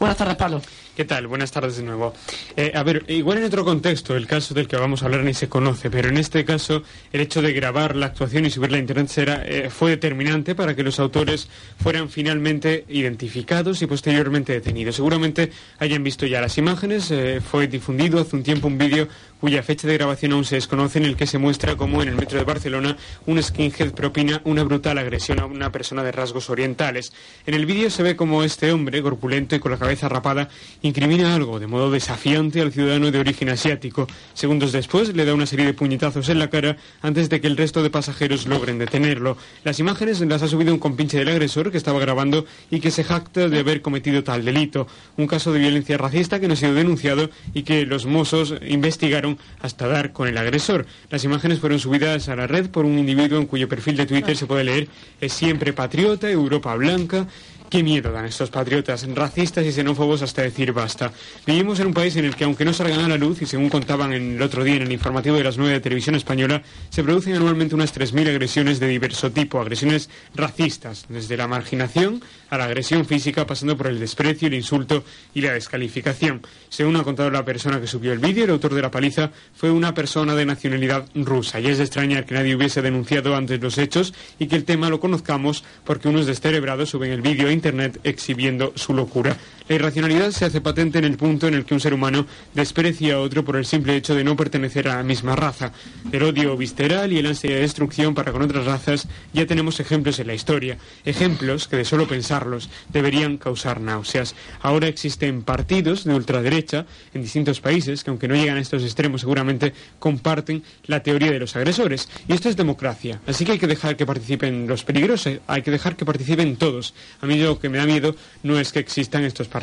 Buenas 0.00 0.16
tardes, 0.16 0.34
Pablo. 0.34 0.60
¿Qué 1.00 1.06
tal? 1.06 1.28
Buenas 1.28 1.50
tardes 1.50 1.78
de 1.78 1.82
nuevo. 1.82 2.12
Eh, 2.58 2.72
a 2.74 2.82
ver, 2.82 3.06
igual 3.08 3.38
en 3.38 3.44
otro 3.44 3.64
contexto, 3.64 4.14
el 4.18 4.26
caso 4.26 4.52
del 4.52 4.68
que 4.68 4.76
vamos 4.76 5.00
a 5.00 5.06
hablar 5.06 5.24
ni 5.24 5.32
se 5.32 5.48
conoce, 5.48 5.88
pero 5.88 6.10
en 6.10 6.18
este 6.18 6.44
caso 6.44 6.82
el 7.10 7.22
hecho 7.22 7.40
de 7.40 7.54
grabar 7.54 7.96
la 7.96 8.04
actuación 8.04 8.44
y 8.44 8.50
subirla 8.50 8.76
a 8.76 8.80
internet 8.80 9.08
será, 9.08 9.42
eh, 9.46 9.70
fue 9.70 9.92
determinante 9.92 10.54
para 10.54 10.76
que 10.76 10.82
los 10.82 11.00
autores 11.00 11.48
fueran 11.82 12.10
finalmente 12.10 12.84
identificados 12.86 13.80
y 13.80 13.86
posteriormente 13.86 14.52
detenidos. 14.52 14.96
Seguramente 14.96 15.50
hayan 15.78 16.04
visto 16.04 16.26
ya 16.26 16.42
las 16.42 16.58
imágenes, 16.58 17.10
eh, 17.10 17.40
fue 17.40 17.66
difundido 17.66 18.20
hace 18.20 18.36
un 18.36 18.42
tiempo 18.42 18.66
un 18.66 18.76
vídeo 18.76 19.08
cuya 19.40 19.62
fecha 19.62 19.88
de 19.88 19.94
grabación 19.94 20.32
aún 20.32 20.44
se 20.44 20.56
desconoce 20.56 20.98
en 20.98 21.06
el 21.06 21.16
que 21.16 21.26
se 21.26 21.38
muestra 21.38 21.76
cómo 21.76 22.02
en 22.02 22.08
el 22.08 22.16
metro 22.16 22.38
de 22.38 22.44
Barcelona 22.44 22.96
un 23.26 23.42
skinhead 23.42 23.92
propina 23.92 24.42
una 24.44 24.62
brutal 24.62 24.98
agresión 24.98 25.40
a 25.40 25.46
una 25.46 25.72
persona 25.72 26.02
de 26.02 26.12
rasgos 26.12 26.50
orientales. 26.50 27.12
En 27.46 27.54
el 27.54 27.66
vídeo 27.66 27.90
se 27.90 28.02
ve 28.02 28.16
como 28.16 28.44
este 28.44 28.72
hombre, 28.72 29.02
corpulento 29.02 29.56
y 29.56 29.58
con 29.58 29.72
la 29.72 29.78
cabeza 29.78 30.08
rapada, 30.08 30.48
incrimina 30.82 31.34
algo 31.34 31.58
de 31.58 31.66
modo 31.66 31.90
desafiante 31.90 32.60
al 32.60 32.72
ciudadano 32.72 33.10
de 33.10 33.18
origen 33.18 33.48
asiático. 33.48 34.06
Segundos 34.34 34.72
después 34.72 35.14
le 35.14 35.24
da 35.24 35.34
una 35.34 35.46
serie 35.46 35.66
de 35.66 35.74
puñetazos 35.74 36.28
en 36.28 36.38
la 36.38 36.50
cara 36.50 36.76
antes 37.00 37.28
de 37.28 37.40
que 37.40 37.46
el 37.46 37.56
resto 37.56 37.82
de 37.82 37.90
pasajeros 37.90 38.46
logren 38.46 38.78
detenerlo. 38.78 39.36
Las 39.64 39.78
imágenes 39.78 40.20
las 40.20 40.42
ha 40.42 40.48
subido 40.48 40.72
un 40.72 40.78
compinche 40.78 41.18
del 41.18 41.28
agresor 41.28 41.70
que 41.70 41.78
estaba 41.78 41.98
grabando 41.98 42.44
y 42.70 42.80
que 42.80 42.90
se 42.90 43.04
jacta 43.04 43.48
de 43.48 43.58
haber 43.58 43.80
cometido 43.80 44.22
tal 44.22 44.44
delito. 44.44 44.86
Un 45.16 45.26
caso 45.26 45.52
de 45.52 45.60
violencia 45.60 45.96
racista 45.96 46.40
que 46.40 46.46
no 46.48 46.54
ha 46.54 46.56
sido 46.56 46.74
denunciado 46.74 47.30
y 47.54 47.62
que 47.62 47.86
los 47.86 48.06
mozos 48.06 48.54
investigaron 48.66 49.29
hasta 49.60 49.86
dar 49.86 50.12
con 50.12 50.28
el 50.28 50.38
agresor. 50.38 50.86
Las 51.10 51.24
imágenes 51.24 51.58
fueron 51.60 51.78
subidas 51.78 52.28
a 52.28 52.36
la 52.36 52.46
red 52.46 52.70
por 52.70 52.84
un 52.84 52.98
individuo 52.98 53.38
en 53.38 53.46
cuyo 53.46 53.68
perfil 53.68 53.96
de 53.96 54.06
Twitter 54.06 54.36
se 54.36 54.46
puede 54.46 54.64
leer 54.64 54.88
es 55.20 55.32
siempre 55.32 55.72
patriota, 55.72 56.30
Europa 56.30 56.74
blanca. 56.74 57.26
Qué 57.70 57.84
miedo 57.84 58.10
dan 58.10 58.24
estos 58.24 58.50
patriotas, 58.50 59.06
racistas 59.14 59.64
y 59.64 59.70
xenófobos 59.70 60.22
hasta 60.22 60.42
decir 60.42 60.72
basta. 60.72 61.12
Vivimos 61.46 61.78
en 61.78 61.86
un 61.86 61.94
país 61.94 62.16
en 62.16 62.24
el 62.24 62.34
que, 62.34 62.42
aunque 62.42 62.64
no 62.64 62.72
salgan 62.72 62.98
a 62.98 63.08
la 63.08 63.16
luz, 63.16 63.42
y 63.42 63.46
según 63.46 63.68
contaban 63.68 64.12
el 64.12 64.42
otro 64.42 64.64
día 64.64 64.74
en 64.74 64.82
el 64.82 64.90
informativo 64.90 65.36
de 65.36 65.44
las 65.44 65.56
9 65.56 65.74
de 65.74 65.80
Televisión 65.80 66.16
Española, 66.16 66.64
se 66.88 67.04
producen 67.04 67.36
anualmente 67.36 67.76
unas 67.76 67.94
3.000 67.94 68.28
agresiones 68.28 68.80
de 68.80 68.88
diverso 68.88 69.30
tipo, 69.30 69.60
agresiones 69.60 70.10
racistas, 70.34 71.06
desde 71.08 71.36
la 71.36 71.46
marginación 71.46 72.20
a 72.48 72.58
la 72.58 72.64
agresión 72.64 73.06
física, 73.06 73.46
pasando 73.46 73.76
por 73.76 73.86
el 73.86 74.00
desprecio, 74.00 74.48
el 74.48 74.54
insulto 74.54 75.04
y 75.32 75.40
la 75.40 75.52
descalificación. 75.52 76.42
Según 76.70 76.96
ha 76.96 77.04
contado 77.04 77.30
la 77.30 77.44
persona 77.44 77.80
que 77.80 77.86
subió 77.86 78.12
el 78.12 78.18
vídeo, 78.18 78.46
el 78.46 78.50
autor 78.50 78.74
de 78.74 78.82
la 78.82 78.90
paliza 78.90 79.30
fue 79.54 79.70
una 79.70 79.94
persona 79.94 80.34
de 80.34 80.44
nacionalidad 80.44 81.08
rusa, 81.14 81.60
y 81.60 81.68
es 81.68 81.78
de 81.78 81.84
extrañar 81.84 82.26
que 82.26 82.34
nadie 82.34 82.56
hubiese 82.56 82.82
denunciado 82.82 83.36
antes 83.36 83.60
los 83.60 83.78
hechos 83.78 84.12
y 84.40 84.48
que 84.48 84.56
el 84.56 84.64
tema 84.64 84.90
lo 84.90 84.98
conozcamos 84.98 85.62
porque 85.84 86.08
unos 86.08 86.26
descerebrados 86.26 86.90
suben 86.90 87.12
el 87.12 87.22
vídeo 87.22 87.48
internet 87.60 88.00
exhibiendo 88.04 88.72
su 88.74 88.94
locura. 88.94 89.36
La 89.70 89.76
irracionalidad 89.76 90.32
se 90.32 90.44
hace 90.44 90.60
patente 90.60 90.98
en 90.98 91.04
el 91.04 91.16
punto 91.16 91.46
en 91.46 91.54
el 91.54 91.64
que 91.64 91.74
un 91.74 91.78
ser 91.78 91.94
humano 91.94 92.26
desprecia 92.54 93.14
a 93.14 93.20
otro 93.20 93.44
por 93.44 93.54
el 93.54 93.64
simple 93.64 93.94
hecho 93.94 94.16
de 94.16 94.24
no 94.24 94.34
pertenecer 94.34 94.88
a 94.88 94.96
la 94.96 95.04
misma 95.04 95.36
raza. 95.36 95.70
El 96.10 96.24
odio 96.24 96.56
visceral 96.56 97.12
y 97.12 97.18
el 97.18 97.26
ansia 97.26 97.54
de 97.54 97.60
destrucción 97.60 98.12
para 98.12 98.32
con 98.32 98.42
otras 98.42 98.64
razas 98.64 99.06
ya 99.32 99.46
tenemos 99.46 99.78
ejemplos 99.78 100.18
en 100.18 100.26
la 100.26 100.34
historia. 100.34 100.76
Ejemplos 101.04 101.68
que 101.68 101.76
de 101.76 101.84
solo 101.84 102.08
pensarlos 102.08 102.68
deberían 102.88 103.38
causar 103.38 103.80
náuseas. 103.80 104.34
Ahora 104.60 104.88
existen 104.88 105.42
partidos 105.42 106.02
de 106.02 106.14
ultraderecha 106.14 106.84
en 107.14 107.22
distintos 107.22 107.60
países 107.60 108.02
que 108.02 108.10
aunque 108.10 108.26
no 108.26 108.34
llegan 108.34 108.56
a 108.56 108.60
estos 108.60 108.82
extremos 108.82 109.20
seguramente 109.20 109.72
comparten 110.00 110.64
la 110.86 111.04
teoría 111.04 111.30
de 111.30 111.38
los 111.38 111.54
agresores. 111.54 112.08
Y 112.26 112.32
esto 112.32 112.48
es 112.48 112.56
democracia. 112.56 113.20
Así 113.24 113.44
que 113.44 113.52
hay 113.52 113.60
que 113.60 113.68
dejar 113.68 113.96
que 113.96 114.04
participen 114.04 114.66
los 114.66 114.82
peligrosos, 114.82 115.38
hay 115.46 115.62
que 115.62 115.70
dejar 115.70 115.94
que 115.94 116.04
participen 116.04 116.56
todos. 116.56 116.92
A 117.20 117.26
mí 117.26 117.36
lo 117.38 117.60
que 117.60 117.68
me 117.68 117.78
da 117.78 117.86
miedo 117.86 118.16
no 118.42 118.58
es 118.58 118.72
que 118.72 118.80
existan 118.80 119.22
estos 119.22 119.46
partidos, 119.46 119.59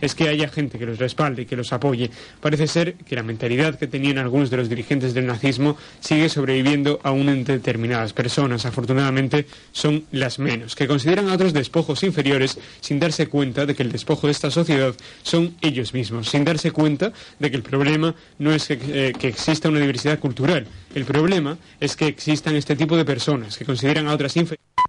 es 0.00 0.14
que 0.14 0.28
haya 0.28 0.48
gente 0.48 0.78
que 0.78 0.86
los 0.86 0.98
respalde 0.98 1.42
y 1.42 1.46
que 1.46 1.56
los 1.56 1.72
apoye. 1.72 2.10
Parece 2.40 2.66
ser 2.66 2.94
que 2.94 3.16
la 3.16 3.22
mentalidad 3.22 3.78
que 3.78 3.86
tenían 3.86 4.18
algunos 4.18 4.50
de 4.50 4.56
los 4.56 4.68
dirigentes 4.68 5.14
del 5.14 5.26
nazismo 5.26 5.76
sigue 6.00 6.28
sobreviviendo 6.28 7.00
aún 7.02 7.28
en 7.28 7.44
determinadas 7.44 8.12
personas. 8.12 8.66
Afortunadamente 8.66 9.46
son 9.72 10.04
las 10.12 10.38
menos, 10.38 10.74
que 10.74 10.86
consideran 10.86 11.28
a 11.28 11.34
otros 11.34 11.52
despojos 11.52 12.02
inferiores 12.02 12.58
sin 12.80 13.00
darse 13.00 13.26
cuenta 13.26 13.66
de 13.66 13.74
que 13.74 13.82
el 13.82 13.92
despojo 13.92 14.26
de 14.26 14.32
esta 14.32 14.50
sociedad 14.50 14.94
son 15.22 15.54
ellos 15.60 15.94
mismos, 15.94 16.28
sin 16.28 16.44
darse 16.44 16.70
cuenta 16.70 17.12
de 17.38 17.50
que 17.50 17.56
el 17.56 17.62
problema 17.62 18.14
no 18.38 18.52
es 18.52 18.66
que, 18.68 18.78
eh, 18.88 19.12
que 19.18 19.28
exista 19.28 19.68
una 19.68 19.80
diversidad 19.80 20.18
cultural, 20.18 20.66
el 20.94 21.04
problema 21.04 21.58
es 21.80 21.96
que 21.96 22.06
existan 22.06 22.56
este 22.56 22.76
tipo 22.76 22.96
de 22.96 23.04
personas 23.04 23.56
que 23.56 23.64
consideran 23.64 24.08
a 24.08 24.14
otras 24.14 24.36
inferiores. 24.36 24.83